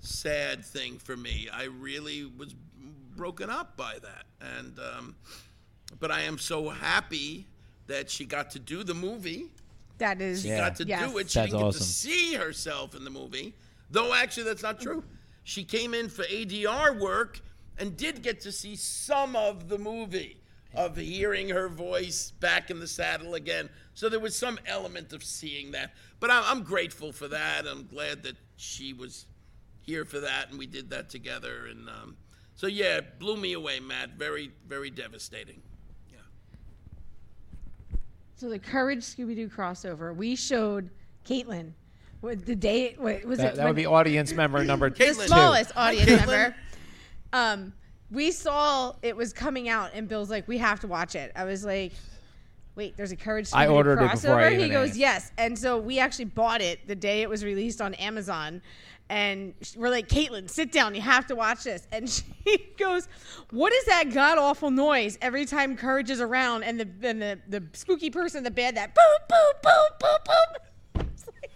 sad 0.01 0.63
thing 0.63 0.99
for 0.99 1.17
me. 1.17 1.49
I 1.51 1.65
really 1.65 2.31
was 2.37 2.55
broken 3.17 3.49
up 3.49 3.79
by 3.79 3.95
that, 4.03 4.27
and 4.59 4.79
um, 4.79 5.17
but 5.99 6.11
I 6.11 6.23
am 6.23 6.37
so 6.37 6.69
happy 6.69 7.47
that 7.87 8.11
she 8.11 8.27
got 8.27 8.51
to 8.51 8.59
do 8.59 8.83
the 8.83 8.95
movie. 8.95 9.47
That 9.99 10.21
is. 10.21 10.43
She 10.43 10.49
Yeah. 10.49 10.59
got 10.59 10.77
to 10.77 10.85
Yes. 10.87 11.11
do 11.11 11.19
it. 11.19 11.31
She 11.31 11.39
That's 11.39 11.51
didn't 11.51 11.61
get 11.61 11.67
awesome. 11.67 11.79
to 11.81 11.85
see 11.87 12.35
herself 12.35 12.95
in 12.95 13.05
the 13.05 13.11
movie, 13.11 13.55
though. 13.91 14.13
Actually, 14.13 14.45
that's 14.45 14.63
not 14.63 14.81
true. 14.81 15.05
She 15.45 15.65
came 15.65 15.95
in 15.95 16.09
for 16.09 16.25
ADR 16.29 16.95
work 16.99 17.41
and 17.79 17.97
did 17.97 18.23
get 18.23 18.41
to 18.43 18.53
see 18.53 18.77
some 18.77 19.37
of 19.37 19.69
the 19.69 19.79
movie 19.79 20.41
of 20.75 20.97
hearing 20.97 21.51
her 21.51 21.69
voice 21.69 22.33
back 22.41 22.71
in 22.71 22.81
the 22.81 22.89
saddle 22.89 23.35
again. 23.35 23.69
So 23.95 24.09
there 24.09 24.19
was 24.21 24.35
some 24.35 24.59
element 24.67 25.13
of 25.13 25.23
seeing 25.23 25.71
that. 25.73 25.95
But 26.19 26.31
I'm, 26.31 26.43
I'm 26.47 26.63
grateful 26.65 27.13
for 27.13 27.29
that. 27.29 27.67
I'm 27.67 27.87
glad 27.87 28.23
that 28.25 28.37
she 28.57 28.93
was 28.93 29.27
here 29.83 30.05
for 30.05 30.19
that, 30.21 30.49
and 30.51 30.59
we 30.59 30.67
did 30.67 30.91
that 30.91 31.11
together. 31.11 31.67
And 31.67 31.89
um, 31.89 32.17
so 32.57 32.67
yeah, 32.67 32.97
it 32.99 33.19
blew 33.21 33.37
me 33.37 33.53
away, 33.53 33.79
Matt. 33.81 34.11
Very, 34.17 34.51
very 34.67 34.91
devastating. 34.91 35.63
Yeah. 38.37 38.41
So 38.41 38.49
the 38.49 38.59
Courage 38.59 39.01
Scooby 39.01 39.35
Doo 39.35 39.49
crossover, 39.49 40.15
we 40.15 40.37
showed 40.37 40.91
Caitlin. 41.27 41.73
What 42.21 42.47
the 42.47 42.57
day 42.57 42.95
what, 42.99 43.25
was 43.25 43.39
That, 43.39 43.55
it? 43.55 43.57
that 43.57 43.67
would 43.67 43.77
be 43.77 43.87
audience 43.87 44.33
member 44.33 44.65
number 44.65 44.89
two. 44.91 45.05
the 45.05 45.11
Caitlin. 45.13 45.27
smallest 45.27 45.73
audience 45.77 46.11
Caitlin. 46.11 46.27
member. 46.27 46.57
Um, 47.33 47.73
we 48.11 48.31
saw 48.31 48.95
it 49.03 49.17
was 49.17 49.33
coming 49.33 49.69
out, 49.69 49.91
and 49.95 50.09
Bill's 50.09 50.31
like, 50.31 50.47
"We 50.49 50.59
have 50.59 50.81
to 50.81 50.87
watch 50.87 51.15
it." 51.17 51.33
I 51.35 51.45
was 51.45 51.65
like, 51.65 51.93
"Wait, 52.77 52.97
there's 52.97 53.13
a 53.13 53.17
Courage 53.17 53.51
I 53.53 53.65
Scooby 53.65 53.69
Doo 53.69 53.75
ordered 53.75 53.99
it 53.99 54.11
crossover." 54.11 54.23
before 54.23 54.41
I 54.41 54.55
he 54.55 54.69
goes, 54.69 54.91
asked. 54.91 54.99
"Yes," 54.99 55.33
and 55.37 55.59
so 55.59 55.79
we 55.79 55.99
actually 55.99 56.27
bought 56.27 56.61
it 56.61 56.87
the 56.87 56.95
day 56.95 57.23
it 57.23 57.29
was 57.29 57.45
released 57.45 57.81
on 57.83 57.95
Amazon. 57.95 58.63
And 59.11 59.55
we're 59.77 59.91
like, 59.91 60.09
Caitlin, 60.09 60.49
sit 60.49 60.73
down. 60.73 60.95
You 60.95 61.03
have 61.03 61.27
to 61.27 61.35
watch 61.35 61.65
this. 61.65 61.87
And 61.93 62.09
she 62.45 62.73
goes, 62.79 63.07
What 63.51 63.73
is 63.73 63.85
that 63.85 64.11
god 64.13 64.39
awful 64.39 64.71
noise 64.71 65.19
every 65.21 65.45
time 65.45 65.77
Courage 65.77 66.11
is 66.11 66.21
around 66.21 66.63
and 66.65 66.81
the 66.81 66.89
and 67.09 67.21
the, 67.21 67.39
the 67.49 67.63
spooky 67.75 68.11
person 68.11 68.39
in 68.39 68.45
the 68.45 68.51
bed 68.51 68.77
that 68.77 68.95
boom, 68.95 69.05
boom, 69.29 69.53
boom, 69.63 69.99
boom, 70.01 70.19
boom. 70.27 71.05
It's 71.15 71.27
like, 71.27 71.51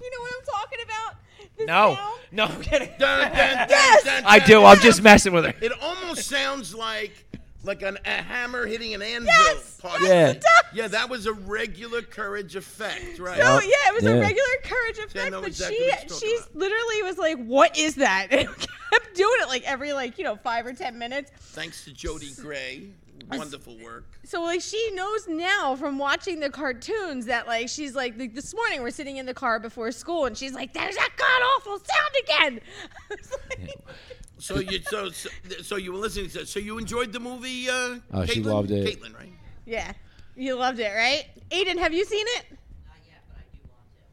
you 0.00 0.10
know 0.10 0.20
what 0.20 0.32
I'm 0.38 0.46
talking 0.60 0.78
about? 0.84 1.14
This 1.56 1.66
No, 1.66 1.94
sound? 1.96 2.20
no, 2.32 2.44
I'm 2.44 2.60
kidding. 2.62 2.88
Dun, 2.98 3.20
dun, 3.20 3.32
dun, 3.32 3.66
Yes! 3.68 4.04
dun, 4.04 4.22
I 4.26 4.38
dun, 4.38 4.48
do. 4.48 4.64
I'm 4.64 4.78
just 4.78 5.02
messing 5.02 5.32
with 5.32 5.44
her. 5.46 5.54
It 5.60 5.72
almost 5.80 6.28
sounds 6.28 6.74
like 6.74 7.24
like 7.64 7.82
an, 7.82 7.98
a 8.04 8.22
hammer 8.22 8.66
hitting 8.66 8.94
an 8.94 9.02
anvil. 9.02 9.26
Yes! 9.26 9.78
part. 9.80 10.00
Yes, 10.00 10.36
it 10.36 10.40
does! 10.40 10.74
Yeah, 10.74 10.88
that 10.88 11.08
was 11.10 11.26
a 11.26 11.32
regular 11.32 12.02
courage 12.02 12.56
effect, 12.56 13.18
right? 13.18 13.36
So 13.38 13.60
yeah, 13.60 13.70
it 13.88 13.94
was 13.94 14.04
Yeah. 14.04 14.10
a 14.10 14.20
regular 14.20 14.48
courage 14.64 14.98
I 15.00 15.04
effect, 15.04 15.30
know 15.32 15.40
but 15.40 15.48
exactly 15.48 15.76
she 15.76 15.82
what 15.82 15.90
you're 16.00 16.08
talking 16.08 16.28
she 16.28 16.36
about. 16.36 16.54
literally 16.56 17.02
was 17.02 17.18
like, 17.18 17.38
"What 17.44 17.76
is 17.78 17.94
that?" 17.96 18.28
And 18.32 18.48
kept 18.48 19.14
doing 19.16 19.36
it 19.40 19.48
like 19.48 19.64
every 19.64 19.92
like 19.92 20.18
you 20.18 20.24
know 20.24 20.36
five 20.36 20.64
or 20.66 20.72
ten 20.72 20.98
minutes. 20.98 21.30
Thanks 21.38 21.84
to 21.84 21.92
Jody 21.92 22.30
Gray. 22.40 22.90
Wonderful 23.30 23.76
work. 23.84 24.04
So 24.24 24.42
like 24.42 24.60
she 24.62 24.90
knows 24.94 25.26
now 25.28 25.74
from 25.76 25.98
watching 25.98 26.40
the 26.40 26.48
cartoons 26.50 27.26
that 27.26 27.46
like 27.46 27.68
she's 27.68 27.94
like, 27.94 28.16
like 28.18 28.34
this 28.34 28.54
morning 28.54 28.80
we're 28.80 28.90
sitting 28.90 29.16
in 29.18 29.26
the 29.26 29.34
car 29.34 29.58
before 29.58 29.90
school 29.92 30.24
and 30.26 30.36
she's 30.38 30.54
like, 30.54 30.72
"There's 30.72 30.94
that 30.96 31.10
god 31.16 31.42
awful 31.56 31.78
sound 31.78 32.14
again." 32.22 32.60
I 33.10 33.14
was 33.14 33.36
like, 33.50 33.74
oh 33.86 33.92
So 34.38 34.58
you 34.60 34.80
so 34.82 35.08
so, 35.10 35.28
so 35.62 35.76
you 35.76 35.92
were 35.92 35.98
listening 35.98 36.30
to 36.30 36.46
so 36.46 36.60
you 36.60 36.78
enjoyed 36.78 37.12
the 37.12 37.20
movie 37.20 37.68
uh 37.68 37.98
Oh, 38.12 38.24
she 38.26 38.42
loved 38.42 38.70
it. 38.70 39.00
Caitlin, 39.00 39.14
right? 39.16 39.32
yeah, 39.66 39.92
you 40.36 40.54
loved 40.54 40.78
it, 40.78 40.92
right? 40.94 41.24
Aiden, 41.50 41.78
have 41.78 41.92
you 41.92 42.04
seen 42.04 42.24
it? 42.38 42.46
Not 42.86 42.96
yet, 43.06 43.22
but 43.28 43.36
I 43.38 43.42
do 43.52 43.58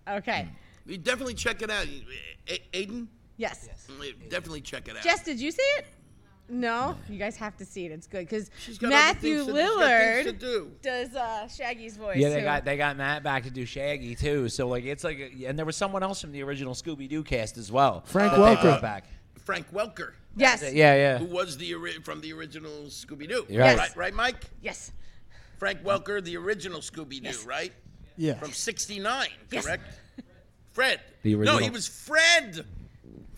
want 0.08 0.24
to. 0.26 0.32
Okay. 0.32 0.48
You 0.88 0.98
definitely 0.98 1.34
check 1.36 1.62
it 1.62 1.70
out. 1.70 1.86
A- 2.48 2.62
Aiden? 2.74 3.08
Yes. 3.38 3.68
Definitely 4.30 4.62
check 4.62 4.88
it 4.88 4.96
out. 4.98 5.04
Jess, 5.04 5.24
did 5.24 5.40
you 5.40 5.52
see 5.52 5.62
it? 5.78 5.86
No, 6.48 6.96
you 7.10 7.18
guys 7.18 7.36
have 7.38 7.58
to 7.58 7.66
see 7.66 7.86
it. 7.88 7.92
It's 7.92 8.06
good 8.06 8.20
because 8.30 8.52
She's 8.60 8.78
got 8.78 8.88
other 8.88 8.96
Matthew 8.96 9.38
to- 9.40 9.46
she's 9.46 9.54
got 9.54 9.80
things 9.80 10.26
to 10.26 10.34
Lillard 10.34 10.40
do. 10.40 10.72
does 10.84 11.16
uh, 11.16 11.48
Shaggy's 11.48 11.98
voice. 11.98 12.18
Yeah, 12.18 12.30
they 12.30 12.40
too. 12.40 12.44
got 12.44 12.66
they 12.66 12.78
got 12.78 12.98
Matt 12.98 13.24
back 13.24 13.44
to 13.44 13.50
do 13.50 13.66
Shaggy 13.66 14.14
too. 14.16 14.48
So 14.50 14.68
like 14.68 14.84
it's 14.86 15.04
like, 15.04 15.18
a, 15.18 15.46
and 15.46 15.58
there 15.58 15.66
was 15.66 15.76
someone 15.76 16.04
else 16.04 16.22
from 16.22 16.32
the 16.32 16.44
original 16.44 16.76
Scooby 16.76 17.10
Doo 17.10 17.24
cast 17.24 17.58
as 17.58 17.72
well. 17.72 18.02
Frank 18.06 18.32
that 18.34 18.40
Welker. 18.60 18.80
back. 18.82 19.06
Frank 19.46 19.72
Welker, 19.72 20.12
yes, 20.36 20.62
Yeah, 20.64 20.96
yeah. 20.96 21.18
who 21.20 21.26
was 21.26 21.58
the 21.58 21.74
ori- 21.76 22.02
from 22.04 22.20
the 22.22 22.34
original 22.34 22.88
Scooby 22.88 23.30
Doo. 23.30 23.46
You're 23.48 23.62
right. 23.62 23.78
right, 23.78 23.96
right, 23.96 24.14
Mike? 24.14 24.44
yes, 24.62 24.92
Frank 25.60 25.84
Welker, 25.84 26.22
the 26.24 26.36
original 26.36 26.82
Scooby 26.82 27.22
Doo, 27.22 27.30
Yes. 27.30 27.46
right? 27.46 27.72
Yeah. 28.18 28.34
From 28.36 28.52
'69, 28.52 29.30
Yes. 29.52 29.64
correct? 29.66 29.84
Fred. 30.74 31.00
The 31.22 31.34
No, 31.36 31.40
original. 31.40 31.58
he 31.60 31.70
was 31.70 31.88
Fred 31.88 32.66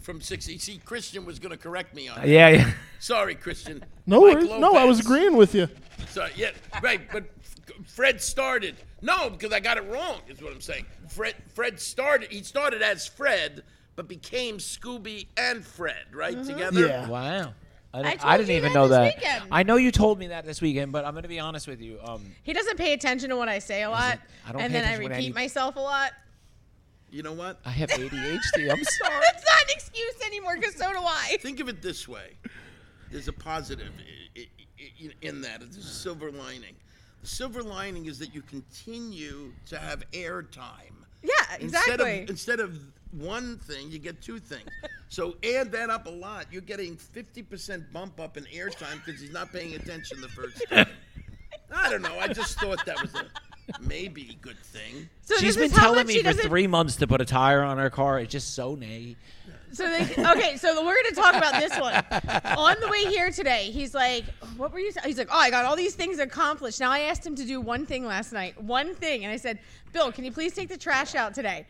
from 0.01 0.21
'60. 0.21 0.57
See, 0.57 0.77
Christian 0.83 1.25
was 1.25 1.39
going 1.39 1.51
to 1.51 1.57
correct 1.57 1.93
me 1.93 2.07
on. 2.07 2.21
that. 2.21 2.27
Yeah, 2.27 2.49
yeah. 2.49 2.71
Sorry, 2.99 3.35
Christian. 3.35 3.83
No 4.05 4.21
Mike 4.21 4.35
worries. 4.35 4.49
No, 4.49 4.73
I 4.75 4.85
was 4.85 4.97
Lopez. 4.97 4.99
agreeing 5.05 5.35
with 5.37 5.53
you. 5.53 5.67
So 6.09 6.27
yeah, 6.35 6.51
right. 6.81 7.01
But 7.11 7.25
F- 7.69 7.87
Fred 7.87 8.21
started. 8.21 8.75
No, 9.01 9.29
because 9.29 9.51
I 9.51 9.59
got 9.59 9.77
it 9.77 9.83
wrong. 9.87 10.21
Is 10.29 10.41
what 10.41 10.53
I'm 10.53 10.61
saying. 10.61 10.85
Fred. 11.09 11.35
Fred 11.53 11.79
started. 11.79 12.31
He 12.31 12.41
started 12.43 12.81
as 12.81 13.05
Fred, 13.05 13.63
but 13.97 14.07
became 14.07 14.59
Scooby 14.59 15.25
and 15.35 15.65
Fred, 15.65 16.05
right 16.13 16.41
together. 16.45 16.87
Yeah. 16.87 17.09
Wow. 17.09 17.53
I, 17.93 18.03
didn't- 18.03 18.19
told 18.21 18.31
I 18.31 18.37
didn't 18.37 18.49
you 18.51 18.55
even 18.57 18.73
that 18.73 18.79
know 18.79 18.87
this 18.87 18.97
that. 18.97 19.15
weekend. 19.17 19.43
I 19.51 19.63
know 19.63 19.75
you 19.77 19.91
told 19.91 20.19
me 20.19 20.27
that 20.27 20.45
this 20.45 20.61
weekend, 20.61 20.91
but 20.91 21.03
I'm 21.03 21.13
going 21.13 21.23
to 21.23 21.29
be 21.29 21.39
honest 21.39 21.67
with 21.67 21.81
you. 21.81 21.97
Um, 22.03 22.23
he 22.43 22.53
doesn't 22.53 22.77
pay 22.77 22.93
attention 22.93 23.29
to 23.31 23.35
what 23.35 23.49
I 23.49 23.57
say 23.59 23.83
a 23.83 23.89
lot, 23.89 24.19
I 24.47 24.51
don't 24.51 24.61
and 24.61 24.73
then 24.73 24.83
I 24.83 24.93
attention 24.93 24.99
to 24.99 25.03
what 25.03 25.11
repeat 25.17 25.25
any- 25.25 25.33
myself 25.33 25.75
a 25.75 25.79
lot. 25.79 26.11
You 27.09 27.23
know 27.23 27.33
what? 27.33 27.59
I 27.65 27.71
have 27.71 27.89
ADHD. 27.89 28.69
I'm 28.69 28.83
sorry. 28.83 29.19
That's 29.21 29.43
not 29.43 29.63
an 29.63 29.69
excuse 29.69 30.13
anymore, 30.25 30.57
because 30.57 30.75
so 30.75 30.91
do 30.91 30.99
I. 30.99 31.37
Think 31.41 31.59
of 31.59 31.69
it 31.69 31.81
this 31.81 32.07
way. 32.07 32.33
There's 33.11 33.29
a 33.29 33.33
positive 33.33 33.91
i- 34.37 34.41
i- 34.41 34.47
i- 35.07 35.11
in 35.21 35.41
that. 35.41 35.61
There's 35.61 35.77
a 35.77 35.81
silver 35.81 36.31
lining. 36.31 36.75
The 37.21 37.27
silver 37.27 37.63
lining 37.63 38.05
is 38.05 38.19
that 38.19 38.35
you 38.35 38.41
continue 38.43 39.53
to 39.67 39.79
have 39.79 40.03
airtime. 40.11 40.93
Yeah, 41.23 41.31
Instead 41.59 41.83
exactly. 41.95 42.23
of 42.23 42.29
instead 42.29 42.59
of 42.59 42.77
one 43.19 43.57
thing, 43.59 43.89
you 43.91 43.99
get 43.99 44.21
two 44.21 44.39
things. 44.39 44.69
So 45.09 45.37
add 45.41 45.71
that 45.71 45.89
up 45.89 46.05
a 46.05 46.09
lot. 46.09 46.47
You're 46.51 46.61
getting 46.61 46.97
50% 46.97 47.93
bump 47.93 48.19
up 48.19 48.35
in 48.35 48.43
airtime 48.53 49.01
because 49.05 49.21
he's 49.21 49.31
not 49.31 49.53
paying 49.53 49.73
attention 49.73 50.19
the 50.19 50.27
first 50.27 50.61
time. 50.69 50.85
I 51.73 51.89
don't 51.89 52.01
know. 52.01 52.19
I 52.19 52.27
just 52.27 52.59
thought 52.59 52.85
that 52.85 53.01
was 53.01 53.15
a 53.15 53.25
maybe 53.79 54.37
good 54.41 54.59
thing. 54.59 55.07
so 55.21 55.35
She's 55.37 55.55
this 55.55 55.71
been 55.71 55.79
telling 55.79 56.07
me 56.07 56.17
for 56.17 56.23
doesn't- 56.23 56.45
three 56.49 56.67
months 56.67 56.97
to 56.97 57.07
put 57.07 57.21
a 57.21 57.25
tire 57.25 57.63
on 57.63 57.77
her 57.77 57.89
car. 57.89 58.19
It's 58.19 58.33
just 58.33 58.53
so 58.53 58.75
nay. 58.75 59.15
So 59.71 59.83
they, 59.85 60.01
okay, 60.31 60.55
so 60.57 60.85
we're 60.85 60.95
gonna 61.03 61.15
talk 61.15 61.35
about 61.35 61.53
this 61.61 61.77
one. 61.77 61.93
On 62.57 62.75
the 62.79 62.87
way 62.87 63.03
here 63.05 63.31
today, 63.31 63.69
he's 63.71 63.93
like, 63.93 64.23
"What 64.55 64.71
were 64.71 64.79
you?" 64.79 64.93
sa-" 64.93 65.01
He's 65.03 65.17
like, 65.17 65.27
"Oh, 65.29 65.37
I 65.37 65.49
got 65.49 65.65
all 65.65 65.75
these 65.75 65.93
things 65.93 66.19
accomplished." 66.19 66.79
Now 66.79 66.89
I 66.89 66.99
asked 67.01 67.25
him 67.27 67.35
to 67.35 67.43
do 67.45 67.59
one 67.59 67.85
thing 67.85 68.05
last 68.05 68.31
night, 68.31 68.61
one 68.63 68.95
thing, 68.95 69.25
and 69.25 69.31
I 69.33 69.35
said, 69.35 69.59
"Bill, 69.91 70.09
can 70.13 70.23
you 70.23 70.31
please 70.31 70.53
take 70.53 70.69
the 70.69 70.77
trash 70.77 71.15
out 71.15 71.33
today?" 71.33 71.65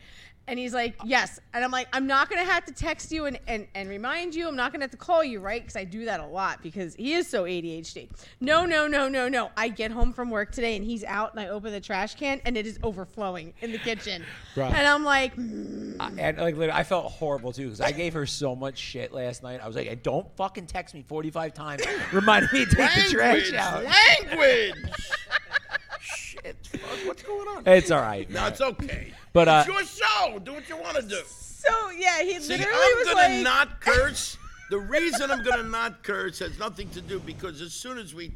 And 0.48 0.58
he's 0.58 0.72
like, 0.74 0.96
"Yes." 1.04 1.38
And 1.54 1.62
I'm 1.62 1.70
like, 1.70 1.86
"I'm 1.92 2.06
not 2.06 2.28
gonna 2.30 2.42
have 2.44 2.64
to 2.64 2.72
text 2.72 3.12
you 3.12 3.26
and 3.26 3.38
and, 3.46 3.66
and 3.74 3.88
remind 3.88 4.34
you. 4.34 4.48
I'm 4.48 4.56
not 4.56 4.72
gonna 4.72 4.84
have 4.84 4.90
to 4.92 4.96
call 4.96 5.22
you, 5.22 5.40
right? 5.40 5.60
Because 5.62 5.76
I 5.76 5.84
do 5.84 6.06
that 6.06 6.20
a 6.20 6.26
lot 6.26 6.62
because 6.62 6.94
he 6.94 7.12
is 7.14 7.28
so 7.28 7.44
ADHD." 7.44 8.08
No, 8.40 8.64
no, 8.64 8.86
no, 8.86 9.08
no, 9.08 9.28
no. 9.28 9.50
I 9.56 9.68
get 9.68 9.90
home 9.90 10.12
from 10.12 10.30
work 10.30 10.50
today 10.50 10.74
and 10.74 10.84
he's 10.84 11.04
out, 11.04 11.32
and 11.32 11.40
I 11.40 11.48
open 11.48 11.70
the 11.70 11.80
trash 11.80 12.14
can 12.14 12.40
and 12.44 12.56
it 12.56 12.66
is 12.66 12.78
overflowing 12.82 13.52
in 13.60 13.72
the 13.72 13.78
kitchen, 13.78 14.24
Right. 14.56 14.72
and 14.74 14.86
I'm 14.86 15.04
like. 15.04 15.36
Mm. 15.36 15.96
I, 16.00 16.10
and 16.18 16.38
like 16.38 16.56
literally, 16.56 16.72
I 16.80 16.82
felt 16.84 17.12
horrible 17.12 17.52
too 17.52 17.64
because 17.66 17.80
I 17.82 17.92
gave 17.92 18.14
her 18.14 18.24
so 18.26 18.56
much 18.56 18.78
shit 18.78 19.12
last 19.12 19.42
night. 19.42 19.60
I 19.62 19.66
was 19.66 19.76
like, 19.76 20.02
"Don't 20.02 20.26
fucking 20.36 20.66
text 20.66 20.94
me 20.94 21.04
45 21.06 21.52
times, 21.54 21.82
reminding 22.12 22.48
me 22.52 22.64
to 22.64 22.74
take 22.74 22.94
the 22.94 23.10
trash 23.10 23.52
out." 23.52 23.84
language. 23.84 24.74
Shit, 26.00 26.56
fuck, 26.66 27.06
what's 27.06 27.22
going 27.22 27.48
on? 27.48 27.62
It's 27.66 27.90
all 27.90 28.00
right. 28.00 28.28
No, 28.30 28.46
it's 28.46 28.60
okay. 28.60 29.12
But, 29.32 29.48
uh, 29.48 29.64
it's 29.66 29.98
your 29.98 30.06
show. 30.06 30.38
Do 30.38 30.54
what 30.54 30.68
you 30.68 30.76
want 30.76 30.96
to 30.96 31.02
do. 31.02 31.20
So 31.26 31.90
yeah, 31.90 32.22
he 32.22 32.38
See, 32.40 32.56
literally 32.56 32.78
I'm 32.80 32.98
was 32.98 33.08
gonna 33.08 33.34
like, 33.34 33.42
not 33.42 33.80
curse. 33.80 34.36
The 34.70 34.78
reason 34.78 35.30
I'm 35.30 35.42
gonna 35.42 35.62
not 35.64 36.02
curse 36.02 36.38
has 36.38 36.58
nothing 36.58 36.88
to 36.90 37.00
do 37.00 37.18
because 37.20 37.60
as 37.60 37.72
soon 37.72 37.98
as 37.98 38.14
we, 38.14 38.32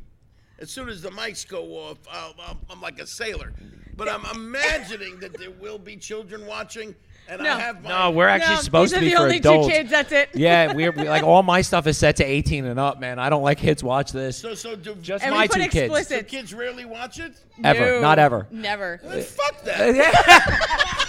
as 0.59 0.71
soon 0.71 0.89
as 0.89 1.03
the 1.03 1.11
mics 1.11 1.47
go 1.47 1.65
off, 1.77 1.99
I'll, 2.11 2.35
I'll, 2.41 2.59
I'm 2.71 2.81
like 2.81 2.99
a 2.99 3.07
sailor. 3.07 3.53
but 3.97 4.09
I'm 4.09 4.25
imagining 4.35 5.19
that 5.21 5.39
there 5.39 5.51
will 5.51 5.79
be 5.79 5.97
children 5.97 6.47
watching, 6.47 6.95
and 7.29 7.43
No. 7.43 7.51
I 7.55 7.61
have 7.61 7.83
my. 7.83 7.89
No, 7.89 8.11
we're 8.11 8.29
actually 8.29 8.57
No, 8.57 8.61
supposed 8.63 8.95
to 8.95 9.01
be 9.01 9.11
the 9.11 9.17
for 9.17 9.23
only 9.23 9.37
adults. 9.39 9.69
two 9.69 9.73
kids. 9.73 9.91
That's 9.91 10.13
it. 10.13 10.31
Yeah, 10.35 10.73
we're 10.75 10.91
we, 10.93 11.09
like 11.09 11.23
all 11.23 11.43
my 11.43 11.61
stuff 11.63 11.87
is 11.87 11.97
set 11.99 12.17
to 12.17 12.25
18 12.25 12.65
and 12.67 12.79
up, 12.81 13.01
man. 13.01 13.19
I 13.19 13.31
don't 13.31 13.43
like 13.43 13.59
kids 13.59 13.83
watch 13.85 14.13
this. 14.13 14.37
So, 14.37 14.55
so 14.55 14.77
do, 14.77 14.95
Just 14.97 15.25
And 15.25 15.35
my 15.35 15.43
we 15.43 15.49
put 15.49 15.63
two 15.63 15.69
kids. 15.69 16.09
do 16.09 16.23
kids 16.23 16.53
rarely 16.55 16.85
watch 16.85 17.19
it? 17.21 17.33
Ever, 17.65 17.93
No, 17.93 18.01
not 18.01 18.19
ever. 18.19 18.47
Never. 18.51 19.01
Then 19.03 19.23
fuck 19.23 19.63
that. 19.65 19.81
Uh, 20.29 21.05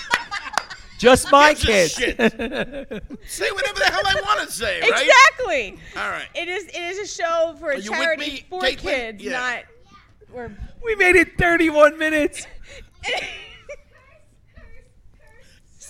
just 0.99 1.31
my 1.31 1.53
Gives 1.53 1.65
kids. 1.65 1.93
shit. 1.93 2.17
say 3.27 3.51
whatever 3.51 3.79
the 3.79 3.89
hell 3.91 4.01
I 4.05 4.21
want 4.25 4.47
to 4.47 4.51
say, 4.53 4.81
right? 4.81 4.89
Exactly. 4.89 5.79
All 5.97 6.09
right. 6.09 6.27
It 6.35 6.47
is. 6.47 6.65
It 6.67 6.75
is 6.81 6.99
a 6.99 7.07
show 7.07 7.55
for 7.59 7.69
Are 7.69 7.71
a 7.71 7.79
you 7.79 7.91
with 7.91 7.99
charity 7.99 8.31
me, 8.31 8.45
for 8.49 8.61
Caitlin? 8.61 8.77
kids, 8.77 9.23
Yeah. 9.23 9.31
not. 9.31 9.63
We're. 10.31 10.51
we 10.83 10.95
made 10.95 11.15
it 11.15 11.37
31 11.37 11.97
minutes. 11.97 12.47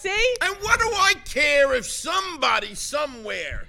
See? 0.03 0.35
And 0.41 0.55
what 0.57 0.79
do 0.79 0.85
I 0.87 1.13
care 1.25 1.73
if 1.75 1.85
somebody 1.85 2.75
somewhere 2.75 3.65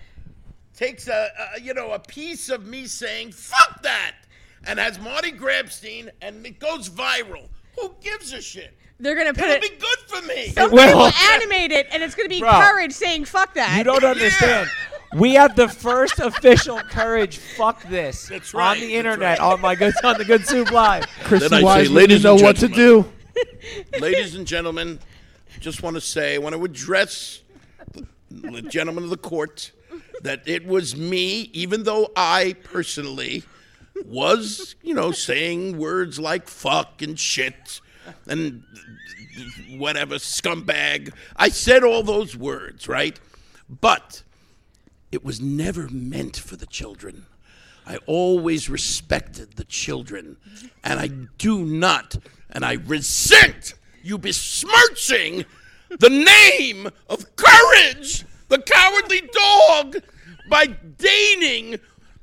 takes 0.76 1.06
a, 1.06 1.28
a 1.56 1.60
you 1.60 1.74
know 1.74 1.92
a 1.92 1.98
piece 2.00 2.48
of 2.48 2.66
me 2.66 2.86
saying 2.86 3.30
fuck 3.30 3.82
that 3.82 4.14
and 4.66 4.80
has 4.80 4.98
Marty 4.98 5.30
Grabstein 5.30 6.10
and 6.20 6.44
it 6.44 6.58
goes 6.58 6.88
viral? 6.90 7.48
Who 7.78 7.94
gives 8.00 8.32
a 8.32 8.40
shit? 8.42 8.76
They're 8.98 9.14
gonna 9.14 9.32
put 9.34 9.44
It'll 9.44 9.56
it. 9.56 9.62
be 9.62 9.68
good 9.76 9.98
for 10.08 10.26
me. 10.26 10.48
Somebody 10.48 10.74
Well- 10.76 10.98
will 10.98 11.12
animate 11.32 11.70
it, 11.70 11.86
and 11.92 12.02
it's 12.02 12.16
gonna 12.16 12.28
be 12.28 12.40
Bro. 12.46 12.50
courage 12.50 12.92
saying 12.92 13.26
"fuck 13.26 13.54
that." 13.54 13.78
You 13.78 13.84
don't 13.84 14.02
understand. 14.04 14.68
We 15.14 15.34
have 15.34 15.54
the 15.54 15.68
first 15.68 16.18
official 16.18 16.80
courage. 16.80 17.38
Fuck 17.38 17.82
this 17.84 18.26
That's 18.26 18.52
on 18.52 18.74
the 18.78 18.86
that's 18.86 18.92
internet 18.92 19.38
right. 19.38 19.52
on 19.52 19.60
my 19.60 19.76
good 19.76 19.94
on 20.02 20.18
the 20.18 20.24
Good 20.24 20.44
Soup 20.48 20.68
Live. 20.72 21.06
Chrissy 21.22 21.48
Then 21.48 21.64
I 21.64 21.76
say, 21.84 21.88
you 21.88 21.94
ladies 21.94 22.24
know 22.24 22.34
and 22.34 22.42
what 22.42 22.56
to 22.56 22.66
do. 22.68 23.04
Ladies 24.00 24.34
and 24.34 24.44
gentlemen, 24.46 24.98
just 25.60 25.82
want 25.82 25.94
to 25.94 26.00
say, 26.00 26.34
I 26.34 26.38
want 26.38 26.54
to 26.54 26.64
address 26.64 27.40
the 28.30 28.62
gentlemen 28.62 29.04
of 29.04 29.10
the 29.10 29.16
court 29.16 29.72
that 30.22 30.42
it 30.46 30.66
was 30.66 30.96
me, 30.96 31.50
even 31.52 31.84
though 31.84 32.10
I 32.16 32.56
personally 32.64 33.44
was, 34.04 34.74
you 34.82 34.94
know, 34.94 35.12
saying 35.12 35.78
words 35.78 36.18
like 36.18 36.48
fuck 36.48 37.02
and 37.02 37.18
shit 37.18 37.80
and 38.26 38.64
whatever, 39.70 40.16
scumbag. 40.16 41.12
I 41.36 41.48
said 41.48 41.84
all 41.84 42.02
those 42.02 42.36
words, 42.36 42.88
right? 42.88 43.18
But 43.68 44.22
it 45.12 45.24
was 45.24 45.40
never 45.40 45.88
meant 45.88 46.36
for 46.36 46.56
the 46.56 46.66
children. 46.66 47.26
I 47.86 47.98
always 48.06 48.70
respected 48.70 49.52
the 49.52 49.64
children, 49.64 50.38
and 50.82 50.98
I 50.98 51.08
do 51.08 51.64
not, 51.64 52.16
and 52.50 52.64
I 52.64 52.74
resent 52.74 53.74
you 54.04 54.18
besmirching 54.18 55.44
the 55.98 56.10
name 56.10 56.88
of 57.08 57.36
courage, 57.36 58.24
the 58.48 58.58
cowardly 58.58 59.22
dog, 59.32 59.96
by 60.50 60.66
deigning 60.66 61.78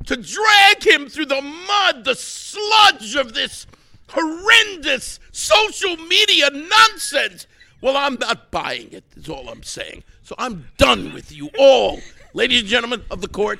to 0.05 0.15
drag 0.15 0.83
him 0.85 1.07
through 1.09 1.25
the 1.25 1.41
mud, 1.41 2.05
the 2.05 2.15
sludge 2.15 3.15
of 3.15 3.33
this 3.33 3.65
horrendous 4.09 5.19
social 5.31 5.95
media 5.97 6.49
nonsense. 6.51 7.47
Well, 7.81 7.97
I'm 7.97 8.15
not 8.15 8.51
buying 8.51 8.91
it, 8.91 9.03
is 9.15 9.27
all 9.29 9.49
I'm 9.49 9.63
saying. 9.63 10.03
So 10.23 10.35
I'm 10.37 10.67
done 10.77 11.13
with 11.13 11.31
you 11.31 11.49
all. 11.57 11.99
Ladies 12.33 12.61
and 12.61 12.69
gentlemen 12.69 13.03
of 13.09 13.21
the 13.21 13.27
court, 13.27 13.59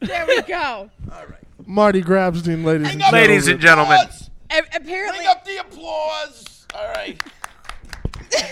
There 0.00 0.26
we 0.26 0.42
go. 0.42 0.90
All 1.12 1.26
right. 1.26 1.40
Marty 1.66 2.02
Grabstein, 2.02 2.64
ladies 2.64 2.88
and 2.90 3.00
Hang 3.00 3.02
up 3.02 3.10
gentlemen. 3.10 3.12
Ladies 3.12 3.48
and 3.48 3.60
gentlemen. 3.60 3.98
applause. 4.00 4.30
Apparently, 4.50 5.18
Bring 5.18 5.26
up 5.28 5.44
the 5.44 5.56
applause. 5.58 6.53
All 6.74 6.88
right. 6.88 7.20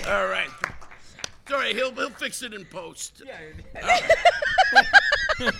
All 0.06 0.26
right. 0.28 0.48
It's 1.42 1.52
all 1.52 1.58
right. 1.58 1.74
He'll, 1.74 1.92
he'll 1.92 2.10
fix 2.10 2.42
it 2.42 2.54
in 2.54 2.64
post. 2.64 3.22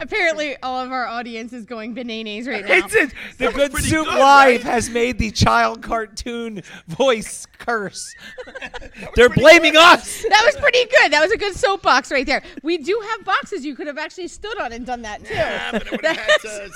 apparently, 0.00 0.56
all 0.62 0.80
of 0.80 0.90
our 0.92 1.06
audience 1.06 1.52
is 1.52 1.64
going 1.64 1.94
bananas 1.94 2.46
right 2.46 2.64
now. 2.64 2.74
It's 2.74 2.94
it. 2.94 3.12
The 3.38 3.46
was 3.46 3.54
Good 3.54 3.76
Soup 3.84 4.06
good, 4.06 4.18
Live 4.18 4.18
right? 4.18 4.62
has 4.62 4.90
made 4.90 5.18
the 5.18 5.30
child 5.30 5.82
cartoon 5.82 6.62
voice 6.88 7.46
curse. 7.58 8.14
They're 9.14 9.28
blaming 9.28 9.76
us. 9.76 10.22
That 10.28 10.42
was 10.44 10.56
pretty 10.60 10.84
good. 10.86 11.12
That 11.12 11.20
was 11.20 11.32
a 11.32 11.36
good 11.38 11.54
soapbox 11.54 12.10
right 12.10 12.26
there. 12.26 12.42
We 12.62 12.78
do 12.78 13.00
have 13.10 13.24
boxes 13.24 13.64
you 13.64 13.74
could 13.76 13.86
have 13.86 13.98
actually 13.98 14.28
stood 14.28 14.58
on 14.58 14.72
and 14.72 14.84
done 14.86 15.02
that 15.02 15.24
too. 15.24 15.34
Yeah, 15.34 15.72
but 15.72 15.86
I 15.86 15.90
would 15.90 16.04
have 16.04 16.16
had 16.16 16.40
to 16.40 16.70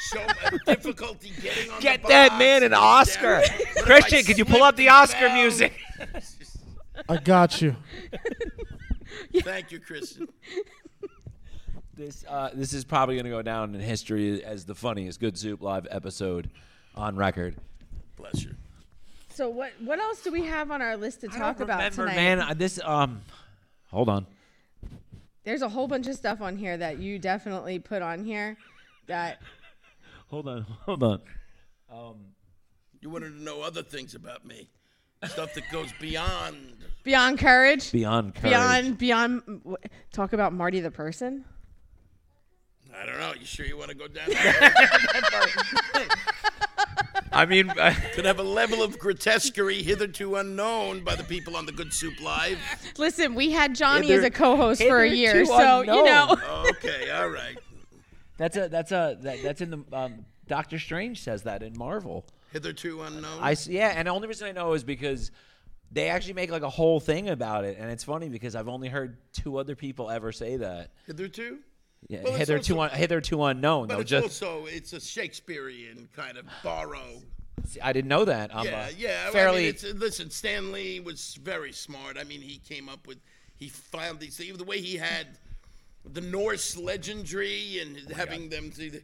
show 0.00 0.26
my 0.42 0.58
difficulty 0.74 1.32
getting 1.40 1.70
on 1.70 1.80
Get 1.80 2.02
the 2.02 2.08
that 2.08 2.38
man 2.38 2.62
an 2.62 2.72
Oscar. 2.74 3.40
down. 3.40 3.42
What 3.42 3.50
if 3.60 3.78
I 3.78 3.80
Christian, 3.82 4.24
could 4.24 4.38
you 4.38 4.44
pull 4.44 4.62
up 4.62 4.76
the 4.76 4.88
Oscar 4.88 5.28
fell? 5.28 5.34
music? 5.34 5.72
I 7.08 7.16
got 7.16 7.60
you. 7.62 7.76
Thank 9.42 9.70
you, 9.72 9.80
Kristen. 9.80 10.28
This 12.00 12.24
uh, 12.26 12.48
this 12.54 12.72
is 12.72 12.82
probably 12.82 13.16
going 13.16 13.26
to 13.26 13.30
go 13.30 13.42
down 13.42 13.74
in 13.74 13.80
history 13.82 14.42
as 14.42 14.64
the 14.64 14.74
funniest 14.74 15.20
Good 15.20 15.36
Soup 15.36 15.60
Live 15.60 15.86
episode 15.90 16.48
on 16.94 17.14
record. 17.14 17.56
Bless 18.16 18.42
you. 18.42 18.54
So 19.28 19.50
what 19.50 19.72
what 19.84 19.98
else 19.98 20.22
do 20.22 20.32
we 20.32 20.46
have 20.46 20.70
on 20.70 20.80
our 20.80 20.96
list 20.96 21.20
to 21.20 21.28
talk 21.28 21.60
about 21.60 21.76
Remember, 21.76 21.96
tonight? 22.06 22.16
man, 22.16 22.40
uh, 22.40 22.54
this 22.54 22.80
um, 22.82 23.20
hold 23.90 24.08
on. 24.08 24.26
There's 25.44 25.60
a 25.60 25.68
whole 25.68 25.88
bunch 25.88 26.06
of 26.06 26.14
stuff 26.14 26.40
on 26.40 26.56
here 26.56 26.74
that 26.78 27.00
you 27.00 27.18
definitely 27.18 27.78
put 27.78 28.00
on 28.00 28.24
here. 28.24 28.56
That 29.06 29.42
Hold 30.28 30.48
on, 30.48 30.62
hold 30.62 31.02
on. 31.02 31.20
You 33.02 33.10
wanted 33.10 33.36
to 33.36 33.42
know 33.42 33.60
other 33.60 33.82
things 33.82 34.14
about 34.14 34.46
me, 34.46 34.70
stuff 35.26 35.52
that 35.52 35.64
goes 35.70 35.92
beyond. 36.00 36.56
beyond 37.04 37.38
courage, 37.38 37.92
Beyond 37.92 38.34
courage. 38.36 38.52
beyond 38.52 38.96
beyond. 38.98 39.62
Talk 40.12 40.32
about 40.32 40.54
Marty 40.54 40.80
the 40.80 40.90
person. 40.90 41.44
I 42.98 43.06
don't 43.06 43.18
know. 43.18 43.32
You 43.38 43.46
sure 43.46 43.66
you 43.66 43.76
want 43.76 43.90
to 43.90 43.96
go 43.96 44.08
down 44.08 44.28
there? 44.30 46.08
I 47.32 47.46
mean, 47.46 47.70
uh, 47.70 47.94
Could 48.14 48.24
have 48.24 48.40
a 48.40 48.44
level 48.44 48.82
of 48.82 48.98
grotesquerie 48.98 49.82
hitherto 49.82 50.36
unknown 50.36 51.04
by 51.04 51.14
the 51.14 51.22
people 51.24 51.56
on 51.56 51.64
the 51.64 51.72
Good 51.72 51.92
Soup 51.92 52.20
Live. 52.20 52.58
Listen, 52.98 53.34
we 53.34 53.50
had 53.52 53.74
Johnny 53.74 54.08
Hither- 54.08 54.20
as 54.20 54.24
a 54.26 54.30
co-host 54.30 54.82
for 54.82 55.02
a 55.04 55.08
hitherto 55.08 55.16
year, 55.38 55.44
so 55.46 55.80
you 55.82 56.04
know. 56.04 56.36
Okay, 56.70 57.10
all 57.10 57.28
right. 57.28 57.56
that's 58.36 58.56
a 58.56 58.68
that's 58.68 58.90
a 58.92 59.16
that, 59.20 59.42
that's 59.42 59.60
in 59.60 59.70
the 59.70 59.84
um, 59.92 60.24
Doctor 60.48 60.78
Strange 60.78 61.22
says 61.22 61.44
that 61.44 61.62
in 61.62 61.76
Marvel. 61.78 62.26
Hitherto 62.52 63.02
unknown. 63.02 63.38
I 63.40 63.52
s- 63.52 63.68
yeah, 63.68 63.92
and 63.94 64.08
the 64.08 64.12
only 64.12 64.26
reason 64.26 64.48
I 64.48 64.52
know 64.52 64.72
is 64.72 64.82
because 64.82 65.30
they 65.92 66.08
actually 66.08 66.32
make 66.34 66.50
like 66.50 66.62
a 66.62 66.68
whole 66.70 66.98
thing 66.98 67.28
about 67.28 67.64
it, 67.64 67.76
and 67.78 67.88
it's 67.92 68.02
funny 68.02 68.28
because 68.28 68.56
I've 68.56 68.68
only 68.68 68.88
heard 68.88 69.18
two 69.32 69.56
other 69.58 69.76
people 69.76 70.10
ever 70.10 70.32
say 70.32 70.56
that. 70.56 70.90
Hitherto? 71.06 71.58
Yeah, 72.08 72.22
Well, 72.24 72.32
hitherto 72.34 72.78
also- 72.78 72.92
un, 72.94 72.98
hitherto 72.98 73.42
unknown. 73.44 73.88
But 73.88 73.94
though. 73.94 74.00
it's 74.00 74.10
Just 74.10 74.42
also 74.42 74.66
it's 74.66 74.92
a 74.92 75.00
Shakespearean 75.00 76.08
kind 76.14 76.36
of 76.38 76.46
borrow. 76.64 77.22
I 77.82 77.92
didn't 77.92 78.08
know 78.08 78.24
that. 78.24 78.54
I'm, 78.54 78.64
yeah, 78.64 78.80
uh, 78.80 78.88
yeah. 78.96 79.24
I 79.28 79.30
Fairly. 79.32 79.60
mean, 79.60 79.68
it's, 79.70 79.84
listen, 79.84 80.30
Stan 80.30 80.72
Lee 80.72 80.98
was 80.98 81.34
very 81.42 81.72
smart. 81.72 82.16
I 82.18 82.24
mean, 82.24 82.40
he 82.40 82.56
came 82.58 82.88
up 82.88 83.06
with, 83.06 83.18
he 83.56 83.68
found 83.68 84.18
these 84.18 84.36
things. 84.36 84.56
The 84.58 84.64
way 84.64 84.80
he 84.80 84.96
had 84.96 85.26
the 86.10 86.22
Norse 86.22 86.76
legendary 86.76 87.78
and 87.80 87.96
having 88.10 88.48
them 88.48 88.72
see 88.72 88.88
the. 88.88 89.02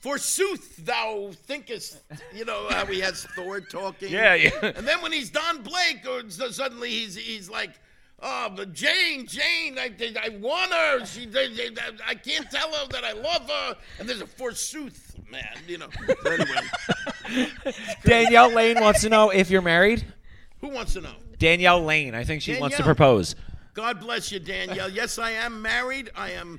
Forsooth, 0.00 0.76
thou 0.86 1.32
thinkest, 1.46 2.00
you 2.32 2.44
know 2.44 2.68
how 2.70 2.86
he 2.86 3.00
has 3.00 3.24
Thor 3.34 3.60
talking. 3.60 4.10
Yeah, 4.12 4.34
yeah. 4.34 4.50
And 4.76 4.86
then 4.86 5.02
when 5.02 5.10
he's 5.10 5.28
Don 5.28 5.62
Blake, 5.62 6.06
or 6.08 6.22
so 6.30 6.50
suddenly 6.50 6.88
he's 6.88 7.16
he's 7.16 7.50
like, 7.50 7.72
oh, 8.20 8.52
but 8.54 8.72
Jane, 8.72 9.26
Jane, 9.26 9.78
I 9.78 9.92
I 10.22 10.28
want 10.30 10.72
her. 10.72 11.04
She, 11.06 11.26
they, 11.26 11.48
I 12.06 12.14
can't 12.14 12.50
tell 12.50 12.72
her 12.72 12.86
that 12.88 13.04
I 13.04 13.12
love 13.12 13.48
her. 13.48 13.76
And 13.98 14.08
there's 14.08 14.20
a 14.20 14.26
forsooth, 14.26 15.16
man, 15.30 15.44
you 15.66 15.78
know. 15.78 15.88
Anyway, 16.26 17.52
Danielle 18.04 18.52
Lane 18.52 18.80
wants 18.80 19.02
to 19.02 19.08
know 19.08 19.30
if 19.30 19.50
you're 19.50 19.62
married. 19.62 20.04
who 20.60 20.68
wants 20.68 20.94
to 20.94 21.00
know? 21.00 21.14
Danielle 21.38 21.82
Lane, 21.82 22.14
I 22.14 22.24
think 22.24 22.42
she 22.42 22.58
wants 22.58 22.76
to 22.76 22.82
propose. 22.82 23.36
God 23.74 24.00
bless 24.00 24.32
you, 24.32 24.40
Danielle. 24.40 24.90
Yes, 24.90 25.18
I 25.18 25.30
am 25.30 25.62
married. 25.62 26.10
I 26.16 26.32
am 26.32 26.58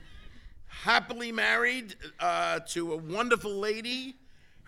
happily 0.67 1.33
married 1.33 1.95
uh, 2.19 2.59
to 2.69 2.93
a 2.93 2.97
wonderful 2.97 3.51
lady. 3.51 4.15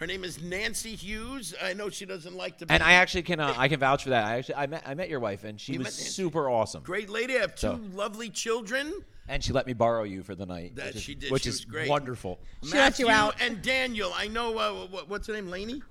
Her 0.02 0.08
name 0.08 0.24
is 0.24 0.42
Nancy 0.42 0.96
Hughes. 0.96 1.54
I 1.62 1.74
know 1.74 1.90
she 1.92 2.08
doesn't 2.08 2.36
like 2.36 2.58
to 2.58 2.66
be 2.66 2.74
And 2.74 2.82
I 2.82 2.94
actually 2.94 3.22
can 3.22 3.40
uh, 3.40 3.54
I 3.56 3.68
can 3.68 3.80
vouch 3.80 4.04
for 4.04 4.10
that. 4.10 4.26
I 4.26 4.38
actually 4.40 4.56
I 4.56 4.66
met 4.66 4.82
I 4.84 4.96
met 4.96 5.10
your 5.10 5.20
wife 5.20 5.44
and 5.44 5.62
she 5.62 5.74
You 5.74 5.78
was 5.80 5.86
met 5.86 5.92
Nancy. 5.94 6.06
super 6.10 6.50
awesome. 6.50 6.82
great 6.82 7.08
lady. 7.08 7.38
I 7.38 7.42
have 7.42 7.54
two 7.54 7.68
So- 7.68 7.80
lovely 7.94 8.32
children. 8.32 8.94
And 9.28 9.44
she 9.44 9.54
let 9.54 9.68
me 9.68 9.74
borrow 9.74 10.02
you 10.02 10.24
for 10.24 10.34
the 10.34 10.48
night. 10.48 10.76
That 10.76 10.88
which 10.88 10.96
is, 10.96 11.02
she 11.04 11.14
did. 11.14 11.32
Which 11.32 11.44
She 11.44 11.50
is 11.50 11.56
was 11.58 11.66
great. 11.66 11.88
wonderful. 11.88 12.40
She 12.64 12.74
let 12.74 12.98
you 12.98 13.10
out. 13.12 13.36
and 13.40 13.62
Daniel. 13.62 14.12
I 14.16 14.28
know 14.28 14.58
uh, 14.58 14.88
what, 14.88 15.08
what's 15.08 15.28
her 15.28 15.34
name, 15.34 15.50
Laney. 15.52 15.84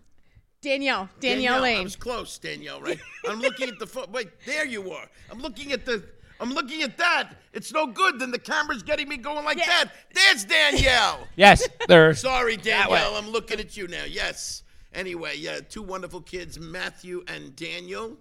Danielle, 0.60 1.08
Danielle, 1.20 1.54
I 1.54 1.60
Lane. 1.60 1.84
was 1.84 1.94
close, 1.96 2.36
Danielle. 2.38 2.82
Right. 2.82 2.98
I'm 3.28 3.40
looking 3.40 3.68
at 3.68 3.78
the 3.78 3.86
fo- 3.86 4.08
wait. 4.12 4.28
There 4.44 4.66
you 4.66 4.90
are. 4.90 5.06
I'm 5.30 5.40
looking 5.40 5.70
at 5.70 5.86
the. 5.86 6.02
I'm 6.40 6.52
looking 6.52 6.82
at 6.82 6.96
that. 6.98 7.34
It's 7.52 7.72
no 7.72 7.86
good. 7.86 8.18
Then 8.18 8.30
the 8.30 8.38
camera's 8.38 8.82
getting 8.82 9.08
me 9.08 9.16
going 9.18 9.44
like 9.44 9.58
Yeah. 9.58 9.66
that. 9.66 9.92
There's 10.14 10.44
Danielle. 10.44 11.26
Yes, 11.36 11.68
there. 11.88 12.14
Sorry, 12.14 12.56
way. 12.56 12.62
Danielle. 12.62 13.14
I'm 13.16 13.28
looking 13.30 13.60
at 13.60 13.76
you 13.76 13.86
now. 13.88 14.04
Yes. 14.04 14.62
anyway, 14.94 15.36
yeah, 15.36 15.60
two 15.60 15.82
wonderful 15.82 16.20
kids, 16.20 16.58
Matthew 16.58 17.22
and 17.28 17.54
Daniel, 17.54 18.16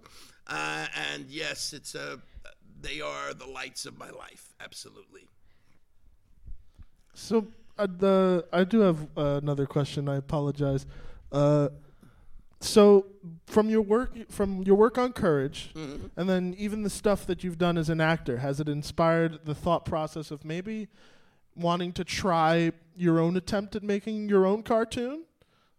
uh, 0.47 0.85
and 1.13 1.25
yes, 1.29 1.73
it's 1.73 1.95
a. 1.95 2.19
They 2.81 3.01
are 3.01 3.33
the 3.33 3.45
lights 3.47 3.85
of 3.85 3.97
my 3.97 4.09
life. 4.09 4.53
Absolutely. 4.61 5.27
So 7.13 7.47
uh, 7.77 7.87
the 7.97 8.45
I 8.53 8.63
do 8.63 8.79
have 8.81 9.07
uh, 9.17 9.39
another 9.43 9.65
question. 9.65 10.07
I 10.07 10.15
apologize. 10.17 10.85
Uh, 11.31 11.69
so 12.59 13.05
from 13.45 13.69
your 13.69 13.81
work 13.81 14.29
from 14.29 14.63
your 14.63 14.75
work 14.75 14.97
on 14.97 15.13
Courage, 15.13 15.71
mm-hmm. 15.73 16.07
and 16.17 16.29
then 16.29 16.55
even 16.57 16.83
the 16.83 16.89
stuff 16.89 17.25
that 17.27 17.43
you've 17.43 17.57
done 17.57 17.77
as 17.77 17.89
an 17.89 18.01
actor, 18.01 18.37
has 18.37 18.59
it 18.59 18.67
inspired 18.67 19.45
the 19.45 19.55
thought 19.55 19.85
process 19.85 20.31
of 20.31 20.43
maybe 20.43 20.87
wanting 21.55 21.91
to 21.93 22.03
try 22.03 22.71
your 22.95 23.19
own 23.19 23.37
attempt 23.37 23.75
at 23.75 23.83
making 23.83 24.29
your 24.29 24.45
own 24.45 24.63
cartoon? 24.63 25.23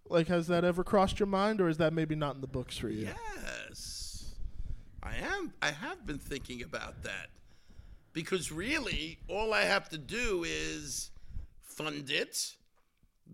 Like, 0.08 0.26
has 0.26 0.48
that 0.48 0.64
ever 0.64 0.82
crossed 0.82 1.20
your 1.20 1.28
mind, 1.28 1.60
or 1.60 1.68
is 1.68 1.76
that 1.76 1.92
maybe 1.92 2.16
not 2.16 2.34
in 2.34 2.40
the 2.40 2.48
books 2.48 2.76
for 2.76 2.88
you? 2.88 3.08
Yes, 3.68 4.34
I 5.02 5.16
am. 5.16 5.52
I 5.62 5.70
have 5.70 6.04
been 6.04 6.18
thinking 6.18 6.62
about 6.62 7.02
that 7.04 7.28
because 8.12 8.50
really, 8.50 9.18
all 9.28 9.54
I 9.54 9.62
have 9.62 9.88
to 9.90 9.98
do 9.98 10.44
is 10.44 11.10
fund 11.62 12.10
it, 12.10 12.54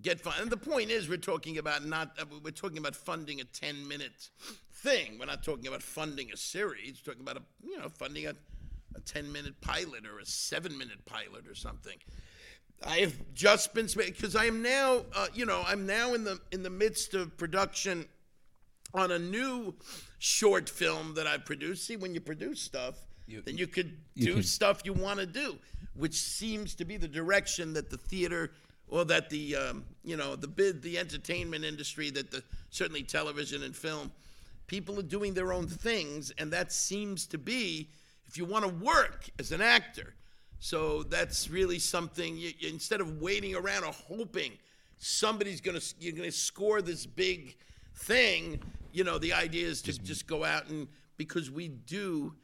get 0.03 0.21
fun. 0.21 0.35
And 0.41 0.51
the 0.51 0.57
point 0.57 0.91
is, 0.91 1.09
we're 1.09 1.17
talking 1.17 1.59
about 1.59 1.85
not. 1.85 2.13
Uh, 2.19 2.25
we're 2.43 2.51
talking 2.51 2.79
about 2.79 2.97
funding 2.97 3.41
a 3.41 3.45
ten-minute 3.45 4.31
thing. 4.73 5.19
We're 5.19 5.27
not 5.27 5.43
talking 5.43 5.67
about 5.67 5.83
funding 5.83 6.33
a 6.33 6.37
series. 6.37 7.01
We're 7.05 7.13
talking 7.13 7.27
about 7.27 7.39
a 7.39 7.43
you 7.67 7.79
know 7.79 7.89
funding 7.89 8.27
a 8.27 8.35
a 8.95 9.01
ten-minute 9.01 9.61
pilot 9.61 10.07
or 10.07 10.19
a 10.19 10.27
seven-minute 10.27 11.05
pilot 11.05 11.47
or 11.49 11.55
something. 11.55 11.97
I 12.85 12.99
have 12.99 13.15
just 13.35 13.75
been 13.75 13.87
because 13.95 14.37
I 14.37 14.45
am 14.47 14.63
now, 14.63 15.05
uh, 15.15 15.29
you 15.33 15.47
know, 15.47 15.63
I'm 15.67 15.87
now 15.87 16.15
in 16.15 16.25
the 16.25 16.41
in 16.53 16.63
the 16.63 16.71
midst 16.71 17.15
of 17.15 17.37
production 17.37 18.07
on 18.95 19.13
a 19.13 19.19
new 19.19 19.75
short 20.19 20.69
film 20.69 21.15
that 21.15 21.27
I 21.27 21.39
produced. 21.39 21.87
See, 21.87 21.97
when 21.97 22.15
you 22.15 22.21
produce 22.21 22.61
stuff, 22.61 23.07
then 23.45 23.59
you 23.59 23.67
could 23.67 23.97
do 24.15 24.43
stuff 24.43 24.83
you 24.85 24.93
want 24.93 25.21
to 25.21 25.27
do, 25.27 25.59
which 25.95 26.15
seems 26.15 26.75
to 26.77 26.85
be 26.85 26.97
the 26.97 27.09
direction 27.09 27.73
that 27.75 27.91
the 27.91 27.97
theater 27.97 28.53
or 28.89 29.05
that 29.05 29.31
the 29.31 29.57
um, 29.57 29.85
you 30.05 30.17
know 30.17 30.37
the 30.37 30.49
bid 30.49 30.83
the 30.83 30.99
entertainment 30.99 31.65
industry 31.65 32.11
that 32.11 32.31
the 32.31 32.43
certainly 32.71 33.03
television 33.03 33.63
and 33.63 33.75
film 33.75 34.11
people 34.67 34.99
are 34.99 35.03
doing 35.03 35.35
their 35.35 35.53
own 35.53 35.67
things 35.67 36.33
and 36.39 36.53
that 36.53 36.73
seems 36.73 37.27
to 37.27 37.39
be 37.39 37.89
if 38.27 38.37
you 38.37 38.45
want 38.45 38.65
to 38.65 38.71
work 38.85 39.25
as 39.39 39.53
an 39.53 39.61
actor 39.61 40.15
so 40.59 41.03
that's 41.05 41.51
really 41.51 41.79
something 41.79 42.37
you, 42.37 42.51
you- 42.59 42.69
instead 42.69 43.01
of 43.01 43.21
waiting 43.21 43.55
around 43.55 43.85
or 43.85 43.93
hoping 43.93 44.53
somebody's 44.99 45.61
going 45.61 45.79
to 45.79 45.95
you're 46.01 46.13
going 46.13 46.25
to 46.31 46.37
score 46.37 46.81
this 46.83 47.07
big 47.07 47.57
thing 47.97 48.61
you 48.93 49.05
know 49.05 49.19
the 49.19 49.33
idea 49.33 49.67
is 49.67 49.83
to 49.83 49.93
just 49.99 50.27
go 50.27 50.45
out 50.45 50.69
and 50.69 50.89
because 51.17 51.51
we 51.51 51.69
do 51.69 52.35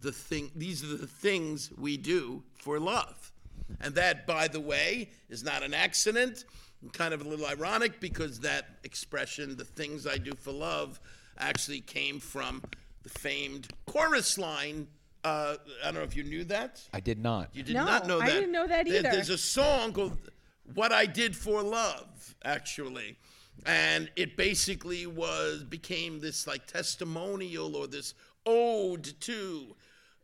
the 0.00 0.12
thing 0.12 0.50
these 0.54 0.82
are 0.84 0.96
the 0.96 1.06
things 1.06 1.70
we 1.78 1.96
do 1.96 2.42
for 2.54 2.78
love 2.78 3.32
and 3.80 3.94
that 3.94 4.26
by 4.26 4.48
the 4.48 4.60
way 4.60 5.10
is 5.28 5.42
not 5.42 5.62
an 5.62 5.74
accident 5.74 6.44
kind 6.92 7.12
of 7.12 7.20
a 7.20 7.28
little 7.28 7.46
ironic 7.46 7.98
because 8.00 8.40
that 8.40 8.78
expression 8.84 9.56
the 9.56 9.64
things 9.64 10.06
i 10.06 10.16
do 10.16 10.32
for 10.38 10.52
love 10.52 11.00
actually 11.38 11.80
came 11.80 12.20
from 12.20 12.62
the 13.02 13.08
famed 13.08 13.68
chorus 13.86 14.38
line 14.38 14.86
uh, 15.24 15.56
i 15.82 15.86
don't 15.86 15.94
know 15.94 16.02
if 16.02 16.16
you 16.16 16.22
knew 16.22 16.44
that 16.44 16.80
I 16.92 17.00
did 17.00 17.18
not. 17.18 17.50
you 17.54 17.62
did 17.64 17.74
No, 17.74 17.84
not 17.84 18.06
know 18.06 18.18
that. 18.20 18.28
I 18.28 18.32
didn't 18.32 18.52
know 18.52 18.66
that 18.66 18.86
There- 18.86 18.98
either. 19.00 19.10
There's 19.10 19.30
a 19.30 19.38
song 19.38 19.92
called 19.92 20.16
"What 20.74 20.92
I 20.92 21.06
Did 21.06 21.36
for 21.36 21.62
Love," 21.62 22.34
actually, 22.44 23.16
and 23.64 24.08
it 24.14 24.36
basically 24.36 25.06
was 25.06 25.64
became 25.64 26.20
this 26.20 26.46
like 26.46 26.66
testimonial 26.66 27.74
or 27.76 27.86
this 27.88 28.14
ode 28.44 29.04
to, 29.22 29.74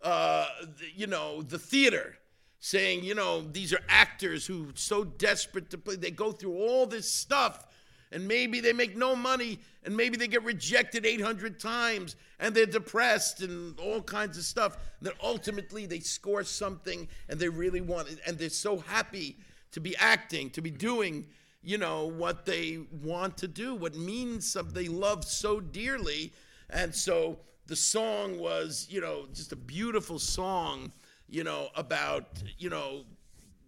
uh, 0.02 0.46
the, 0.78 0.86
you 0.94 1.06
know, 1.08 1.42
the 1.42 1.58
theater. 1.58 2.16
Saying, 2.64 3.02
you 3.02 3.16
know, 3.16 3.42
these 3.42 3.72
are 3.72 3.80
actors 3.88 4.46
who 4.46 4.68
so 4.74 5.02
desperate 5.02 5.68
to 5.70 5.78
play, 5.78 5.96
they 5.96 6.12
go 6.12 6.30
through 6.30 6.54
all 6.54 6.86
this 6.86 7.10
stuff 7.10 7.66
and 8.12 8.28
maybe 8.28 8.60
they 8.60 8.72
make 8.72 8.96
no 8.96 9.16
money 9.16 9.58
and 9.82 9.96
maybe 9.96 10.16
they 10.16 10.28
get 10.28 10.44
rejected 10.44 11.04
800 11.04 11.58
times 11.58 12.14
and 12.38 12.54
they're 12.54 12.64
depressed 12.64 13.40
and 13.42 13.76
all 13.80 14.00
kinds 14.00 14.38
of 14.38 14.44
stuff 14.44 14.76
and 15.00 15.08
then 15.08 15.14
ultimately 15.20 15.86
they 15.86 15.98
score 15.98 16.44
something 16.44 17.08
and 17.28 17.40
they 17.40 17.48
really 17.48 17.80
want 17.80 18.08
it 18.08 18.20
and 18.28 18.38
they're 18.38 18.48
so 18.48 18.78
happy 18.78 19.36
to 19.72 19.80
be 19.80 19.96
acting 19.96 20.48
to 20.50 20.60
be 20.60 20.70
doing 20.70 21.26
you 21.64 21.78
know 21.78 22.06
what 22.06 22.46
they 22.46 22.78
want 23.02 23.36
to 23.38 23.48
do 23.48 23.74
what 23.74 23.96
means 23.96 24.48
something 24.48 24.72
they 24.72 24.88
love 24.88 25.24
so 25.24 25.58
dearly. 25.58 26.32
And 26.70 26.94
so 26.94 27.38
the 27.66 27.76
song 27.76 28.38
was 28.38 28.86
you 28.88 29.00
know 29.00 29.26
just 29.34 29.50
a 29.50 29.56
beautiful 29.56 30.20
song 30.20 30.92
you 31.32 31.44
know 31.44 31.70
about 31.74 32.26
you 32.58 32.68
know 32.68 33.04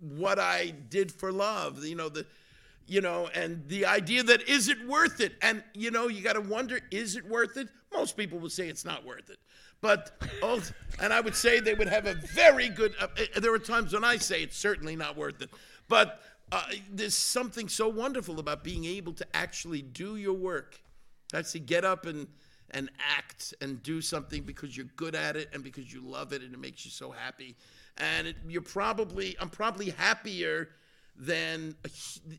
what 0.00 0.38
I 0.38 0.74
did 0.90 1.10
for 1.10 1.32
love. 1.32 1.84
You 1.84 1.96
know 1.96 2.10
the, 2.10 2.26
you 2.86 3.00
know, 3.00 3.28
and 3.34 3.66
the 3.68 3.86
idea 3.86 4.22
that 4.22 4.48
is 4.48 4.68
it 4.68 4.86
worth 4.86 5.20
it? 5.20 5.32
And 5.42 5.64
you 5.72 5.90
know, 5.90 6.08
you 6.08 6.22
got 6.22 6.34
to 6.34 6.42
wonder, 6.42 6.80
is 6.90 7.16
it 7.16 7.26
worth 7.26 7.56
it? 7.56 7.68
Most 7.92 8.16
people 8.16 8.38
would 8.40 8.52
say 8.52 8.68
it's 8.68 8.84
not 8.84 9.04
worth 9.04 9.30
it, 9.30 9.38
but 9.80 10.12
oh, 10.42 10.62
and 11.00 11.12
I 11.12 11.20
would 11.20 11.34
say 11.34 11.60
they 11.60 11.74
would 11.74 11.88
have 11.88 12.06
a 12.06 12.14
very 12.14 12.68
good. 12.68 12.94
Uh, 13.00 13.06
uh, 13.36 13.40
there 13.40 13.54
are 13.54 13.58
times 13.58 13.94
when 13.94 14.04
I 14.04 14.18
say 14.18 14.42
it's 14.42 14.58
certainly 14.58 14.94
not 14.94 15.16
worth 15.16 15.40
it, 15.40 15.50
but 15.88 16.20
uh, 16.52 16.64
there's 16.90 17.16
something 17.16 17.68
so 17.68 17.88
wonderful 17.88 18.38
about 18.40 18.62
being 18.62 18.84
able 18.84 19.14
to 19.14 19.26
actually 19.34 19.80
do 19.80 20.16
your 20.16 20.34
work. 20.34 20.80
That's 21.32 21.52
to 21.52 21.60
get 21.60 21.84
up 21.84 22.04
and 22.04 22.28
and 22.74 22.90
act 23.16 23.54
and 23.60 23.82
do 23.82 24.02
something 24.02 24.42
because 24.42 24.76
you're 24.76 24.88
good 24.96 25.14
at 25.14 25.36
it 25.36 25.48
and 25.54 25.62
because 25.62 25.92
you 25.92 26.02
love 26.02 26.32
it 26.32 26.42
and 26.42 26.52
it 26.52 26.60
makes 26.60 26.84
you 26.84 26.90
so 26.90 27.10
happy. 27.10 27.54
And 27.96 28.26
it, 28.26 28.36
you're 28.46 28.60
probably 28.60 29.36
I'm 29.40 29.48
probably 29.48 29.90
happier 29.90 30.68
than 31.16 31.76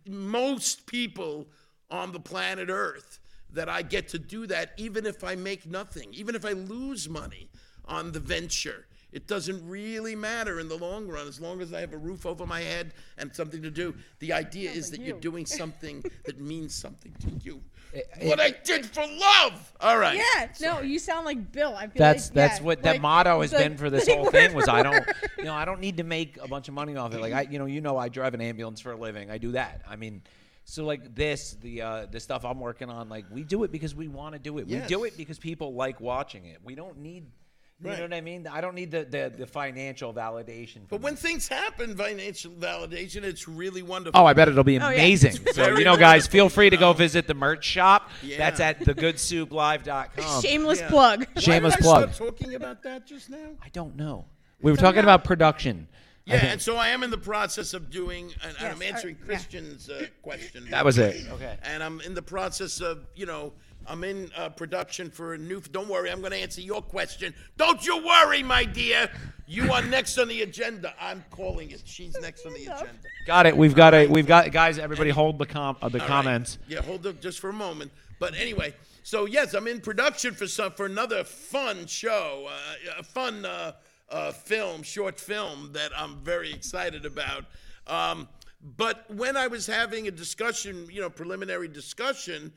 most 0.06 0.86
people 0.86 1.48
on 1.90 2.12
the 2.12 2.20
planet 2.20 2.70
Earth 2.70 3.20
that 3.54 3.70
I 3.70 3.82
get 3.82 4.10
to 4.10 4.20
do 4.20 4.46
that 4.48 4.74
even 4.78 5.06
if 5.06 5.24
I 5.24 5.36
make 5.36 5.66
nothing, 5.66 6.14
even 6.14 6.36
if 6.36 6.46
I 6.46 6.52
lose 6.52 7.10
money 7.10 7.50
on 7.86 8.12
the 8.12 8.20
venture. 8.20 8.86
It 9.14 9.28
doesn't 9.28 9.66
really 9.66 10.14
matter 10.14 10.60
in 10.60 10.68
the 10.68 10.76
long 10.76 11.08
run 11.08 11.26
as 11.26 11.40
long 11.40 11.62
as 11.62 11.74
I 11.74 11.80
have 11.80 11.94
a 11.94 11.98
roof 11.98 12.26
over 12.26 12.46
my 12.46 12.60
head 12.60 12.92
and 13.18 13.34
something 13.34 13.62
to 13.62 13.72
do. 13.72 13.96
The 14.20 14.34
idea 14.34 14.70
is 14.72 14.92
that 14.92 15.00
you're 15.00 15.20
doing 15.22 15.46
something 15.46 16.04
that 16.26 16.42
means 16.42 16.76
something 16.76 17.14
to 17.22 17.30
you. 17.42 17.62
What 18.22 18.40
I 18.40 18.52
did 18.64 18.86
for 18.86 19.02
love. 19.06 19.74
All 19.82 19.98
right. 19.98 20.18
Yeah, 20.18 20.48
no, 20.62 20.82
you 20.82 21.00
sound 21.00 21.26
like 21.26 21.52
Bill. 21.52 21.76
I 21.76 21.88
feel 21.88 21.92
That's 22.00 22.28
like, 22.28 22.34
that's 22.34 22.60
yeah, 22.60 22.66
what 22.66 22.84
that 22.84 22.92
like, 22.94 23.02
motto 23.02 23.42
has 23.42 23.52
the- 23.52 23.58
been 23.58 23.78
for 23.78 23.90
this 23.90 24.08
like, 24.08 24.18
whole 24.18 24.32
thing. 24.32 24.54
Was 24.54 24.68
I 24.68 24.84
don't, 24.84 24.94
word. 24.94 25.16
you 25.38 25.44
know, 25.46 25.54
I 25.54 25.66
don't 25.66 25.80
need 25.82 25.98
to 25.98 26.04
make 26.04 26.38
a 26.42 26.48
bunch 26.48 26.68
of 26.68 26.74
money 26.74 26.96
off 26.96 27.14
it. 27.14 27.22
Like 27.22 27.34
I, 27.34 27.42
you 27.42 27.60
know, 27.60 27.66
you 27.66 27.82
know, 27.82 27.98
I 27.98 28.10
drive 28.10 28.34
an 28.34 28.42
ambulance 28.42 28.80
for 28.80 28.92
a 28.92 28.98
living. 28.98 29.30
I 29.30 29.38
do 29.38 29.52
that. 29.54 29.82
I 29.90 29.96
mean, 29.96 30.22
so 30.64 30.84
like 30.86 31.14
this, 31.14 31.58
the 31.62 31.82
uh, 31.82 32.06
the 32.08 32.20
stuff 32.20 32.44
I'm 32.46 32.60
working 32.60 32.90
on, 32.90 33.08
like 33.10 33.26
we 33.32 33.44
do 33.44 33.64
it 33.64 33.72
because 33.72 33.94
we 33.94 34.08
want 34.08 34.34
to 34.34 34.40
do 34.40 34.58
it. 34.58 34.68
We 34.68 34.80
do 34.80 35.04
it 35.04 35.16
because 35.18 35.38
people 35.38 35.74
like 35.74 36.02
watching 36.02 36.46
it. 36.46 36.60
We 36.64 36.74
don't 36.76 36.98
need, 37.00 37.26
you 37.82 37.90
Right. 37.90 37.98
know 37.98 38.04
what 38.06 38.14
I 38.14 38.22
mean? 38.22 38.48
I 38.48 38.62
don't 38.62 38.74
need 38.76 38.92
the 38.92 39.04
the, 39.04 39.34
the 39.38 39.46
financial 39.46 40.14
validation. 40.14 40.82
But 40.88 40.98
from 40.98 41.02
when 41.02 41.14
it. 41.14 41.20
things 41.20 41.48
happen, 41.48 41.96
financial 41.98 42.52
validation, 42.52 43.24
it's 43.24 43.48
really 43.48 43.82
wonderful. 43.82 44.20
Oh, 44.20 44.26
I 44.26 44.34
bet 44.34 44.48
it'll 44.48 44.64
be 44.64 44.74
yeah. 44.76 44.90
amazing. 44.92 45.34
so, 45.54 45.78
you 45.78 45.84
know, 45.84 45.98
guys, 45.98 46.26
feel 46.26 46.48
free 46.48 46.70
to 46.70 46.78
go 46.78 46.94
visit 46.94 47.28
the 47.28 47.34
merch 47.34 47.66
shop. 47.66 48.10
Yeah. 48.24 48.38
That's 48.38 48.60
at 48.62 48.80
thegoodsouplive.com. 48.80 50.42
Shameless 50.42 50.80
Yeah. 50.80 50.90
plug. 50.90 51.26
Why 51.34 51.42
Shameless 51.42 51.76
did 51.76 51.82
I 51.82 51.84
plug. 51.84 52.14
start 52.14 52.30
talking 52.32 52.56
about 52.56 52.82
that 52.84 53.06
just 53.06 53.30
now? 53.30 53.50
I 53.64 53.70
don't 53.70 53.96
know. 53.96 54.26
We 54.62 54.72
were 54.72 54.78
talking 54.78 55.02
about 55.04 55.24
production. 55.24 55.88
Yeah, 56.26 56.38
and 56.38 56.60
so 56.60 56.76
I 56.76 56.88
am 56.88 57.04
in 57.04 57.12
the 57.12 57.20
process 57.20 57.76
of 57.76 57.92
doing, 57.92 58.34
and, 58.44 58.56
and 58.58 58.68
I'm 58.70 58.82
Yes, 58.82 58.92
uh, 58.92 58.96
answering 58.96 59.18
yeah. 59.20 59.26
Christian's 59.28 59.90
uh, 59.92 60.08
question. 60.24 60.68
That 60.72 60.84
was 60.84 60.98
it. 60.98 61.24
Okay. 61.30 61.56
And 61.62 61.84
I'm 61.84 62.02
in 62.02 62.16
the 62.16 62.22
process 62.24 62.82
of, 62.82 63.06
you 63.16 63.28
know, 63.28 63.54
I'm 63.88 64.04
in 64.04 64.32
uh, 64.36 64.50
production 64.50 65.10
for 65.10 65.34
a 65.34 65.38
new. 65.38 65.62
Don't 65.62 65.88
worry, 65.88 66.12
I'm 66.12 66.20
going 66.20 66.32
to 66.32 66.38
answer 66.38 66.62
your 66.62 66.82
question. 66.82 67.34
Don't 67.58 67.86
you 67.86 68.04
worry, 68.06 68.44
my 68.44 68.64
dear. 68.66 69.10
You 69.48 69.72
are 69.72 69.84
next 69.84 70.18
on 70.18 70.28
the 70.28 70.42
agenda. 70.42 70.94
I'm 71.00 71.24
calling 71.30 71.70
it. 71.70 71.84
She's 71.86 72.20
next 72.20 72.46
on 72.46 72.54
the 72.54 72.64
agenda. 72.64 72.90
Got 73.28 73.46
it. 73.46 73.56
We've 73.56 73.76
got 73.76 73.94
it. 73.94 74.10
We've 74.10 74.26
got 74.26 74.52
guys. 74.52 74.80
Everybody, 74.80 75.12
hold 75.12 75.38
the 75.38 75.46
com 75.46 75.78
uh, 75.82 75.90
the 75.90 76.00
All 76.00 76.08
right. 76.08 76.08
comments. 76.08 76.58
Yeah, 76.68 76.82
hold 76.82 77.06
up 77.06 77.22
just 77.22 77.40
for 77.40 77.50
a 77.50 77.54
moment. 77.54 77.92
But 78.20 78.34
anyway, 78.36 78.74
so 79.04 79.26
yes, 79.26 79.54
I'm 79.54 79.68
in 79.68 79.82
production 79.82 80.34
for 80.34 80.48
some 80.48 80.72
for 80.72 80.88
another 80.88 81.24
fun 81.24 81.86
show, 81.86 82.48
uh, 82.50 83.00
a 83.00 83.04
fun 83.04 83.46
uh, 83.46 83.74
uh, 84.10 84.32
film, 84.32 84.82
short 84.82 85.20
film 85.20 85.72
that 85.74 85.92
I'm 85.96 86.18
very 86.24 86.52
excited 86.52 87.06
about. 87.06 87.46
Um, 87.86 88.28
but 88.78 89.06
when 89.14 89.38
I 89.38 89.46
was 89.46 89.68
having 89.68 90.08
a 90.08 90.12
discussion, 90.12 90.88
you 90.92 91.02
know, 91.02 91.10
preliminary 91.10 91.68
discussion, 91.68 92.52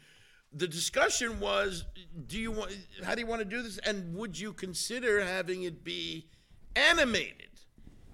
the 0.53 0.69
discussion 0.69 1.41
was, 1.41 1.85
do 2.27 2.39
you 2.39 2.51
want? 2.51 2.77
How 3.03 3.15
do 3.15 3.21
you 3.21 3.27
want 3.27 3.41
to 3.41 3.45
do 3.45 3.63
this? 3.63 3.79
And 3.79 4.15
would 4.17 4.39
you 4.39 4.53
consider 4.53 5.25
having 5.25 5.63
it 5.63 5.85
be 5.85 6.27
animated, 6.75 7.51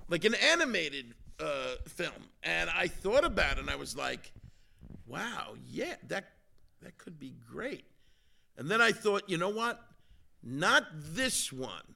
like 0.09 0.25
an 0.25 0.35
animated 0.35 1.15
uh, 1.39 1.77
film? 1.87 2.31
And 2.43 2.71
I 2.71 2.89
thought 2.89 3.25
about 3.25 3.59
it, 3.59 3.61
and 3.61 3.71
I 3.71 3.77
was 3.77 3.97
like 3.97 4.33
wow, 5.07 5.55
yeah, 5.71 5.95
that 6.09 6.25
that 6.83 6.99
could 6.99 7.19
be 7.19 7.35
great. 7.51 7.85
And 8.57 8.71
then 8.71 8.81
I 8.81 8.93
thought, 8.93 9.29
you 9.29 9.39
know 9.39 9.49
what? 9.49 9.81
Not 10.43 10.85
this 10.93 11.53
one. 11.53 11.95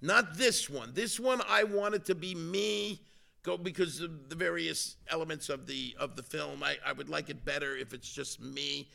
Not 0.00 0.36
this 0.36 0.68
one. 0.68 0.92
This 0.94 1.20
one 1.20 1.40
I 1.48 1.64
wanted 1.64 2.04
to 2.06 2.14
be 2.14 2.34
me 2.34 3.00
go 3.42 3.58
because 3.58 4.00
of 4.00 4.28
the 4.28 4.34
various 4.34 4.96
elements 5.08 5.48
of 5.48 5.66
the 5.66 5.94
of 5.98 6.16
the 6.16 6.22
film. 6.22 6.62
I, 6.62 6.76
I 6.84 6.92
would 6.92 7.08
like 7.08 7.30
it 7.30 7.44
better 7.44 7.76
if 7.76 7.92
it's 7.92 8.10
just 8.10 8.40
me, 8.40 8.88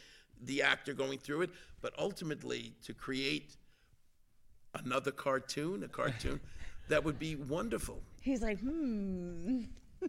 the 0.43 0.61
actor 0.61 0.93
going 0.93 1.19
through 1.19 1.43
it. 1.43 1.49
But 1.81 1.93
ultimately 1.97 2.73
to 2.83 2.93
create 2.93 3.55
another 4.75 5.11
cartoon, 5.11 5.83
a 5.83 5.87
cartoon, 5.87 6.39
that 6.89 7.03
would 7.03 7.17
be 7.19 7.35
wonderful. 7.35 8.01
He's 8.21 8.41
like, 8.41 8.59
hmm. 8.59 9.61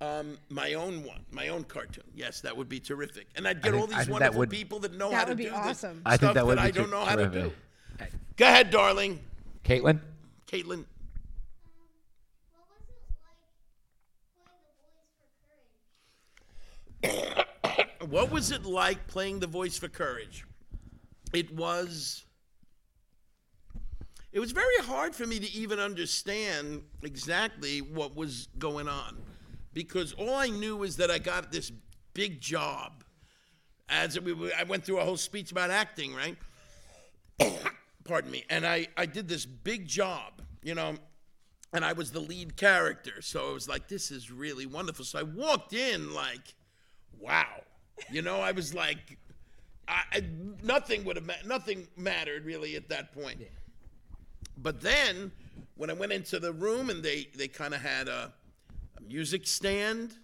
Um, 0.00 0.36
my 0.50 0.74
own 0.74 1.04
one, 1.04 1.24
my 1.30 1.48
own 1.48 1.62
cartoon. 1.64 2.02
Yes, 2.14 2.40
that 2.42 2.54
would 2.54 2.68
be 2.68 2.80
terrific. 2.80 3.26
And 3.36 3.46
I'd 3.46 3.62
get 3.62 3.70
think- 3.70 3.80
all 3.80 3.86
these 3.86 3.96
think 3.98 4.08
that 4.08 4.12
wonderful 4.12 4.38
would- 4.40 4.50
people 4.50 4.78
that 4.80 4.92
know 4.98 5.10
That 5.10 5.16
how 5.16 5.24
to 5.26 5.34
do 5.36 5.48
awesome. 5.50 5.94
this 5.98 6.02
I 6.04 6.10
think 6.10 6.20
stuff 6.20 6.34
that 6.34 6.46
would 6.46 6.58
I 6.58 6.66
be 6.66 6.72
don't 6.72 6.90
know 6.90 7.04
how 7.04 7.14
to 7.16 7.26
do. 7.28 7.52
terrific. 7.96 8.12
Go 8.36 8.44
ahead, 8.46 8.70
darling. 8.70 9.20
Caitlin? 9.64 10.00
Caitlin. 10.48 10.84
What 18.08 18.30
was 18.30 18.50
it 18.50 18.64
like 18.64 19.06
playing 19.06 19.40
the 19.40 19.46
voice 19.46 19.78
for 19.78 19.88
Courage? 19.88 20.44
It 21.32 21.54
was. 21.54 22.24
It 24.32 24.40
was 24.40 24.52
very 24.52 24.78
hard 24.82 25.14
for 25.14 25.26
me 25.26 25.38
to 25.38 25.52
even 25.52 25.78
understand 25.78 26.82
exactly 27.02 27.80
what 27.80 28.16
was 28.16 28.48
going 28.58 28.88
on 28.88 29.16
because 29.72 30.12
all 30.14 30.34
I 30.34 30.48
knew 30.48 30.76
was 30.76 30.96
that 30.96 31.10
I 31.10 31.18
got 31.18 31.52
this 31.52 31.70
big 32.14 32.40
job. 32.40 33.04
As 33.88 34.18
we 34.18 34.32
were, 34.32 34.50
I 34.58 34.64
went 34.64 34.84
through 34.84 34.98
a 34.98 35.04
whole 35.04 35.16
speech 35.16 35.52
about 35.52 35.70
acting, 35.70 36.14
right? 36.14 36.36
Pardon 38.04 38.30
me. 38.30 38.44
And 38.50 38.66
I, 38.66 38.88
I 38.96 39.06
did 39.06 39.28
this 39.28 39.46
big 39.46 39.86
job, 39.86 40.42
you 40.62 40.74
know, 40.74 40.94
and 41.72 41.84
I 41.84 41.92
was 41.92 42.10
the 42.10 42.20
lead 42.20 42.56
character. 42.56 43.20
So 43.20 43.50
it 43.50 43.54
was 43.54 43.68
like, 43.68 43.88
this 43.88 44.10
is 44.10 44.30
really 44.30 44.66
wonderful. 44.66 45.04
So 45.04 45.18
I 45.18 45.22
walked 45.22 45.74
in 45.74 46.12
like, 46.14 46.54
wow. 47.20 47.62
You 48.10 48.22
know, 48.22 48.40
I 48.40 48.52
was 48.52 48.74
like, 48.74 49.18
I, 49.86 50.02
I, 50.12 50.22
nothing 50.62 51.04
would 51.04 51.16
have 51.16 51.26
ma- 51.26 51.34
nothing 51.46 51.86
mattered 51.96 52.44
really 52.44 52.76
at 52.76 52.88
that 52.88 53.12
point. 53.12 53.40
But 54.56 54.80
then 54.80 55.32
when 55.76 55.90
I 55.90 55.92
went 55.92 56.12
into 56.12 56.38
the 56.38 56.52
room 56.52 56.90
and 56.90 57.02
they 57.02 57.28
they 57.36 57.48
kind 57.48 57.74
of 57.74 57.80
had 57.80 58.08
a, 58.08 58.32
a 58.96 59.00
music 59.02 59.46
stand, 59.46 60.14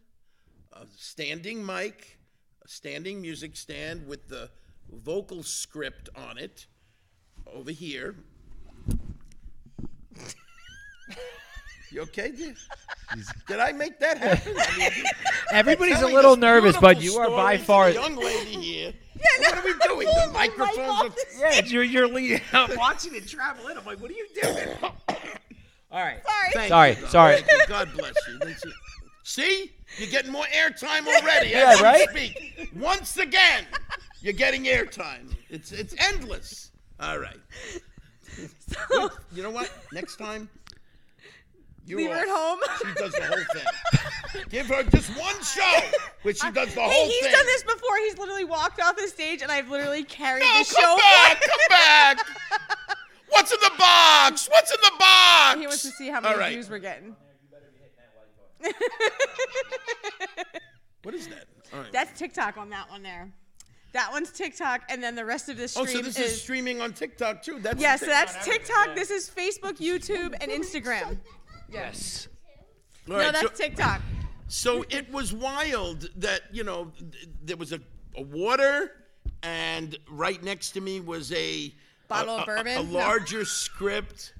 a 0.73 0.87
standing 0.97 1.64
mic, 1.64 2.18
a 2.64 2.68
standing 2.68 3.21
music 3.21 3.57
stand 3.57 4.07
with 4.07 4.29
the 4.29 4.51
vocal 4.91 5.43
script 5.43 6.09
on 6.16 6.39
it 6.39 6.66
over 7.47 7.71
here. 7.71 8.16
You 11.95 12.03
okay? 12.03 12.30
Did, 12.30 12.57
did 13.49 13.59
I 13.59 13.72
make 13.72 13.99
that 13.99 14.18
happen? 14.18 14.55
I 14.57 14.78
mean, 14.78 15.05
Everybody's 15.53 16.03
a 16.03 16.07
little 16.07 16.36
nervous, 16.36 16.76
but 16.76 17.03
you 17.03 17.16
are 17.16 17.28
by 17.28 17.59
far. 17.59 17.88
the 17.88 17.95
young 17.95 18.14
lady 18.14 18.53
here. 18.53 18.93
yeah 19.16 19.22
what 19.41 19.59
are 19.59 19.64
we 19.64 19.74
doing? 20.05 20.07
The 20.07 20.30
microphones 20.32 20.78
are. 20.78 21.11
Yeah, 21.41 21.64
you're 21.64 21.82
you're 21.82 22.07
leading. 22.07 22.41
I'm 22.53 22.76
watching 22.76 23.16
it 23.16 23.26
travel 23.26 23.66
in. 23.66 23.76
I'm 23.76 23.84
like, 23.84 24.01
what 24.01 24.11
are 24.11 24.14
you 24.14 24.28
doing? 24.41 24.68
All 25.91 26.01
right. 26.01 26.20
Sorry. 26.24 26.51
Thank 26.53 26.68
Sorry, 26.68 26.91
you, 26.91 27.07
sorry. 27.09 27.34
Thank 27.36 27.51
you. 27.51 27.66
God 27.66 27.88
bless 27.97 28.14
you. 28.28 28.38
That's 28.38 28.64
it. 28.64 28.72
See, 29.24 29.72
you're 29.99 30.11
getting 30.11 30.30
more 30.30 30.45
airtime 30.45 31.07
already. 31.09 31.51
Yeah, 31.51 31.72
as 31.72 31.80
right? 31.80 32.09
Speak. 32.11 32.70
Once 32.76 33.16
again, 33.16 33.64
you're 34.20 34.32
getting 34.32 34.64
airtime. 34.64 35.34
It's 35.49 35.72
it's 35.72 35.95
endless. 35.99 36.70
All 37.01 37.18
right. 37.18 37.41
Wait, 38.91 39.11
you 39.32 39.43
know 39.43 39.51
what? 39.51 39.72
Next 39.93 40.16
time. 40.16 40.49
You're 41.87 41.99
Leave 42.01 42.11
her 42.11 42.16
at 42.16 42.28
home. 42.28 42.61
She 42.78 42.95
does 42.95 43.12
the 43.12 43.22
whole 43.24 43.45
thing. 43.55 44.45
Give 44.51 44.66
her 44.66 44.83
just 44.85 45.11
one 45.18 45.43
show, 45.43 45.81
which 46.22 46.39
she 46.41 46.51
does 46.51 46.72
the 46.74 46.81
Hey, 46.81 46.91
whole 46.93 47.07
he's 47.07 47.20
thing. 47.20 47.28
He's 47.31 47.37
done 47.37 47.47
this 47.47 47.62
before. 47.64 47.97
He's 48.05 48.18
literally 48.18 48.45
walked 48.45 48.81
off 48.81 48.97
the 48.97 49.09
stage, 49.09 49.43
and 49.43 49.51
I've 49.51 49.68
literally 49.68 50.05
carried 50.05 50.41
No, 50.41 50.47
the 50.47 50.74
come 50.74 50.83
show. 50.83 50.97
back, 50.97 51.41
come 51.41 51.68
back. 51.68 52.26
What's 53.31 53.53
in 53.53 53.59
the 53.61 53.72
box? 53.78 54.49
What's 54.51 54.70
in 54.70 54.81
the 54.83 54.93
box? 54.99 55.61
He 55.61 55.66
wants 55.66 55.83
to 55.83 55.91
see 55.91 56.09
how 56.09 56.20
many 56.20 56.39
right. 56.39 56.53
views 56.53 56.68
we're 56.70 56.78
getting. 56.78 57.16
What 61.03 61.14
is 61.14 61.28
that? 61.28 61.47
All 61.72 61.81
right. 61.81 61.93
That's 61.93 62.18
TikTok 62.18 62.57
on 62.59 62.70
that 62.70 62.91
one 62.91 63.03
there. 63.03 63.33
That 63.93 64.12
one's 64.12 64.31
TikTok, 64.31 64.83
and 64.89 65.03
then 65.03 65.14
the 65.16 65.24
rest 65.24 65.49
of 65.49 65.57
this 65.57 65.72
Stream 65.72 65.87
is. 65.87 65.95
oh, 65.95 65.97
so 65.99 66.03
this 66.03 66.18
is. 66.18 66.33
is 66.33 66.43
streaming 66.43 66.81
on 66.81 66.93
TikTok 66.93 67.43
too. 67.43 67.59
That's 67.59 67.81
yeah, 67.81 67.97
so 67.97 68.07
that's 68.07 68.45
TikTok. 68.45 68.95
This 68.95 69.11
is 69.11 69.28
Facebook, 69.28 69.78
YouTube, 69.78 70.35
and 70.41 70.51
Instagram. 70.51 71.18
Yes. 71.73 72.29
All 73.09 73.16
No, 73.16 73.18
right, 73.18 73.33
that's 73.33 73.57
so, 73.59 73.64
TikTok. 73.64 74.01
so 74.49 74.85
it 74.91 75.11
was 75.12 75.33
wild 75.33 76.09
that 76.16 76.43
you 76.53 76.64
know 76.64 76.93
th- 76.99 77.29
there 77.45 77.57
was 77.57 77.73
a, 77.73 77.81
a 78.16 78.23
water, 78.23 78.93
and 79.43 79.97
right 80.09 80.43
next 80.43 80.73
to 80.73 80.81
me 80.81 81.01
was 81.01 81.33
a 81.33 81.73
Bottle 82.09 82.37
a, 82.37 82.43
of 82.43 82.49
a- 82.49 82.53
a- 82.53 82.57
bourbon? 82.57 82.77
a 82.79 82.83
No. 82.83 82.99
larger 82.99 83.45
script. 83.45 84.35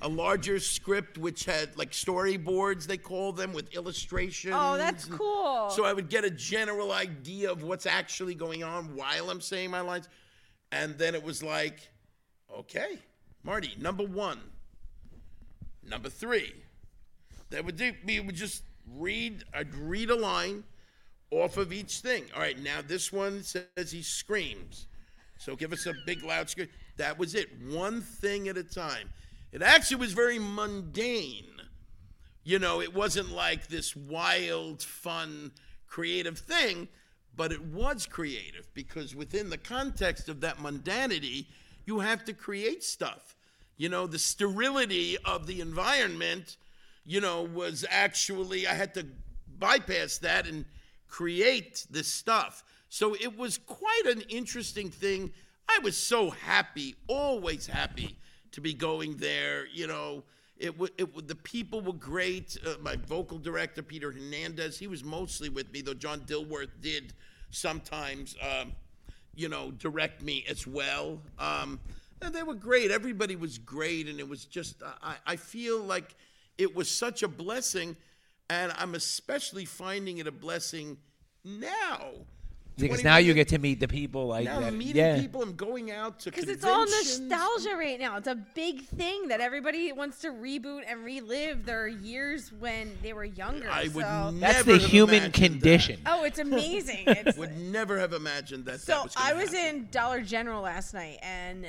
A 0.00 0.08
larger 0.08 0.60
script 0.60 1.18
which 1.18 1.44
had 1.44 1.76
like 1.76 1.90
storyboards, 1.90 2.86
they 2.86 2.98
call 2.98 3.32
them, 3.32 3.52
with 3.52 3.74
illustrations. 3.74 4.54
Oh, 4.56 4.76
that's 4.76 5.06
cool. 5.06 5.70
So 5.70 5.84
I 5.84 5.92
would 5.92 6.08
get 6.08 6.24
a 6.24 6.30
general 6.30 6.92
idea 6.92 7.50
of 7.50 7.64
what's 7.64 7.84
actually 7.84 8.36
going 8.36 8.62
on 8.62 8.94
while 8.94 9.28
I'm 9.28 9.40
saying 9.40 9.70
my 9.72 9.80
lines. 9.80 10.08
And 10.70 10.96
then 10.98 11.16
it 11.16 11.22
was 11.24 11.42
like, 11.42 11.88
okay, 12.58 12.98
Marty, 13.42 13.72
number 13.80 14.04
one, 14.04 14.38
number 15.82 16.08
three. 16.10 16.52
That 17.50 17.64
would 17.64 17.76
do, 17.76 17.92
we 18.04 18.20
would 18.20 18.34
just 18.34 18.62
read, 18.94 19.44
I'd 19.54 19.74
read 19.74 20.10
a 20.10 20.16
line 20.16 20.64
off 21.30 21.56
of 21.56 21.72
each 21.72 21.98
thing. 21.98 22.24
All 22.34 22.40
right, 22.40 22.58
now 22.58 22.80
this 22.86 23.12
one 23.12 23.42
says 23.42 23.90
he 23.90 24.02
screams. 24.02 24.86
So 25.38 25.56
give 25.56 25.72
us 25.72 25.86
a 25.86 25.94
big 26.06 26.22
loud 26.22 26.50
scream. 26.50 26.68
That 26.96 27.18
was 27.18 27.34
it, 27.34 27.48
one 27.70 28.00
thing 28.00 28.48
at 28.48 28.56
a 28.56 28.64
time. 28.64 29.10
It 29.52 29.62
actually 29.62 29.98
was 29.98 30.12
very 30.12 30.38
mundane. 30.38 31.44
You 32.44 32.58
know, 32.58 32.80
it 32.80 32.94
wasn't 32.94 33.30
like 33.30 33.68
this 33.68 33.94
wild, 33.94 34.82
fun, 34.82 35.52
creative 35.86 36.38
thing, 36.38 36.88
but 37.36 37.52
it 37.52 37.62
was 37.62 38.06
creative 38.06 38.68
because 38.74 39.14
within 39.14 39.48
the 39.48 39.58
context 39.58 40.28
of 40.28 40.40
that 40.40 40.58
mundanity, 40.58 41.46
you 41.86 42.00
have 42.00 42.24
to 42.24 42.32
create 42.32 42.82
stuff. 42.82 43.36
You 43.76 43.88
know, 43.88 44.06
the 44.06 44.18
sterility 44.18 45.16
of 45.24 45.46
the 45.46 45.60
environment, 45.60 46.56
you 47.08 47.22
know, 47.22 47.42
was 47.42 47.86
actually, 47.88 48.66
I 48.66 48.74
had 48.74 48.92
to 48.92 49.06
bypass 49.58 50.18
that 50.18 50.46
and 50.46 50.66
create 51.08 51.86
this 51.90 52.06
stuff. 52.06 52.62
So 52.90 53.14
it 53.14 53.34
was 53.34 53.56
quite 53.56 54.02
an 54.04 54.20
interesting 54.28 54.90
thing. 54.90 55.32
I 55.70 55.78
was 55.82 55.96
so 55.96 56.28
happy, 56.28 56.96
always 57.06 57.66
happy 57.66 58.18
to 58.52 58.60
be 58.60 58.74
going 58.74 59.16
there. 59.16 59.66
You 59.72 59.86
know, 59.86 60.24
it 60.58 60.74
it 60.98 61.26
the 61.26 61.34
people 61.34 61.80
were 61.80 61.94
great. 61.94 62.58
Uh, 62.66 62.74
my 62.82 62.96
vocal 62.96 63.38
director 63.38 63.82
Peter 63.82 64.12
Fernandez, 64.12 64.78
he 64.78 64.86
was 64.86 65.02
mostly 65.02 65.48
with 65.48 65.72
me, 65.72 65.80
though 65.80 65.94
John 65.94 66.20
Dilworth 66.20 66.82
did 66.82 67.14
sometimes, 67.50 68.36
um, 68.42 68.74
you 69.34 69.48
know, 69.48 69.70
direct 69.70 70.22
me 70.22 70.44
as 70.46 70.66
well. 70.66 71.22
Um, 71.38 71.80
and 72.20 72.34
they 72.34 72.42
were 72.42 72.54
great. 72.54 72.90
Everybody 72.90 73.36
was 73.36 73.56
great, 73.56 74.08
and 74.08 74.20
it 74.20 74.28
was 74.28 74.44
just 74.44 74.82
I, 75.02 75.16
I 75.26 75.36
feel 75.36 75.80
like 75.80 76.14
it 76.58 76.74
was 76.74 76.90
such 76.90 77.22
a 77.22 77.28
blessing, 77.28 77.96
and 78.50 78.72
I'm 78.76 78.94
especially 78.94 79.64
finding 79.64 80.18
it 80.18 80.26
a 80.26 80.32
blessing 80.32 80.98
now. 81.44 82.10
Because 82.76 83.02
now 83.02 83.16
you 83.16 83.34
get 83.34 83.48
to 83.48 83.58
meet 83.58 83.80
the 83.80 83.88
people 83.88 84.28
like 84.28 84.44
now 84.44 84.60
that. 84.60 84.68
I'm 84.68 84.78
meeting 84.78 84.96
yeah. 84.96 85.20
people. 85.20 85.42
I'm 85.42 85.56
going 85.56 85.90
out 85.90 86.20
to 86.20 86.30
Because 86.30 86.48
it's 86.48 86.64
all 86.64 86.84
nostalgia 86.84 87.74
right 87.76 87.98
now. 87.98 88.16
It's 88.16 88.28
a 88.28 88.36
big 88.36 88.86
thing 88.86 89.28
that 89.28 89.40
everybody 89.40 89.90
wants 89.92 90.20
to 90.20 90.28
reboot 90.28 90.82
and 90.86 91.04
relive 91.04 91.66
their 91.66 91.88
years 91.88 92.52
when 92.52 92.96
they 93.02 93.12
were 93.12 93.24
younger. 93.24 93.68
I 93.68 93.88
would 93.88 94.04
so. 94.04 94.30
never 94.30 94.38
That's 94.38 94.64
the 94.64 94.72
have 94.78 94.82
human 94.82 95.14
imagined 95.16 95.34
condition. 95.34 96.00
Oh, 96.06 96.24
it's 96.24 96.38
amazing. 96.38 97.04
It's, 97.06 97.36
Would 97.36 97.58
never 97.58 97.98
have 97.98 98.12
imagined 98.12 98.66
that. 98.66 98.80
so 98.80 98.92
that 98.92 99.04
was 99.04 99.14
I 99.16 99.32
was 99.32 99.52
happen. 99.52 99.76
in 99.76 99.88
Dollar 99.90 100.20
General 100.20 100.62
last 100.62 100.94
night, 100.94 101.18
and 101.22 101.66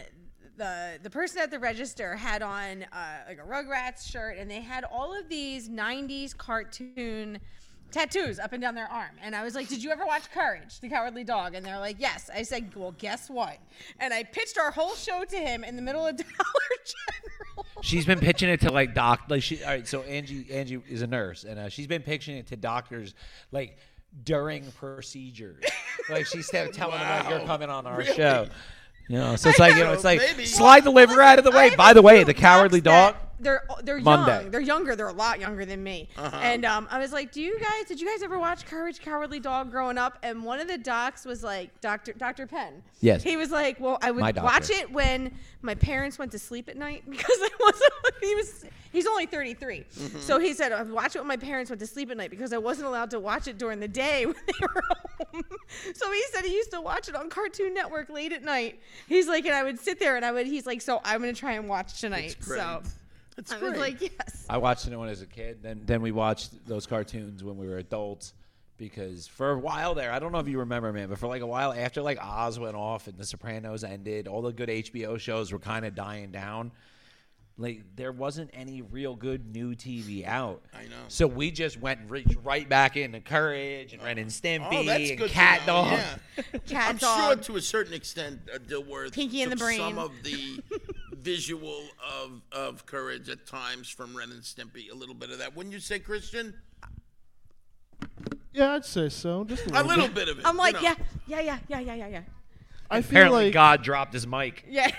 the 0.59 0.99
the 1.01 1.09
person 1.09 1.41
at 1.41 1.49
the 1.49 1.57
register 1.57 2.15
had 2.15 2.43
on 2.43 2.83
uh, 2.93 2.97
like 3.27 3.39
a 3.39 3.41
Rugrats 3.49 4.07
shirt, 4.07 4.37
and 4.37 4.49
they 4.51 4.61
had 4.61 4.83
all 4.83 5.17
of 5.17 5.27
these 5.29 5.67
'90s 5.69 6.37
cartoon 6.37 7.39
tattoos 7.91 8.37
up 8.37 8.53
and 8.53 8.61
down 8.61 8.75
their 8.75 8.87
arm. 8.91 9.15
And 9.23 9.35
I 9.35 9.43
was 9.43 9.55
like, 9.55 9.67
"Did 9.67 9.83
you 9.83 9.89
ever 9.89 10.05
watch 10.05 10.29
Courage, 10.31 10.79
the 10.79 10.89
Cowardly 10.89 11.23
Dog?" 11.23 11.55
And 11.55 11.65
they're 11.65 11.79
like, 11.79 11.95
"Yes." 11.99 12.29
I 12.33 12.43
said, 12.43 12.75
"Well, 12.75 12.93
guess 12.99 13.29
what?" 13.29 13.57
And 13.99 14.13
I 14.13 14.23
pitched 14.23 14.59
our 14.59 14.69
whole 14.69 14.93
show 14.95 15.23
to 15.25 15.35
him 15.37 15.63
in 15.63 15.75
the 15.75 15.81
middle 15.81 16.05
of 16.05 16.15
Dollar 16.17 16.27
General. 16.85 17.65
She's 17.81 18.05
been 18.05 18.19
pitching 18.19 18.49
it 18.49 18.61
to 18.61 18.71
like 18.71 18.93
doc 18.93 19.21
like 19.29 19.41
she 19.41 19.63
all 19.63 19.69
right, 19.71 19.87
so 19.87 20.01
Angie 20.03 20.45
Angie 20.51 20.81
is 20.87 21.01
a 21.01 21.07
nurse 21.07 21.45
and 21.45 21.57
uh, 21.59 21.69
she's 21.69 21.87
been 21.87 22.01
pitching 22.03 22.35
it 22.37 22.47
to 22.47 22.55
doctors 22.57 23.15
like 23.51 23.77
during 24.23 24.69
procedures. 24.73 25.63
like 26.09 26.25
she's 26.25 26.49
te- 26.49 26.67
telling 26.73 26.99
them 26.99 27.23
like 27.23 27.29
you're 27.29 27.45
coming 27.47 27.69
on 27.69 27.85
our 27.87 27.97
Really? 27.99 28.13
show. 28.15 28.47
You 29.09 29.17
know, 29.17 29.35
so 29.35 29.49
it's 29.49 29.57
like 29.57 29.75
you 29.75 29.83
know, 29.83 29.93
it's 29.93 30.03
like 30.03 30.19
maybe- 30.19 30.45
slide 30.45 30.83
the 30.83 30.91
liver 30.91 31.19
out 31.19 31.39
of 31.39 31.43
the 31.43 31.51
way. 31.51 31.75
By 31.75 31.93
the 31.93 32.01
way, 32.01 32.23
the 32.23 32.35
cowardly 32.35 32.79
dog. 32.79 33.15
That- 33.39 33.43
They're 33.43 33.63
they're 33.83 33.99
Monday. 34.01 34.41
young. 34.43 34.51
They're 34.51 34.61
younger. 34.61 34.95
They're 34.95 35.07
a 35.07 35.13
lot 35.13 35.39
younger 35.39 35.65
than 35.65 35.83
me. 35.83 36.09
Uh-huh. 36.17 36.37
And 36.41 36.65
um, 36.65 36.87
I 36.91 36.99
was 36.99 37.11
like, 37.13 37.31
"Do 37.31 37.41
you 37.41 37.59
guys? 37.59 37.85
Did 37.87 37.99
you 38.01 38.07
guys 38.07 38.21
ever 38.23 38.37
watch 38.39 38.65
Courage 38.65 38.99
Cowardly 39.01 39.39
Dog 39.39 39.71
growing 39.71 39.97
up?" 39.97 40.17
And 40.23 40.43
one 40.43 40.59
of 40.59 40.67
the 40.67 40.77
docs 40.77 41.25
was 41.25 41.43
like 41.43 41.79
Doctor 41.81 42.13
Doctor 42.13 42.45
Penn. 42.47 42.83
Yes. 43.01 43.23
He 43.23 43.37
was 43.37 43.51
like, 43.51 43.79
"Well, 43.79 43.97
I 44.01 44.11
would 44.11 44.35
watch 44.37 44.69
it 44.69 44.91
when 44.91 45.33
my 45.61 45.75
parents 45.75 46.19
went 46.19 46.31
to 46.33 46.39
sleep 46.39 46.69
at 46.69 46.77
night 46.77 47.03
because 47.09 47.37
I 47.39 47.49
wasn't." 47.59 47.91
He 48.21 48.35
was 48.35 48.65
he's 48.91 49.07
only 49.07 49.25
33, 49.27 49.85
Mm-hmm. 49.97 50.19
so 50.19 50.39
he 50.39 50.53
said, 50.53 50.73
"I'd 50.73 50.89
watch 50.91 51.15
it 51.15 51.19
when 51.19 51.27
my 51.27 51.37
parents 51.37 51.69
went 51.71 51.79
to 51.79 51.87
sleep 51.87 52.11
at 52.11 52.17
night 52.17 52.29
because 52.29 52.51
I 52.51 52.57
wasn't 52.57 52.87
allowed 52.87 53.11
to 53.11 53.19
watch 53.19 53.47
it 53.47 53.57
during 53.57 53.79
the 53.79 53.87
day 53.87 54.25
when 54.25 54.35
they 54.45 54.53
were 54.61 54.83
home." 55.31 55.43
so 55.93 56.11
he 56.11 56.21
said 56.33 56.43
he 56.43 56.53
used 56.53 56.71
to 56.71 56.81
watch 56.81 57.07
it 57.07 57.15
on 57.15 57.29
Cartoon 57.29 57.73
Network 57.73 58.09
late 58.09 58.33
at 58.33 58.43
night. 58.43 58.79
He's 59.07 59.27
like, 59.29 59.45
and 59.45 59.55
I 59.55 59.63
would 59.63 59.79
sit 59.79 59.99
there 59.99 60.17
and 60.17 60.25
I 60.25 60.33
would. 60.33 60.47
He's 60.47 60.65
like, 60.65 60.81
"So 60.81 60.99
I'm 61.05 61.21
gonna 61.21 61.31
try 61.33 61.53
and 61.53 61.69
watch 61.69 62.01
tonight." 62.01 62.35
That's 62.39 62.45
great. 62.47 62.59
So. 62.59 62.81
That's 63.47 63.51
I 63.63 63.69
was 63.69 63.77
like, 63.77 64.01
yes. 64.01 64.45
I 64.49 64.57
watched 64.57 64.87
it 64.87 64.95
when 64.97 65.07
I 65.07 65.11
was 65.11 65.21
a 65.21 65.25
kid. 65.27 65.61
Then 65.63 65.81
then 65.85 66.01
we 66.01 66.11
watched 66.11 66.65
those 66.67 66.85
cartoons 66.85 67.43
when 67.43 67.57
we 67.57 67.67
were 67.67 67.77
adults. 67.77 68.33
Because 68.77 69.27
for 69.27 69.51
a 69.51 69.57
while 69.59 69.93
there, 69.93 70.09
I 70.09 70.19
don't 70.19 70.31
know 70.31 70.39
if 70.39 70.47
you 70.47 70.59
remember, 70.59 70.93
man, 70.93 71.09
but 71.09 71.17
for 71.19 71.27
like 71.27 71.41
a 71.41 71.45
while 71.45 71.73
after 71.73 72.01
like 72.01 72.17
Oz 72.23 72.57
went 72.59 72.77
off 72.77 73.07
and 73.07 73.17
The 73.17 73.25
Sopranos 73.25 73.83
ended, 73.83 74.25
all 74.29 74.41
the 74.41 74.53
good 74.53 74.69
HBO 74.69 75.19
shows 75.19 75.51
were 75.51 75.59
kind 75.59 75.83
of 75.85 75.95
dying 75.95 76.31
down. 76.31 76.71
Like 77.57 77.83
there 77.97 78.13
wasn't 78.13 78.51
any 78.53 78.81
real 78.81 79.17
good 79.17 79.53
new 79.53 79.75
TV 79.75 80.25
out. 80.25 80.61
I 80.73 80.83
know. 80.83 80.95
So 81.09 81.27
we 81.27 81.51
just 81.51 81.77
went 81.77 81.99
and 81.99 82.09
reached 82.09 82.37
right 82.41 82.69
back 82.69 82.95
into 82.95 83.19
Courage 83.19 83.91
and 83.91 84.01
Ren 84.01 84.17
and 84.17 84.29
Stimpy 84.31 84.67
Oh, 84.71 84.83
that's 84.85 85.09
and 85.09 85.19
good. 85.19 85.27
to 85.27 85.33
Cat 85.33 85.59
know, 85.67 85.73
Dog. 85.73 85.99
Yeah. 86.37 86.59
Cat 86.69 86.89
I'm 86.91 86.97
dog. 86.97 87.19
sure 87.19 87.35
to 87.35 87.55
a 87.57 87.61
certain 87.61 87.93
extent, 87.93 88.39
uh, 88.55 88.59
Dilworth 88.59 89.11
Pinky 89.11 89.41
in 89.41 89.49
the 89.49 89.57
Brain. 89.57 89.77
some 89.77 89.97
of 89.99 90.13
the 90.23 90.63
visual 91.21 91.81
of 92.21 92.41
of 92.51 92.85
courage 92.85 93.29
at 93.29 93.45
times 93.45 93.89
from 93.89 94.15
Ren 94.15 94.31
and 94.31 94.41
Stimpy. 94.41 94.91
A 94.91 94.95
little 94.95 95.15
bit 95.15 95.29
of 95.31 95.39
that, 95.39 95.55
wouldn't 95.55 95.73
you 95.73 95.79
say, 95.79 95.99
Christian? 95.99 96.53
Yeah, 98.53 98.73
I'd 98.73 98.85
say 98.85 99.09
so. 99.09 99.43
Just 99.43 99.67
a 99.67 99.69
A 99.69 99.71
little, 99.83 99.87
little 99.87 100.05
bit. 100.07 100.15
bit 100.15 100.29
of 100.29 100.39
it. 100.39 100.45
I'm 100.45 100.55
you 100.55 100.59
like, 100.59 100.75
know. 100.75 100.81
yeah, 100.81 100.95
yeah, 101.27 101.39
yeah, 101.41 101.57
yeah, 101.67 101.79
yeah, 101.79 101.93
yeah, 101.95 102.07
yeah. 102.07 102.21
I 102.91 103.01
feel 103.01 103.17
Apparently, 103.19 103.43
like 103.45 103.53
God 103.53 103.83
dropped 103.83 104.13
his 104.13 104.25
mic. 104.25 104.65
Yeah. 104.67 104.89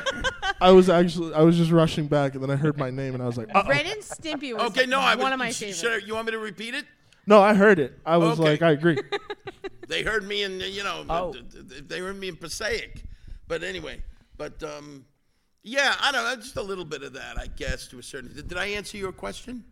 I 0.60 0.70
was 0.70 0.88
actually 0.88 1.34
I 1.34 1.42
was 1.42 1.56
just 1.58 1.70
rushing 1.70 2.06
back, 2.06 2.34
and 2.34 2.42
then 2.42 2.50
I 2.50 2.56
heard 2.56 2.78
my 2.78 2.90
name, 2.90 3.12
and 3.14 3.22
I 3.22 3.26
was 3.26 3.36
like, 3.36 3.48
Uh-oh. 3.54 3.68
Ren 3.68 3.84
and 3.86 4.00
Stimpy 4.00 4.54
was 4.54 4.62
Okay, 4.70 4.86
no, 4.86 4.98
I 4.98 5.14
one 5.14 5.24
was, 5.24 5.32
of 5.34 5.38
my 5.38 5.50
sh- 5.50 5.58
favorites. 5.58 5.80
should 5.80 6.02
I- 6.02 6.06
you 6.06 6.14
want 6.14 6.26
me 6.26 6.32
to 6.32 6.38
repeat 6.38 6.74
it? 6.74 6.86
"No, 7.26 7.40
I 7.40 7.52
heard 7.52 7.78
it." 7.78 7.98
I 8.06 8.16
was 8.16 8.40
Okay. 8.40 8.50
like, 8.50 8.62
"I 8.62 8.70
agree." 8.72 8.98
They 9.88 10.02
heard 10.02 10.22
me 10.28 10.42
in, 10.42 10.60
you 10.60 10.84
know, 10.84 11.02
Oh. 11.08 11.32
th- 11.32 11.44
th- 11.50 11.66
th- 11.68 11.84
they 11.88 12.00
heard 12.00 12.20
me 12.20 12.28
in 12.28 12.36
Passaic. 12.36 13.04
But 13.46 13.62
anyway, 13.62 14.02
but 14.36 14.62
um, 14.62 15.06
yeah, 15.68 15.94
I 16.00 16.12
don't 16.12 16.24
know, 16.24 16.36
just 16.36 16.56
a 16.56 16.62
little 16.62 16.84
bit 16.84 17.02
of 17.02 17.12
that, 17.12 17.38
I 17.38 17.46
guess, 17.46 17.86
to 17.88 17.98
a 17.98 18.02
certain. 18.02 18.32
Did, 18.34 18.48
did 18.48 18.58
I 18.58 18.66
answer 18.66 18.96
your 18.96 19.12
question? 19.12 19.64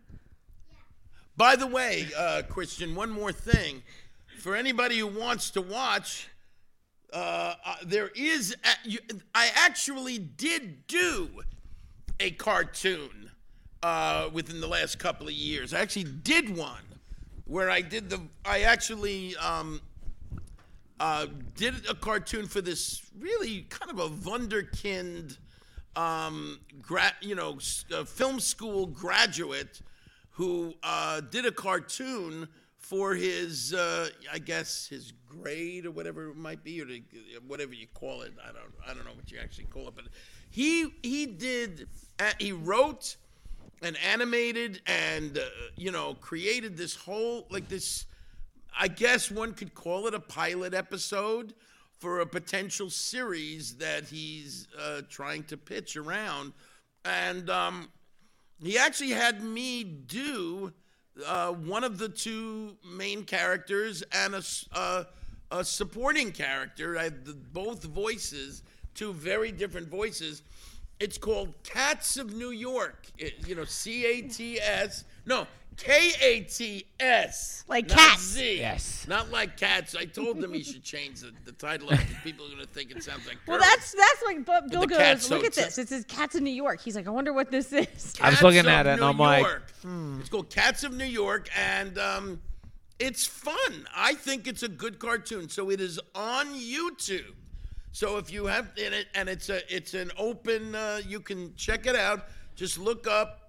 By 1.35 1.55
the 1.55 1.67
way, 1.67 2.07
uh, 2.17 2.43
Christian, 2.47 2.95
one 2.95 3.09
more 3.09 3.31
thing. 3.31 3.83
For 4.39 4.55
anybody 4.55 4.99
who 4.99 5.07
wants 5.07 5.49
to 5.51 5.61
watch, 5.61 6.29
uh, 7.11 7.55
uh, 7.65 7.75
there 7.83 8.11
is. 8.15 8.55
A, 8.63 8.89
you, 8.89 8.99
I 9.33 9.49
actually 9.55 10.19
did 10.19 10.85
do 10.87 11.29
a 12.19 12.31
cartoon 12.31 13.31
uh, 13.83 14.29
within 14.31 14.61
the 14.61 14.67
last 14.67 14.99
couple 14.99 15.27
of 15.27 15.33
years. 15.33 15.73
I 15.73 15.79
actually 15.79 16.05
did 16.05 16.55
one 16.55 16.83
where 17.45 17.69
I 17.69 17.81
did 17.81 18.09
the. 18.09 18.21
I 18.45 18.61
actually 18.61 19.35
um, 19.37 19.81
uh, 20.99 21.27
did 21.55 21.87
a 21.89 21.95
cartoon 21.95 22.47
for 22.47 22.61
this 22.61 23.01
really 23.19 23.65
kind 23.69 23.91
of 23.91 23.99
a 23.99 24.09
wunderkind, 24.09 25.37
um, 25.97 26.59
gra- 26.81 27.15
you 27.21 27.35
know, 27.35 27.57
film 28.05 28.39
school 28.39 28.85
graduate 28.85 29.81
who 30.31 30.75
uh, 30.83 31.19
did 31.19 31.45
a 31.45 31.51
cartoon 31.51 32.47
for 32.77 33.15
his, 33.15 33.73
uh, 33.73 34.07
I 34.31 34.37
guess, 34.37 34.87
his 34.87 35.11
grade 35.27 35.85
or 35.85 35.91
whatever 35.91 36.29
it 36.29 36.37
might 36.37 36.63
be, 36.63 36.81
or 36.81 36.85
the, 36.85 37.01
whatever 37.47 37.73
you 37.73 37.87
call 37.93 38.21
it. 38.21 38.31
I 38.41 38.47
don't, 38.53 38.71
I 38.87 38.93
don't 38.93 39.03
know 39.03 39.11
what 39.15 39.31
you 39.31 39.39
actually 39.39 39.65
call 39.65 39.87
it, 39.87 39.95
but 39.95 40.05
he 40.51 40.93
he 41.01 41.25
did. 41.25 41.87
Uh, 42.19 42.31
he 42.39 42.51
wrote 42.51 43.17
and 43.81 43.97
animated 43.97 44.81
and 44.87 45.37
uh, 45.37 45.41
you 45.75 45.91
know 45.91 46.15
created 46.15 46.77
this 46.77 46.95
whole 46.95 47.45
like 47.49 47.67
this 47.67 48.05
I 48.79 48.87
guess 48.87 49.29
one 49.29 49.53
could 49.53 49.73
call 49.73 50.07
it 50.07 50.13
a 50.13 50.19
pilot 50.19 50.73
episode 50.73 51.53
for 51.99 52.19
a 52.19 52.25
potential 52.25 52.89
series 52.89 53.75
that 53.77 54.05
he's 54.05 54.67
uh, 54.79 55.01
trying 55.09 55.43
to 55.45 55.57
pitch 55.57 55.97
around. 55.97 56.53
And 57.05 57.49
um, 57.49 57.89
he 58.61 58.77
actually 58.77 59.11
had 59.11 59.43
me 59.43 59.83
do 59.83 60.73
uh, 61.25 61.51
one 61.53 61.83
of 61.83 61.97
the 61.97 62.09
two 62.09 62.77
main 62.85 63.23
characters 63.23 64.03
and 64.11 64.35
a, 64.35 64.43
uh, 64.73 65.03
a 65.51 65.63
supporting 65.63 66.31
character. 66.31 66.97
I 66.99 67.03
had 67.03 67.25
the, 67.25 67.33
both 67.33 67.83
voices, 67.83 68.63
two 68.93 69.13
very 69.13 69.51
different 69.51 69.87
voices. 69.87 70.43
It's 70.99 71.17
called 71.17 71.53
Cats 71.63 72.17
of 72.17 72.33
New 72.33 72.51
York. 72.51 73.07
It- 73.17 73.47
you 73.47 73.55
know, 73.55 73.65
C 73.65 74.05
A 74.05 74.21
T 74.23 74.59
S. 74.59 75.03
No, 75.25 75.47
K 75.77 76.11
A 76.21 76.39
T 76.41 76.85
S. 76.99 77.63
Like 77.67 77.87
not 77.89 77.97
cats. 77.97 78.21
Z. 78.23 78.57
Yes. 78.59 79.05
Not 79.07 79.29
like 79.31 79.57
cats. 79.57 79.95
I 79.95 80.05
told 80.05 80.39
them 80.41 80.53
he 80.53 80.63
should 80.63 80.83
change 80.83 81.19
the, 81.21 81.31
the 81.45 81.51
title 81.51 81.89
of 81.89 81.99
it 81.99 82.07
'cause 82.07 82.15
people 82.23 82.45
are 82.45 82.49
going 82.49 82.61
to 82.61 82.67
think 82.67 82.91
it 82.91 83.03
sounds 83.03 83.27
like 83.27 83.37
Well, 83.45 83.57
girls. 83.59 83.69
that's 83.69 83.91
that's 83.93 84.23
like 84.25 84.43
but 84.45 84.69
Bill 84.69 84.81
the 84.81 84.87
goes, 84.87 85.29
look 85.29 85.45
at 85.45 85.53
soaps. 85.53 85.75
this. 85.75 85.77
It 85.77 85.89
says 85.89 86.05
Cats 86.05 86.35
in 86.35 86.43
New 86.43 86.49
York. 86.51 86.81
He's 86.81 86.95
like, 86.95 87.05
I 87.07 87.11
wonder 87.11 87.31
what 87.31 87.51
this 87.51 87.71
is. 87.71 88.15
I 88.21 88.29
was 88.31 88.41
looking 88.41 88.67
at 88.67 88.87
it 88.87 88.91
and 88.91 89.01
New 89.01 89.07
I'm 89.07 89.17
like, 89.17 89.43
York. 89.43 89.71
It's 90.19 90.29
called 90.29 90.49
Cats 90.49 90.83
of 90.83 90.93
New 90.93 91.05
York, 91.05 91.47
and 91.55 91.97
um, 91.99 92.41
it's 92.99 93.25
fun. 93.25 93.87
I 93.95 94.15
think 94.15 94.47
it's 94.47 94.63
a 94.63 94.67
good 94.69 94.97
cartoon. 94.99 95.47
So 95.49 95.69
it 95.69 95.79
is 95.79 95.99
on 96.15 96.47
YouTube. 96.55 97.33
So 97.91 98.17
if 98.17 98.31
you 98.31 98.45
have 98.47 98.69
in 98.77 98.93
it, 98.93 99.07
and 99.15 99.29
it's 99.29 99.49
a 99.49 99.61
it's 99.73 99.93
an 99.93 100.11
open, 100.17 100.73
uh, 100.75 101.01
you 101.07 101.19
can 101.19 101.55
check 101.55 101.85
it 101.85 101.95
out. 101.95 102.25
Just 102.55 102.77
look 102.79 103.07
up 103.07 103.46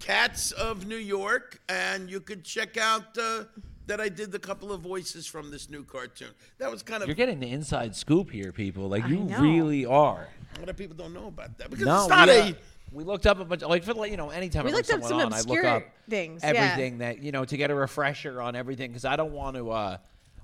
Cats 0.00 0.52
of 0.52 0.86
New 0.86 0.96
York, 0.96 1.60
and 1.68 2.10
you 2.10 2.20
could 2.20 2.42
check 2.44 2.76
out 2.76 3.16
uh, 3.18 3.44
that 3.86 4.00
I 4.00 4.08
did 4.08 4.32
the 4.32 4.38
couple 4.38 4.72
of 4.72 4.80
voices 4.80 5.26
from 5.26 5.50
this 5.50 5.68
new 5.68 5.84
cartoon. 5.84 6.30
That 6.58 6.70
was 6.70 6.82
kind 6.82 7.02
of 7.02 7.08
You're 7.08 7.16
getting 7.16 7.40
the 7.40 7.50
inside 7.50 7.94
scoop 7.94 8.30
here, 8.30 8.52
people. 8.52 8.88
Like 8.88 9.06
you 9.06 9.18
know. 9.18 9.38
really 9.38 9.84
are. 9.84 10.28
a 10.56 10.58
lot 10.60 10.68
of 10.68 10.76
people 10.76 10.96
don't 10.96 11.12
know 11.12 11.26
about 11.26 11.58
that 11.58 11.70
because 11.70 11.84
No, 11.84 12.00
it's 12.00 12.08
not 12.08 12.28
we, 12.28 12.34
a. 12.34 12.42
uh, 12.44 12.52
we 12.92 13.04
looked 13.04 13.26
up 13.26 13.40
a 13.40 13.44
bunch. 13.44 13.62
Like 13.62 13.84
for 13.84 13.94
like, 13.94 14.10
you 14.10 14.16
know, 14.16 14.30
anytime 14.30 14.64
We 14.64 14.72
I 14.72 14.74
looked 14.74 14.90
up 14.90 15.02
some 15.02 15.20
on, 15.20 15.32
I 15.34 15.40
look 15.42 15.64
up 15.64 15.84
things, 16.08 16.42
yeah. 16.42 16.50
everything 16.50 16.98
that 16.98 17.22
you 17.22 17.32
know 17.32 17.44
to 17.44 17.56
get 17.56 17.70
a 17.70 17.74
refresher 17.74 18.40
on 18.40 18.56
everything 18.56 18.90
because 18.90 19.04
I 19.04 19.16
don't 19.16 19.32
want 19.32 19.56
to 19.56 19.70
uh, 19.70 19.96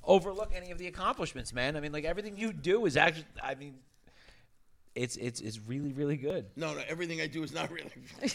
overlook 0.05 0.53
any 0.55 0.71
of 0.71 0.79
the 0.79 0.87
accomplishments, 0.87 1.53
man. 1.53 1.77
I 1.77 1.81
mean, 1.81 1.93
like 1.93 2.05
everything 2.05 2.37
you 2.37 2.53
do 2.53 2.85
is 2.87 2.97
actually. 2.97 3.27
I 3.43 3.55
mean, 3.55 3.75
it's 4.95 5.17
it's 5.17 5.41
it's 5.41 5.59
really 5.67 5.93
really 5.93 6.17
good. 6.17 6.47
No, 6.57 6.75
no, 6.75 6.83
everything 6.89 7.21
I 7.21 7.27
do 7.27 7.43
is 7.43 7.53
not 7.53 7.71
really. 7.71 7.91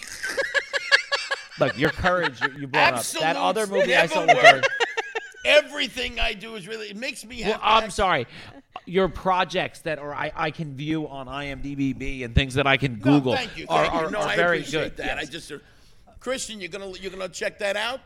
Look, 1.62 1.78
your 1.78 1.90
courage 1.92 2.42
you, 2.42 2.62
you 2.62 2.68
brought 2.68 2.94
Absolute 2.96 3.24
up 3.26 3.34
that 3.36 3.40
other 3.40 3.68
movie 3.68 3.96
I 3.96 4.06
saw. 4.08 4.26
never 4.26 4.40
With 4.42 4.46
her. 4.46 4.62
Everything 5.46 6.20
I 6.20 6.34
do 6.34 6.56
is 6.56 6.68
really. 6.68 6.88
It 6.90 6.98
makes 6.98 7.26
me 7.26 7.42
well, 7.44 7.54
happy. 7.54 7.64
I'm 7.86 7.90
sorry. 7.90 8.28
Your 8.86 9.08
projects 9.10 9.80
that 9.82 10.00
are 10.00 10.14
I, 10.14 10.32
I 10.36 10.52
can 10.52 10.76
view 10.76 11.08
on 11.08 11.28
IMDb 11.28 12.24
and 12.26 12.36
things 12.36 12.56
that 12.56 12.68
I 12.68 12.78
can 12.78 12.98
No, 13.00 13.04
Google 13.04 13.36
thank 13.36 13.58
you. 13.58 13.66
are, 13.70 13.86
Thank 13.86 13.94
you. 13.94 14.08
are, 14.08 14.12
no, 14.12 14.20
are 14.20 14.28
I 14.30 14.36
very 14.36 14.60
appreciate 14.60 14.98
good. 14.98 15.06
that. 15.06 15.18
I 15.18 15.26
just, 15.26 15.52
uh, 15.52 15.58
Christian, 16.20 16.60
you're 16.60 16.70
gonna 16.70 16.92
you're 17.00 17.12
gonna 17.12 17.30
check 17.30 17.60
that 17.60 17.76
out. 17.76 18.02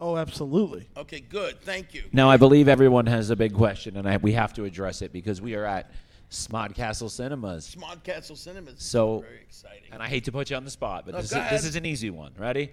Oh, 0.00 0.16
absolutely. 0.16 0.88
Okay, 0.96 1.20
good. 1.20 1.60
Thank 1.60 1.92
you. 1.92 2.04
Now, 2.12 2.30
I 2.30 2.38
believe 2.38 2.68
everyone 2.68 3.06
has 3.06 3.28
a 3.30 3.36
big 3.36 3.52
question, 3.54 3.96
and 3.98 4.08
I, 4.08 4.16
we 4.16 4.32
have 4.32 4.54
to 4.54 4.64
address 4.64 5.02
it 5.02 5.12
because 5.12 5.42
we 5.42 5.54
are 5.54 5.64
at 5.66 5.90
Smodcastle 6.30 7.10
Cinemas. 7.10 7.74
Smodcastle 7.74 8.36
Cinemas. 8.36 8.82
So- 8.82 9.20
very 9.20 9.40
exciting. 9.42 9.88
And 9.92 10.02
I 10.02 10.06
hate 10.08 10.24
to 10.24 10.32
put 10.32 10.50
you 10.50 10.56
on 10.56 10.64
the 10.64 10.70
spot, 10.70 11.04
but 11.04 11.14
No, 11.14 11.20
this, 11.20 11.32
is, 11.32 11.50
this 11.50 11.64
is 11.64 11.76
an 11.76 11.84
easy 11.84 12.10
one. 12.10 12.32
Ready? 12.38 12.70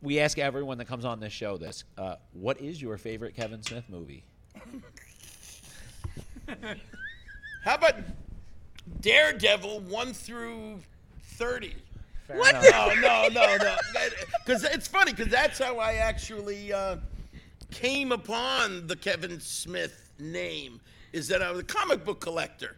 We 0.00 0.20
ask 0.20 0.38
everyone 0.38 0.78
that 0.78 0.86
comes 0.86 1.04
on 1.04 1.20
this 1.20 1.34
show 1.34 1.58
this. 1.58 1.84
Uh, 1.98 2.16
what 2.32 2.58
is 2.60 2.80
your 2.80 2.96
favorite 2.96 3.34
Kevin 3.36 3.62
Smith 3.62 3.84
movie? 3.90 4.24
How 7.62 7.74
about 7.74 7.94
Daredevil 9.00 9.80
one 9.80 10.14
through 10.14 10.80
thirty? 11.22 11.74
What? 12.28 12.54
No, 12.54 12.94
no, 13.00 13.28
no, 13.28 13.56
no. 13.56 13.76
Because 14.44 14.64
it's 14.64 14.88
funny 14.88 15.12
because 15.12 15.28
that's 15.30 15.58
how 15.58 15.78
I 15.78 15.94
actually 15.94 16.72
uh, 16.72 16.96
came 17.70 18.12
upon 18.12 18.86
the 18.86 18.96
Kevin 18.96 19.40
Smith 19.40 20.10
name. 20.18 20.80
Is 21.16 21.28
that 21.28 21.42
I 21.42 21.50
was 21.50 21.60
a 21.60 21.64
comic 21.64 22.04
book 22.04 22.20
collector. 22.20 22.76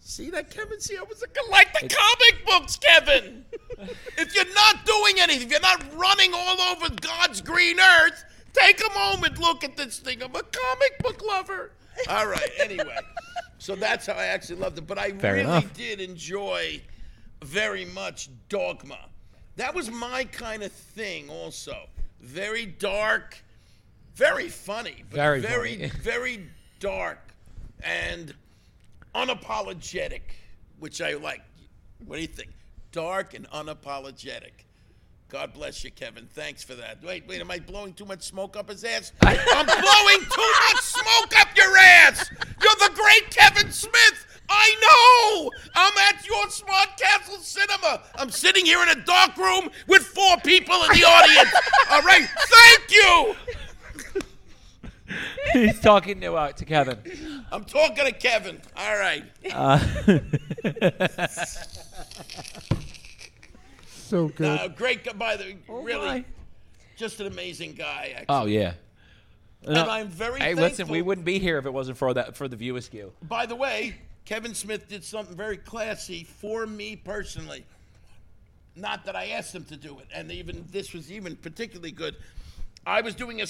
See 0.00 0.30
that, 0.30 0.50
Kevin? 0.50 0.80
See, 0.80 0.96
I 0.96 1.02
was 1.02 1.22
a 1.22 1.28
collect 1.28 1.80
the 1.80 1.88
comic 1.88 2.46
books, 2.46 2.76
Kevin. 2.76 3.44
if 4.18 4.34
you're 4.34 4.54
not 4.54 4.84
doing 4.84 5.14
anything, 5.18 5.46
if 5.46 5.50
you're 5.50 5.60
not 5.60 5.82
running 5.94 6.32
all 6.34 6.60
over 6.60 6.88
God's 7.00 7.40
green 7.40 7.78
earth, 7.80 8.24
Take 8.54 8.80
a 8.88 8.94
moment, 8.94 9.38
look 9.38 9.64
at 9.64 9.76
this 9.76 9.98
thing. 9.98 10.22
I'm 10.22 10.34
a 10.34 10.42
comic 10.42 10.98
book 11.00 11.22
lover. 11.26 11.72
All 12.08 12.26
right. 12.26 12.50
Anyway, 12.58 12.98
so 13.58 13.74
that's 13.74 14.06
how 14.06 14.14
I 14.14 14.26
actually 14.26 14.60
loved 14.60 14.78
it. 14.78 14.86
But 14.86 14.98
I 14.98 15.10
Fair 15.12 15.34
really 15.34 15.44
enough. 15.44 15.74
did 15.74 16.00
enjoy 16.00 16.80
very 17.42 17.84
much 17.84 18.30
Dogma. 18.48 18.98
That 19.56 19.74
was 19.74 19.90
my 19.90 20.24
kind 20.24 20.62
of 20.62 20.72
thing, 20.72 21.28
also. 21.28 21.76
Very 22.20 22.64
dark, 22.64 23.42
very 24.14 24.48
funny, 24.48 25.04
but 25.10 25.16
Very 25.16 25.40
very, 25.40 25.76
funny. 25.76 25.88
very 26.02 26.46
dark 26.80 27.23
and 27.84 28.34
unapologetic, 29.14 30.22
which 30.78 31.00
I 31.00 31.14
like. 31.14 31.42
What 32.06 32.16
do 32.16 32.22
you 32.22 32.28
think? 32.28 32.50
Dark 32.92 33.34
and 33.34 33.48
unapologetic. 33.50 34.64
God 35.28 35.52
bless 35.52 35.82
you, 35.82 35.90
Kevin. 35.90 36.26
Thanks 36.32 36.62
for 36.62 36.74
that. 36.74 37.02
Wait, 37.02 37.26
wait, 37.26 37.40
am 37.40 37.50
I 37.50 37.58
blowing 37.58 37.92
too 37.94 38.04
much 38.04 38.22
smoke 38.22 38.56
up 38.56 38.68
his 38.68 38.84
ass? 38.84 39.12
I'm 39.22 39.66
blowing 39.66 40.20
too 40.30 40.52
much 40.70 40.80
smoke 40.80 41.40
up 41.40 41.48
your 41.56 41.76
ass. 41.76 42.30
You're 42.62 42.88
the 42.88 42.92
great 42.94 43.30
Kevin 43.30 43.72
Smith. 43.72 44.26
I 44.48 45.40
know. 45.42 45.50
I'm 45.74 45.92
at 46.08 46.26
your 46.26 46.44
Smodcastle 46.46 47.40
Cinema. 47.40 48.02
I'm 48.14 48.30
sitting 48.30 48.64
here 48.64 48.82
in 48.82 48.90
a 48.90 49.04
dark 49.04 49.36
room 49.36 49.70
with 49.88 50.02
four 50.02 50.36
people 50.44 50.74
in 50.84 50.98
the 50.98 51.04
audience. 51.08 51.50
All 51.90 52.02
right. 52.02 52.28
Thank 52.38 52.90
you. 52.92 53.34
He's 55.52 55.80
talking 55.80 56.20
to 56.20 56.34
uh, 56.34 56.52
to 56.52 56.64
Kevin. 56.64 56.98
I'm 57.54 57.64
talking 57.64 58.04
to 58.04 58.12
Kevin. 58.12 58.60
All 58.76 58.98
right. 58.98 59.24
So 64.06 64.28
good. 64.28 64.60
Uh, 64.60 64.68
great 64.68 65.02
guy, 65.02 65.12
by 65.12 65.36
the 65.36 65.56
really, 65.66 66.06
my. 66.06 66.24
just 66.96 67.20
an 67.20 67.26
amazing 67.26 67.72
guy. 67.72 68.12
Actually. 68.16 68.26
Oh 68.28 68.44
yeah. 68.44 68.74
and 69.64 69.78
I'm 69.78 70.08
very 70.08 70.38
Hey, 70.38 70.54
thankful. 70.54 70.64
listen, 70.64 70.88
we 70.88 71.02
wouldn't 71.02 71.24
be 71.24 71.38
here 71.38 71.58
if 71.58 71.66
it 71.66 71.72
wasn't 71.72 71.96
for 71.96 72.12
that 72.14 72.36
for 72.36 72.46
the 72.46 72.54
view 72.54 72.76
askew. 72.76 73.12
By 73.22 73.46
the 73.46 73.56
way, 73.56 73.94
Kevin 74.24 74.54
Smith 74.54 74.88
did 74.88 75.02
something 75.02 75.34
very 75.36 75.56
classy 75.56 76.22
for 76.24 76.66
me 76.66 76.96
personally. 76.96 77.64
Not 78.76 79.04
that 79.06 79.16
I 79.16 79.28
asked 79.28 79.54
him 79.54 79.64
to 79.64 79.76
do 79.76 79.98
it, 79.98 80.06
and 80.14 80.30
even 80.30 80.64
this 80.70 80.92
was 80.92 81.10
even 81.10 81.34
particularly 81.34 81.92
good. 81.92 82.14
I 82.86 83.00
was 83.00 83.14
doing 83.14 83.40
a 83.40 83.46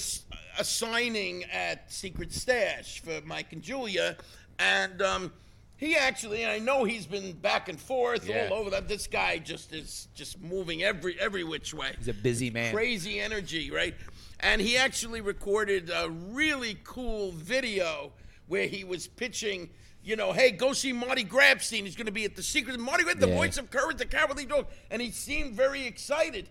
signing 0.63 1.43
at 1.45 1.91
Secret 1.91 2.31
Stash 2.33 3.01
for 3.01 3.19
Mike 3.25 3.51
and 3.51 3.61
Julia, 3.61 4.15
and 4.59 5.01
um, 5.01 5.33
he 5.77 5.95
actually, 5.97 6.43
and 6.43 6.51
I 6.51 6.59
know 6.59 6.85
he's 6.85 7.05
been 7.05 7.33
back 7.33 7.67
and 7.67 7.79
forth 7.79 8.27
Yeah. 8.27 8.47
all 8.49 8.59
over 8.59 8.69
that. 8.69 8.87
This 8.87 9.07
guy 9.07 9.37
just 9.39 9.73
is 9.73 10.07
just 10.15 10.39
moving 10.41 10.83
every 10.83 11.19
every 11.19 11.43
which 11.43 11.73
way 11.73 11.91
He's 11.97 12.07
a 12.07 12.13
busy 12.13 12.49
man. 12.49 12.73
crazy 12.73 13.19
energy, 13.19 13.71
right? 13.71 13.93
And 14.39 14.61
he 14.61 14.77
actually 14.77 15.19
recorded 15.21 15.89
a 15.89 16.09
really 16.09 16.77
cool 16.85 17.31
video 17.33 18.11
where 18.47 18.67
he 18.67 18.83
was 18.85 19.07
pitching, 19.07 19.69
you 20.03 20.15
know, 20.15 20.31
hey, 20.31 20.51
go 20.51 20.71
see 20.71 20.93
Marty 20.93 21.25
Grabstein. 21.25 21.83
He's 21.83 21.95
going 21.95 22.05
to 22.05 22.11
be 22.11 22.25
at 22.25 22.35
the 22.35 22.43
Secret. 22.43 22.79
Marty 22.79 23.03
Grab, 23.03 23.19
the 23.19 23.27
Yeah. 23.27 23.35
voice 23.35 23.57
of 23.57 23.69
courage, 23.71 23.97
the 23.97 24.05
cowardly 24.05 24.45
dog. 24.45 24.67
And 24.91 25.01
he 25.01 25.09
seemed 25.11 25.55
very 25.55 25.85
excited. 25.85 26.47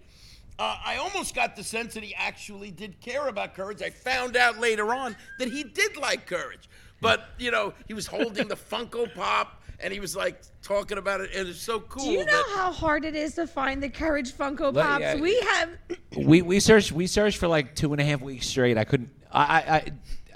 Uh, 0.58 0.76
I 0.84 0.96
almost 0.96 1.34
got 1.34 1.56
the 1.56 1.64
sense 1.64 1.94
that 1.94 2.02
he 2.04 2.14
actually 2.14 2.70
did 2.70 3.00
care 3.00 3.26
about 3.28 3.54
courage. 3.54 3.82
I 3.82 3.90
found 3.90 4.36
out 4.36 4.58
later 4.60 4.94
on 4.94 5.16
that 5.38 5.48
he 5.48 5.64
did 5.64 5.96
like 5.96 6.26
courage. 6.26 6.68
But, 7.00 7.24
you 7.38 7.50
know, 7.50 7.74
he 7.88 7.94
was 7.94 8.06
holding 8.06 8.46
the 8.48 8.54
Funko 8.56 9.12
Pop 9.14 9.62
and 9.80 9.92
he 9.92 9.98
was 9.98 10.14
like 10.14 10.40
talking 10.62 10.96
about 10.96 11.20
it. 11.20 11.30
And 11.34 11.48
it's 11.48 11.60
so 11.60 11.80
cool. 11.80 12.04
Do 12.04 12.10
you 12.12 12.18
know 12.18 12.24
that- 12.26 12.52
how 12.54 12.72
hard 12.72 13.04
it 13.04 13.16
is 13.16 13.34
to 13.34 13.46
find 13.48 13.82
the 13.82 13.88
Courage 13.88 14.32
Funko 14.32 14.72
Let- 14.72 14.86
Pops? 14.86 15.00
yeah. 15.00 15.16
We 15.20 15.38
have. 15.40 15.70
We 16.16 16.42
we 16.42 16.60
searched 16.60 16.92
we 16.92 17.08
searched 17.08 17.38
for 17.38 17.48
like 17.48 17.74
two 17.74 17.92
and 17.92 18.00
a 18.00 18.04
half 18.04 18.20
weeks 18.20 18.46
straight. 18.46 18.78
I 18.78 18.84
couldn't. 18.84 19.10
I 19.32 19.42
I, 19.42 19.74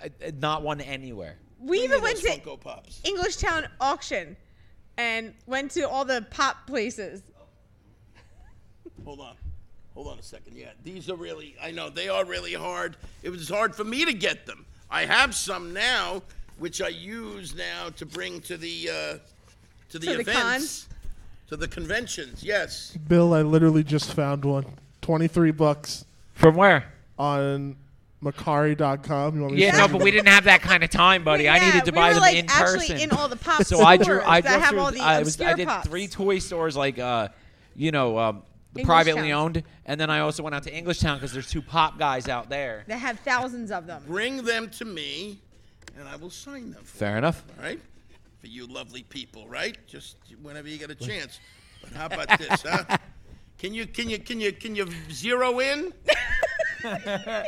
I, 0.02 0.10
I 0.26 0.30
not 0.40 0.62
one 0.62 0.80
anywhere. 0.80 1.36
We 1.60 1.78
even 1.84 2.02
went 2.02 2.18
to 2.18 2.28
Funko 2.28 2.60
Pops. 2.60 3.00
Englishtown 3.04 3.68
auction 3.80 4.36
and 4.96 5.32
went 5.46 5.70
to 5.72 5.88
all 5.88 6.04
the 6.04 6.26
pop 6.30 6.66
places. 6.66 7.22
Hold 9.04 9.20
on. 9.20 9.36
Hold 9.98 10.12
on 10.12 10.18
a 10.20 10.22
second. 10.22 10.56
Yeah, 10.56 10.68
these 10.84 11.10
are 11.10 11.16
really, 11.16 11.56
I 11.60 11.72
know, 11.72 11.90
they 11.90 12.08
are 12.08 12.24
really 12.24 12.54
hard. 12.54 12.96
It 13.24 13.30
was 13.30 13.48
hard 13.48 13.74
for 13.74 13.82
me 13.82 14.04
to 14.04 14.12
get 14.12 14.46
them. 14.46 14.64
I 14.88 15.04
have 15.04 15.34
some 15.34 15.72
now, 15.72 16.22
which 16.56 16.80
I 16.80 16.86
use 16.86 17.56
now 17.56 17.88
to 17.96 18.06
bring 18.06 18.40
to 18.42 18.56
the, 18.56 18.88
uh, 18.88 19.18
to 19.90 19.98
the 19.98 20.06
To 20.06 20.12
the 20.14 20.20
events. 20.20 20.86
to 21.48 21.56
the 21.56 21.66
conventions, 21.66 22.44
yes. 22.44 22.96
Bill, 23.08 23.34
I 23.34 23.42
literally 23.42 23.82
just 23.82 24.12
found 24.14 24.44
one. 24.44 24.66
23 25.02 25.50
bucks 25.50 26.04
From 26.32 26.54
where? 26.54 26.92
on 27.18 27.74
Mercari.com. 28.22 29.34
You 29.34 29.40
want 29.42 29.54
me 29.54 29.58
to 29.58 29.64
Yeah, 29.64 29.70
send 29.72 29.78
no, 29.80 29.86
you 29.86 29.92
but 29.98 30.04
we 30.04 30.12
didn't 30.12 30.28
have 30.28 30.44
that 30.44 30.62
kind 30.62 30.84
of 30.84 30.90
time, 30.90 31.24
buddy. 31.24 31.48
I 31.48 31.58
needed 31.58 31.84
to 31.86 31.90
we 31.90 31.96
buy 31.96 32.08
were, 32.10 32.14
them 32.14 32.20
like, 32.22 32.36
in 32.36 32.46
actually 32.48 32.86
person. 32.86 33.00
in 33.00 33.10
all 33.10 33.28
the 33.28 33.34
pop 33.34 33.64
so 33.64 33.80
I 33.80 33.96
drew. 33.96 34.04
stores 34.20 34.22
I 34.28 34.40
that 34.42 34.48
drove 34.48 34.60
have 34.62 34.70
through. 34.70 34.78
all 34.80 34.92
the 34.92 35.00
I 35.00 35.18
was. 35.18 35.40
I 35.40 35.54
did 35.54 35.66
pops. 35.66 35.88
three 35.88 36.06
toy 36.06 36.38
stores, 36.38 36.76
like 36.76 37.00
uh, 37.00 37.30
you 37.74 37.90
know, 37.90 38.16
um, 38.16 38.42
the 38.74 38.80
Englishtown. 38.82 38.86
privately 38.86 39.32
owned, 39.32 39.62
and 39.86 40.00
then 40.00 40.10
I 40.10 40.20
also 40.20 40.42
went 40.42 40.54
out 40.54 40.62
to 40.64 40.70
Englishtown 40.72 41.14
because 41.14 41.32
there's 41.32 41.50
two 41.50 41.62
pop 41.62 41.98
guys 41.98 42.28
out 42.28 42.48
there. 42.48 42.84
They 42.86 42.98
have 42.98 43.18
thousands 43.20 43.70
of 43.70 43.86
them. 43.86 44.02
Bring 44.06 44.44
them 44.44 44.68
to 44.70 44.84
me, 44.84 45.38
and 45.98 46.08
I 46.08 46.16
will 46.16 46.30
sign 46.30 46.70
them. 46.72 46.82
For 46.84 46.98
Fair 46.98 47.18
enough. 47.18 47.44
you, 47.48 47.54
All 47.56 47.62
right? 47.68 47.80
For 48.40 48.46
you 48.46 48.66
lovely 48.66 49.02
people, 49.04 49.48
right? 49.48 49.76
Just 49.86 50.16
whenever 50.42 50.68
you 50.68 50.78
get 50.78 50.90
a 50.90 50.94
chance. 50.94 51.40
But 51.82 51.92
how 51.92 52.06
about 52.06 52.38
this, 52.38 52.62
huh? 52.62 52.96
Can 53.58 53.74
you, 53.74 53.86
can 53.88 54.08
you, 54.08 54.20
can 54.20 54.40
you, 54.40 54.52
can 54.52 54.76
you 54.76 54.86
zero 55.10 55.58
in? 55.58 55.92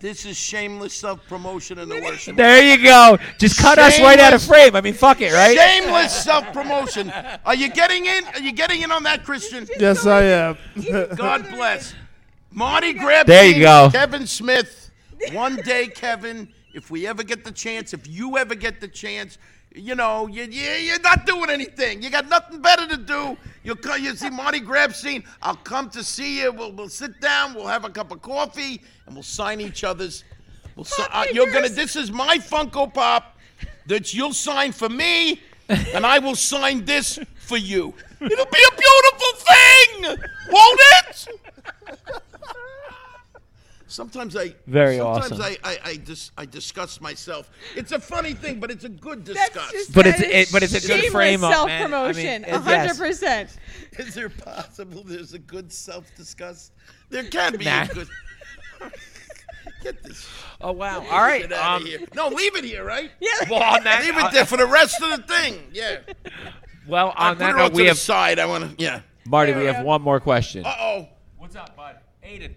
this 0.00 0.24
is 0.24 0.36
shameless 0.36 0.94
self-promotion 0.94 1.78
in 1.78 1.88
the 1.88 2.00
worst. 2.00 2.28
way. 2.28 2.34
There 2.34 2.62
you 2.62 2.82
go. 2.82 3.18
Just 3.38 3.58
cut 3.58 3.78
us 3.78 4.00
right 4.00 4.18
out 4.20 4.32
of 4.32 4.42
frame. 4.42 4.76
I 4.76 4.80
mean, 4.80 4.94
fuck 4.94 5.20
it, 5.20 5.32
right? 5.32 5.56
Shameless 5.56 6.14
self-promotion. 6.24 7.10
Are 7.44 7.54
you 7.54 7.68
getting 7.68 8.06
in? 8.06 8.24
Are 8.26 8.40
you 8.40 8.52
getting 8.52 8.82
in 8.82 8.92
on 8.92 9.02
that, 9.04 9.24
Christian? 9.24 9.66
Yes, 9.78 10.06
I 10.06 10.22
am. 10.22 10.58
God 11.16 11.48
bless. 11.50 11.94
Marty 12.52 12.94
Grabstein. 12.94 13.26
There 13.26 13.46
you 13.46 13.60
go. 13.60 13.88
Kevin 13.92 14.26
Smith. 14.26 14.90
One 15.32 15.56
day, 15.56 15.88
Kevin, 15.88 16.48
if 16.74 16.90
we 16.90 17.06
ever 17.06 17.24
get 17.24 17.44
the 17.44 17.52
chance, 17.52 17.92
if 17.92 18.06
you 18.06 18.38
ever 18.38 18.54
get 18.54 18.80
the 18.80 18.88
chance, 18.88 19.36
you 19.74 19.94
know, 19.94 20.26
you, 20.26 20.44
you, 20.44 20.70
you're 20.70 21.00
not 21.00 21.26
doing 21.26 21.50
anything. 21.50 22.02
You 22.02 22.10
got 22.10 22.28
nothing 22.28 22.60
better 22.60 22.86
to 22.88 22.96
do. 22.96 23.36
You'll 23.62 23.76
come, 23.76 24.02
you 24.02 24.14
see 24.16 24.30
Marty 24.30 24.60
Grabstein. 24.60 25.24
I'll 25.42 25.56
come 25.56 25.90
to 25.90 26.02
see 26.02 26.40
you. 26.40 26.52
We'll, 26.52 26.72
we'll 26.72 26.88
sit 26.88 27.20
down. 27.20 27.54
We'll 27.54 27.66
have 27.66 27.84
a 27.84 27.90
cup 27.90 28.12
of 28.12 28.22
coffee, 28.22 28.82
and 29.06 29.14
we'll 29.14 29.22
sign 29.22 29.60
each 29.60 29.84
other's. 29.84 30.24
We'll 30.74 30.84
si- 30.84 31.02
uh, 31.10 31.26
you're 31.32 31.50
gonna. 31.52 31.68
This 31.68 31.96
is 31.96 32.10
my 32.10 32.38
Funko 32.38 32.92
Pop 32.92 33.36
that 33.86 34.14
you'll 34.14 34.32
sign 34.32 34.72
for 34.72 34.88
me, 34.88 35.40
and 35.68 36.06
I 36.06 36.18
will 36.18 36.36
sign 36.36 36.84
this 36.84 37.18
for 37.36 37.56
you. 37.56 37.94
It'll 38.20 38.46
be 38.46 38.64
a 38.72 38.76
beautiful 38.76 39.32
thing, 39.36 40.16
won't 40.50 40.80
it? 40.98 41.28
Sometimes 43.88 44.36
I 44.36 44.54
Very 44.66 44.98
sometimes 44.98 45.32
awesome. 45.32 45.42
I 45.42 45.56
I, 45.64 45.78
I, 45.90 45.96
dis, 45.96 46.30
I 46.36 46.44
discuss 46.44 47.00
myself. 47.00 47.50
It's 47.74 47.90
a 47.92 47.98
funny 47.98 48.34
thing, 48.34 48.60
but 48.60 48.70
it's 48.70 48.84
a 48.84 48.88
good 48.88 49.24
That's 49.24 49.48
disgust. 49.48 49.72
just 49.72 49.94
But 49.94 50.06
it's- 50.06 50.20
that 50.20 50.30
is 50.30 50.48
it- 50.48 50.52
but 50.52 50.62
it's 50.62 50.84
a 50.84 50.86
good 50.86 51.10
frame 51.10 51.42
up, 51.42 51.50
man. 51.66 51.92
I 51.92 52.12
mean, 52.12 52.14
self-promotion, 52.14 52.44
it- 52.44 52.50
a 52.50 52.58
hundred 52.60 52.84
yes. 52.84 52.98
percent. 52.98 53.56
Is 53.98 54.14
there 54.14 54.28
possible 54.28 55.02
there's 55.04 55.32
a 55.32 55.38
good 55.38 55.72
self 55.72 56.04
disgust? 56.16 56.72
There 57.08 57.24
can 57.24 57.56
be 57.56 57.64
Nah. 57.64 57.84
a 57.84 57.86
good. 57.94 58.08
Get 59.82 60.02
this 60.02 60.28
Oh 60.60 60.72
wow. 60.72 60.98
All 61.00 61.20
right. 61.20 61.42
shit 61.42 61.52
out 61.52 61.76
Um, 61.76 61.82
of 61.82 61.88
here. 61.88 62.00
No, 62.14 62.28
leave 62.28 62.56
it 62.56 62.64
here, 62.64 62.84
right? 62.84 63.10
Yeah. 63.20 63.28
well, 63.48 63.62
on 63.62 63.84
that. 63.84 64.02
Leave 64.04 64.16
it 64.16 64.22
uh, 64.24 64.30
there 64.30 64.44
for 64.44 64.56
the 64.56 64.66
rest 64.66 65.00
of 65.02 65.10
the 65.16 65.22
thing. 65.32 65.62
Yeah. 65.72 65.98
well, 66.86 67.14
on 67.16 67.34
put 67.34 67.38
that 67.40 67.56
note, 67.56 67.72
we 67.74 67.86
have 67.86 67.98
side. 67.98 68.38
I 68.38 68.46
want 68.46 68.76
to. 68.78 68.82
Yeah. 68.82 69.00
Marty. 69.24 69.52
We 69.52 69.64
have 69.66 69.84
one 69.84 70.02
more 70.02 70.20
question. 70.20 70.64
Uh 70.66 70.74
oh. 70.78 71.08
What's 71.36 71.54
up, 71.56 71.76
bud? 71.76 71.96
Aiden. 72.24 72.54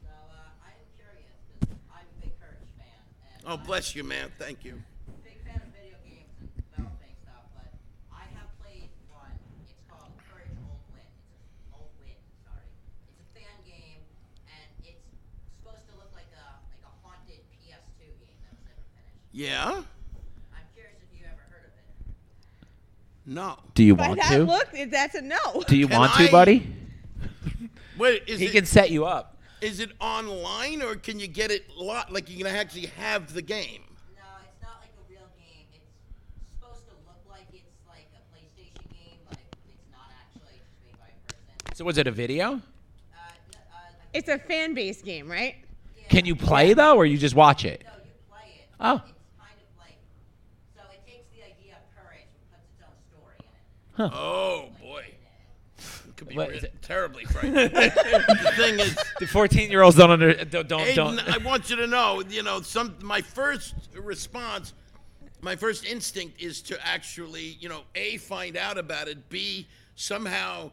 So 0.00 0.08
uh, 0.08 0.36
I'm 0.64 0.72
curious 0.96 1.28
because 1.60 1.76
I'm 1.92 2.06
a 2.18 2.20
big 2.22 2.32
Courage 2.40 2.70
fan 2.78 2.86
and 3.33 3.33
Oh, 3.46 3.56
bless 3.58 3.94
you, 3.94 4.04
man. 4.04 4.32
Thank 4.38 4.64
you. 4.64 4.82
big 5.22 5.36
fan 5.44 5.60
of 5.60 5.68
video 5.76 5.98
games 6.04 6.32
and 6.40 6.48
developing 6.56 7.12
stuff. 7.22 7.44
But 7.52 7.68
I 8.12 8.24
have 8.40 8.48
played 8.62 8.88
one. 9.12 9.36
It's 9.60 9.76
called 9.88 10.12
Courage 10.32 10.56
Old 10.64 10.80
Win. 10.96 11.04
It's 11.04 11.28
a, 11.36 11.76
Old 11.76 11.92
Win. 12.00 12.16
Sorry. 12.40 12.64
It's 13.12 13.20
a 13.20 13.28
fan 13.36 13.56
game, 13.68 14.00
and 14.48 14.64
it's 14.88 15.04
supposed 15.60 15.84
to 15.92 15.94
look 16.00 16.08
like 16.16 16.30
a 16.32 16.46
like 16.72 16.84
a 16.88 16.92
haunted 17.04 17.44
PS2 17.60 18.00
game 18.24 18.38
that 18.48 18.56
was 18.56 18.64
never 18.72 18.80
finished. 18.96 19.28
Yeah. 19.36 19.84
I'm 20.56 20.66
curious 20.72 20.96
if 21.04 21.10
you 21.12 21.28
ever 21.28 21.44
heard 21.52 21.68
of 21.68 21.74
it. 21.76 21.84
No. 23.28 23.60
Do 23.76 23.84
you 23.84 23.92
By 23.96 24.08
want 24.08 24.20
that 24.24 24.40
to? 24.40 24.44
look, 24.48 24.68
that's 24.88 25.14
a 25.16 25.22
no. 25.22 25.60
Do 25.68 25.76
you 25.76 25.88
Can 25.88 25.98
want 26.00 26.16
I- 26.16 26.26
to, 26.26 26.32
buddy? 26.32 26.64
Wait, 28.00 28.24
is 28.26 28.40
He 28.40 28.46
it 28.46 28.52
can 28.52 28.64
set 28.64 28.90
you 28.90 29.04
up. 29.04 29.33
Is 29.64 29.80
it 29.80 29.90
online 29.98 30.82
or 30.82 30.94
can 30.94 31.18
you 31.18 31.26
get 31.26 31.50
it 31.50 31.70
lot 31.74 32.12
like 32.12 32.28
you 32.28 32.36
can 32.36 32.46
actually 32.46 32.86
have 32.98 33.32
the 33.32 33.40
game? 33.40 33.82
No, 34.14 34.22
it's 34.42 34.62
not 34.62 34.76
like 34.82 34.90
a 34.90 35.10
real 35.10 35.26
game. 35.38 35.64
It's 35.72 35.88
supposed 36.60 36.84
to 36.86 36.92
look 37.06 37.16
like 37.30 37.46
it's 37.50 37.64
like 37.88 38.06
a 38.12 38.20
PlayStation 38.36 38.84
game, 38.92 39.18
but 39.26 39.38
it's 39.66 39.90
not 39.90 40.10
actually. 40.20 40.60
It's 40.60 40.84
made 40.84 40.98
by 40.98 41.06
a 41.06 41.32
person. 41.32 41.76
So 41.76 41.84
was 41.86 41.96
it 41.96 42.06
a 42.06 42.10
video? 42.10 42.46
Uh, 42.48 42.52
n- 42.52 42.60
uh, 43.72 43.76
it's 44.12 44.28
a 44.28 44.38
fan 44.38 44.74
base 44.74 45.00
game, 45.00 45.30
right? 45.30 45.56
Can 46.10 46.26
you 46.26 46.36
play 46.36 46.74
though, 46.74 46.96
or 46.96 47.06
you 47.06 47.16
just 47.16 47.34
watch 47.34 47.64
it? 47.64 47.82
No, 47.86 47.92
you 48.04 48.10
play 48.28 48.60
it. 48.60 48.68
Oh. 48.78 48.96
It's 48.96 49.12
kind 49.38 49.56
of 49.56 49.78
like, 49.78 49.96
so 50.76 50.82
it 50.92 51.00
takes 51.10 51.24
the 51.34 51.40
idea 51.40 51.80
of 51.80 51.96
courage 51.96 52.28
and 52.28 52.44
puts 52.52 52.68
its 52.68 52.84
own 52.84 52.92
story 53.08 53.40
in 53.40 54.04
it. 54.04 54.12
Oh 54.14 54.60
boy, 54.60 54.66
it 54.66 54.73
could 56.16 56.28
be 56.28 56.36
What 56.36 56.50
re- 56.50 56.60
terribly 56.82 57.24
frightening. 57.32 57.54
the 57.72 58.52
thing 58.56 58.78
is, 58.80 58.96
The 59.20 59.26
fourteen-year-olds 59.26 59.96
don't 59.96 60.10
under 60.10 60.32
don't 60.44 60.68
don't. 60.68 60.80
Aiden, 60.82 60.94
don't. 60.94 61.20
I 61.28 61.38
want 61.38 61.70
you 61.70 61.76
to 61.76 61.86
know, 61.86 62.22
you 62.28 62.42
know, 62.42 62.60
some 62.62 62.96
my 63.02 63.20
first 63.20 63.74
response, 63.94 64.72
my 65.40 65.56
first 65.56 65.84
instinct 65.84 66.40
is 66.42 66.62
to 66.62 66.86
actually, 66.86 67.56
you 67.60 67.68
know, 67.68 67.82
a 67.94 68.16
find 68.18 68.56
out 68.56 68.78
about 68.78 69.08
it, 69.08 69.28
b 69.28 69.66
somehow 69.96 70.70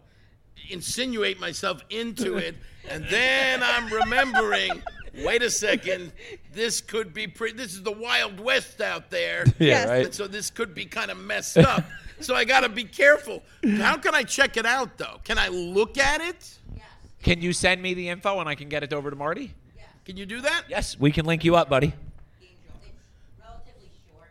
insinuate 0.69 1.39
myself 1.39 1.81
into 1.89 2.37
it, 2.47 2.55
and 2.89 3.05
then 3.09 3.61
I'm 3.63 3.91
remembering. 3.91 4.81
Wait 5.25 5.43
a 5.43 5.49
second, 5.49 6.13
this 6.53 6.79
could 6.79 7.13
be 7.13 7.27
pretty. 7.27 7.57
This 7.57 7.73
is 7.73 7.83
the 7.83 7.91
Wild 7.91 8.39
West 8.39 8.79
out 8.79 9.09
there. 9.09 9.43
Yeah, 9.59 9.67
Yes. 9.67 9.87
right. 9.89 10.13
So 10.15 10.25
this 10.25 10.49
could 10.49 10.73
be 10.73 10.85
kind 10.85 11.11
of 11.11 11.17
messed 11.17 11.57
up. 11.57 11.83
So 12.21 12.35
I 12.35 12.43
got 12.45 12.61
to 12.61 12.69
be 12.69 12.83
careful. 12.83 13.43
How 13.77 13.97
can 13.97 14.13
I 14.15 14.23
check 14.23 14.57
it 14.57 14.65
out 14.65 14.97
though? 14.97 15.19
Can 15.23 15.37
I 15.37 15.47
look 15.49 15.97
at 15.97 16.21
it? 16.21 16.57
Yes. 16.75 16.85
Can 17.23 17.41
you 17.41 17.53
send 17.53 17.81
me 17.81 17.93
the 17.93 18.09
info 18.09 18.39
and 18.39 18.47
I 18.49 18.55
can 18.55 18.69
get 18.69 18.83
it 18.83 18.93
over 18.93 19.09
to 19.09 19.15
Marty? 19.15 19.53
Yes. 19.75 19.85
Can 20.05 20.17
you 20.17 20.25
do 20.25 20.41
that? 20.41 20.63
Yes, 20.69 20.99
we 20.99 21.11
can 21.11 21.25
link 21.25 21.43
you 21.43 21.55
up, 21.55 21.69
buddy. 21.69 21.87
Angel, 21.87 22.57
it's 22.83 23.39
relatively 23.39 23.89
short 24.09 24.29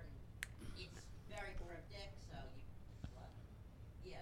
and 0.60 0.68
it's 0.78 0.92
very 1.28 1.52
cryptic, 1.66 2.10
so 2.30 2.36
you, 4.04 4.10
yeah. 4.10 4.16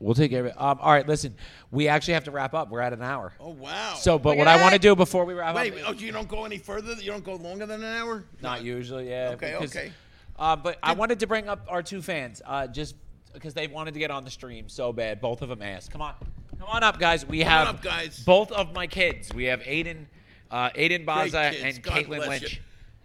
we- 0.00 0.06
We'll 0.06 0.14
take 0.14 0.30
care 0.30 0.40
of 0.40 0.46
it. 0.46 0.60
Um, 0.60 0.78
all 0.80 0.92
right, 0.92 1.06
listen, 1.06 1.34
we 1.70 1.88
actually 1.88 2.14
have 2.14 2.24
to 2.24 2.30
wrap 2.30 2.54
up. 2.54 2.70
We're 2.70 2.80
at 2.80 2.92
an 2.92 3.02
hour. 3.02 3.32
Oh 3.40 3.50
wow. 3.50 3.94
So, 3.98 4.18
but 4.18 4.30
Look 4.30 4.38
what 4.38 4.48
I 4.48 4.60
want 4.60 4.72
to 4.74 4.78
do 4.78 4.94
before 4.96 5.24
we 5.24 5.34
wrap 5.34 5.54
Wait, 5.56 5.74
up, 5.74 5.80
oh, 5.88 5.92
you 5.92 6.12
don't 6.12 6.28
go 6.28 6.44
any 6.44 6.58
further? 6.58 6.92
You 6.94 7.10
don't 7.10 7.24
go 7.24 7.34
longer 7.34 7.66
than 7.66 7.82
an 7.82 7.96
hour? 7.96 8.24
not 8.42 8.62
usually, 8.62 9.08
yeah. 9.10 9.30
Okay, 9.34 9.52
because- 9.58 9.76
okay. 9.76 9.92
Uh, 10.38 10.54
but 10.54 10.78
I 10.82 10.92
wanted 10.92 11.20
to 11.20 11.26
bring 11.26 11.48
up 11.48 11.64
our 11.66 11.82
two 11.82 12.02
fans, 12.02 12.42
uh, 12.44 12.66
just 12.66 12.94
because 13.36 13.54
they 13.54 13.66
wanted 13.68 13.94
to 13.94 14.00
get 14.00 14.10
on 14.10 14.24
the 14.24 14.30
stream 14.30 14.68
so 14.68 14.92
bad. 14.92 15.20
Both 15.20 15.42
of 15.42 15.48
them 15.48 15.62
asked. 15.62 15.90
Come 15.90 16.02
on, 16.02 16.14
come 16.58 16.68
on 16.68 16.82
up, 16.82 16.98
guys. 16.98 17.24
We 17.26 17.40
Come 17.40 17.48
have 17.48 17.68
up, 17.68 17.82
guys. 17.82 18.18
both 18.24 18.50
of 18.52 18.72
my 18.74 18.86
kids. 18.86 19.32
We 19.32 19.44
have 19.44 19.60
Aiden, 19.60 20.06
uh, 20.50 20.70
Aiden 20.70 21.04
Baza 21.06 21.50
kids. 21.52 21.76
and 21.76 21.82
God 21.84 21.94
Caitlin 21.94 22.06
bless 22.16 22.28
Lynch. 22.28 22.54
you. 22.54 22.60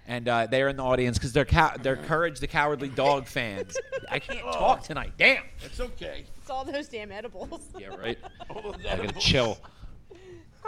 And 0.08 0.28
uh, 0.28 0.48
they're 0.48 0.68
in 0.68 0.78
the 0.78 0.84
audience 0.84 1.18
because 1.18 1.32
they're 1.32 1.46
cow- 1.46 1.78
they're 1.82 1.96
Courage 1.96 2.40
the 2.40 2.48
Cowardly 2.48 2.90
Dog 2.90 3.28
fans. 3.28 3.78
I 4.10 4.20
can't 4.20 4.40
talk 4.52 4.84
tonight. 4.84 5.14
Damn. 5.18 5.44
It's 5.64 5.80
okay. 5.80 6.26
It's 6.42 6.50
all 6.50 6.66
those 6.66 6.88
damn 6.88 7.12
edibles. 7.12 7.62
Yeah, 7.78 7.90
right. 7.96 8.18
All 8.50 8.62
those 8.64 8.76
I 8.80 8.84
gotta 8.84 9.04
edibles. 9.04 9.24
chill. 9.24 9.58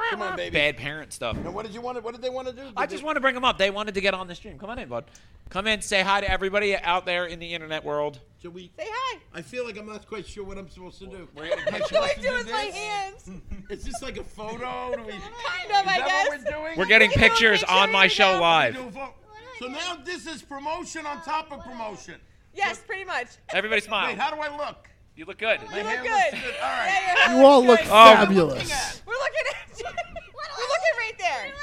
Come 0.10 0.22
on, 0.22 0.36
baby. 0.36 0.54
Bad 0.54 0.78
parent 0.78 1.14
stuff. 1.14 1.38
Now, 1.38 1.52
what 1.52 1.66
did 1.66 1.74
you 1.74 1.82
want? 1.82 1.98
To, 1.98 2.04
what 2.04 2.14
did 2.14 2.22
they 2.22 2.30
want 2.30 2.48
to 2.48 2.54
do? 2.54 2.64
I 2.76 2.86
just 2.86 3.02
they- 3.02 3.06
want 3.06 3.16
to 3.16 3.22
bring 3.22 3.36
them 3.36 3.46
up. 3.46 3.58
They 3.58 3.70
wanted 3.72 3.94
to 3.96 4.02
get 4.02 4.14
on 4.14 4.28
the 4.28 4.36
stream. 4.36 4.58
Come 4.60 4.70
on 4.70 4.80
in, 4.80 4.90
bud. 4.90 5.06
Come 5.50 5.68
in, 5.68 5.82
say 5.82 6.02
hi 6.02 6.22
to 6.22 6.30
everybody 6.32 6.76
out 6.76 7.06
there 7.06 7.26
in 7.28 7.38
the 7.40 7.54
internet 7.54 7.84
world. 7.84 8.20
Should 8.42 8.54
we? 8.56 8.72
Say 8.78 8.88
hi. 8.90 9.20
I 9.36 9.42
feel 9.42 9.66
like 9.66 9.78
I'm 9.78 9.86
not 9.86 10.08
quite 10.08 10.26
sure 10.26 10.44
what 10.44 10.58
I'm 10.58 10.70
supposed 10.70 11.00
to 11.00 11.06
do. 11.06 11.28
We're 11.36 11.44
getting 11.50 11.60
Am 11.68 11.68
I 11.68 11.72
pictures. 11.80 11.88
supposed 11.90 12.12
I 12.12 12.14
to 12.16 12.22
do 12.22 12.34
with 12.34 12.52
my 12.52 12.62
hands. 12.62 13.30
Is 13.70 13.84
this 13.84 14.02
like 14.02 14.18
a 14.18 14.24
photo? 14.24 14.94
Do 14.96 15.04
we, 15.04 15.14
is 15.14 15.22
Kind 15.22 15.70
of, 15.72 15.88
I 15.88 16.00
that 16.00 16.08
guess. 16.08 16.28
what 16.30 16.38
we're 16.40 16.52
doing? 16.52 16.78
We're 16.78 16.86
getting 16.86 17.10
We 17.10 17.16
pictures 17.18 17.60
picture, 17.60 17.74
on 17.76 17.92
my 17.92 18.08
show 18.08 18.34
know. 18.36 18.42
live. 18.42 18.74
Do 18.76 18.88
a 18.88 18.92
pho- 18.92 19.14
So 19.60 19.68
now 19.68 19.98
this 20.04 20.26
is 20.28 20.42
promotion 20.42 21.06
on 21.06 21.22
top 21.22 21.52
of 21.52 21.64
promotion. 21.64 22.16
Yes, 22.56 22.80
pretty 22.80 23.06
much. 23.06 23.28
Everybody 23.54 23.82
smile. 23.82 24.08
Wait, 24.08 24.18
how 24.18 24.32
do 24.34 24.42
I 24.42 24.56
look? 24.56 24.90
You 25.16 25.26
look 25.26 25.38
good. 25.38 25.60
You 25.62 25.68
look 25.84 25.86
good. 25.86 26.02
good. 26.04 26.56
All 26.62 26.70
right. 26.70 27.14
Yeah, 27.16 27.38
You 27.38 27.46
all 27.46 27.64
looks 27.64 27.84
look. 27.84 27.92
Oh. 27.92 28.16
fabulous. 28.16 29.02
We're 29.06 29.14
looking 29.14 29.44
at 29.52 29.80
you. 29.80 29.86
We're 29.86 30.68
looking 30.68 30.98
right 30.98 31.13
there. 31.24 31.54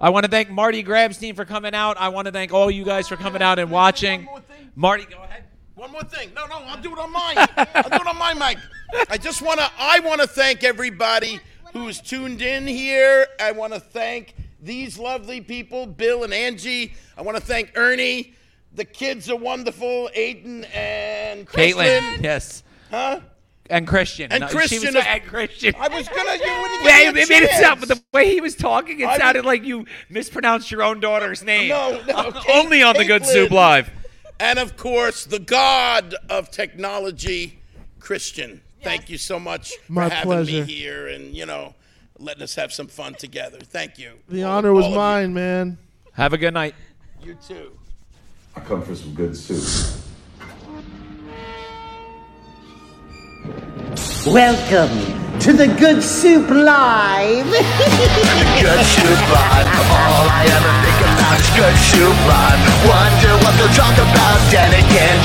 I 0.00 0.10
want 0.10 0.24
to 0.24 0.30
thank 0.30 0.48
Marty 0.48 0.84
Grabstein 0.84 1.34
for 1.34 1.44
coming 1.44 1.74
out. 1.74 1.96
I 1.98 2.08
want 2.08 2.26
to 2.26 2.32
thank 2.32 2.52
all 2.52 2.70
you 2.70 2.84
guys 2.84 3.08
for 3.08 3.16
coming 3.16 3.42
out 3.42 3.58
and 3.58 3.70
watching. 3.70 4.26
One 4.26 4.26
more 4.26 4.40
thing. 4.40 4.70
Marty, 4.76 5.04
go 5.06 5.22
ahead. 5.22 5.44
One 5.74 5.90
more 5.92 6.04
thing. 6.04 6.30
No, 6.34 6.46
no, 6.46 6.56
I'll 6.66 6.80
do 6.80 6.92
it 6.92 6.98
on 6.98 7.12
mine. 7.12 7.36
I'll 7.36 7.90
do 7.90 7.96
it 7.96 8.06
on 8.06 8.16
my 8.16 8.34
mic. 8.34 8.58
I 9.10 9.16
just 9.16 9.42
want 9.42 9.58
to. 9.60 9.70
I 9.78 10.00
want 10.00 10.20
to 10.20 10.26
thank 10.26 10.62
everybody 10.64 11.40
who's 11.72 12.00
tuned 12.00 12.42
in 12.42 12.66
here. 12.66 13.26
I 13.40 13.52
want 13.52 13.72
to 13.74 13.80
thank 13.80 14.34
these 14.60 14.98
lovely 14.98 15.40
people, 15.40 15.86
Bill 15.86 16.24
and 16.24 16.32
Angie. 16.32 16.94
I 17.16 17.22
want 17.22 17.36
to 17.36 17.42
thank 17.42 17.72
Ernie. 17.76 18.34
The 18.74 18.84
kids 18.84 19.28
are 19.30 19.36
wonderful, 19.36 20.10
Aiden 20.16 20.64
and 20.74 21.46
Caitlin. 21.46 22.00
Caitlin. 22.00 22.22
Yes. 22.22 22.62
Huh? 22.90 23.20
And 23.70 23.86
Christian. 23.86 24.32
And 24.32 24.40
No, 24.40 24.48
she 24.48 24.54
Christian 24.56 24.78
was 24.80 24.94
is- 24.94 25.04
and 25.06 25.22
Christian. 25.24 25.74
I 25.78 25.88
was 25.88 26.08
gonna. 26.08 26.34
You 26.36 26.60
wouldn't 26.62 26.84
Yeah, 26.84 27.02
give 27.04 27.14
me 27.14 27.20
a 27.20 27.22
it 27.24 27.28
made 27.28 27.42
it 27.42 27.50
sound, 27.60 27.80
but 27.80 27.88
the 27.88 28.02
way 28.12 28.30
he 28.32 28.40
was 28.40 28.54
talking, 28.54 29.00
it 29.00 29.06
I 29.06 29.18
sounded 29.18 29.40
was- 29.40 29.46
like 29.46 29.64
you 29.64 29.84
mispronounced 30.08 30.70
your 30.70 30.82
own 30.82 31.00
daughter's 31.00 31.42
name. 31.44 31.68
No, 31.68 32.02
no. 32.08 32.32
Only 32.52 32.82
on 32.82 32.96
the 32.96 33.04
Good 33.04 33.26
Soup 33.26 33.50
Live. 33.50 33.90
And 34.40 34.58
of 34.58 34.76
course, 34.76 35.24
the 35.26 35.38
god 35.40 36.14
of 36.30 36.50
technology, 36.50 37.58
Christian. 38.00 38.60
Thank 38.82 39.10
you 39.10 39.18
so 39.18 39.40
much 39.40 39.72
My 39.88 40.08
for 40.08 40.14
having 40.14 40.30
pleasure. 40.30 40.52
me 40.52 40.72
here 40.72 41.08
and, 41.08 41.34
you 41.34 41.44
know, 41.44 41.74
letting 42.18 42.44
us 42.44 42.54
have 42.54 42.72
some 42.72 42.86
fun 42.86 43.14
together. 43.14 43.58
Thank 43.58 43.98
you. 43.98 44.12
The 44.28 44.44
All- 44.44 44.58
honor 44.58 44.72
was 44.72 44.84
all 44.84 44.90
of 44.92 44.94
you. 44.94 44.98
mine, 45.00 45.34
man. 45.34 45.78
Have 46.12 46.32
a 46.32 46.38
good 46.38 46.54
night. 46.54 46.74
You 47.22 47.36
too. 47.46 47.76
I 48.54 48.60
come 48.60 48.82
for 48.82 48.94
some 48.94 49.12
good 49.14 49.36
soup. 49.36 50.00
Welcome 54.26 54.92
to 55.40 55.52
the 55.54 55.70
Good 55.80 56.02
Soup 56.02 56.44
Live. 56.50 57.48
Good 58.60 58.82
soup 58.84 59.22
live. 59.32 59.68
All 59.88 60.26
I 60.28 60.44
ever 60.44 60.72
think 60.84 60.98
about 61.00 61.38
is 61.40 61.48
good 61.56 61.76
soup 61.88 62.18
live. 62.28 62.60
Wonder 62.84 63.32
what 63.46 63.54
they'll 63.56 63.72
talk 63.72 63.96
about. 63.96 64.38
Then 64.52 64.68
again, 64.74 65.16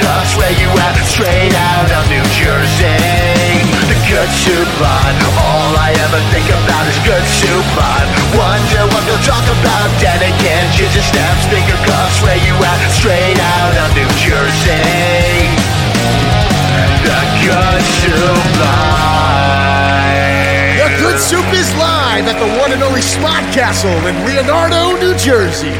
finger. 0.00 0.38
Where 0.38 0.54
you 0.56 0.70
at? 0.80 0.96
Straight 1.04 1.52
out 1.52 1.90
of 1.92 2.08
New 2.08 2.24
Jersey. 2.32 2.96
The 3.90 3.98
good 4.08 4.30
soup 4.32 4.70
live. 4.80 5.18
All 5.36 5.76
I 5.76 5.92
ever 6.06 6.20
think 6.32 6.48
about 6.48 6.88
is 6.88 6.96
good 7.04 7.26
soup 7.28 7.66
live. 7.76 8.08
Wonder 8.38 8.88
what 8.88 9.02
they'll 9.04 9.26
talk 9.26 9.44
about. 9.44 9.88
Then 10.00 10.22
again, 10.22 10.64
finger 11.52 11.76
cuffs. 11.84 12.22
Where 12.24 12.40
you 12.40 12.54
at? 12.56 12.80
Straight 12.94 13.36
out 13.36 13.74
of 13.84 13.88
New 14.00 14.10
Jersey. 14.16 15.61
The 17.02 17.10
good 20.98 21.18
soup 21.18 21.32
Soup 21.32 21.54
is 21.54 21.72
live 21.76 22.28
at 22.28 22.38
the 22.38 22.60
one 22.60 22.72
and 22.72 22.82
only 22.82 23.00
Smart 23.00 23.42
Castle 23.54 23.88
in 24.06 24.14
Leonardo, 24.26 25.00
New 25.00 25.16
Jersey. 25.16 25.72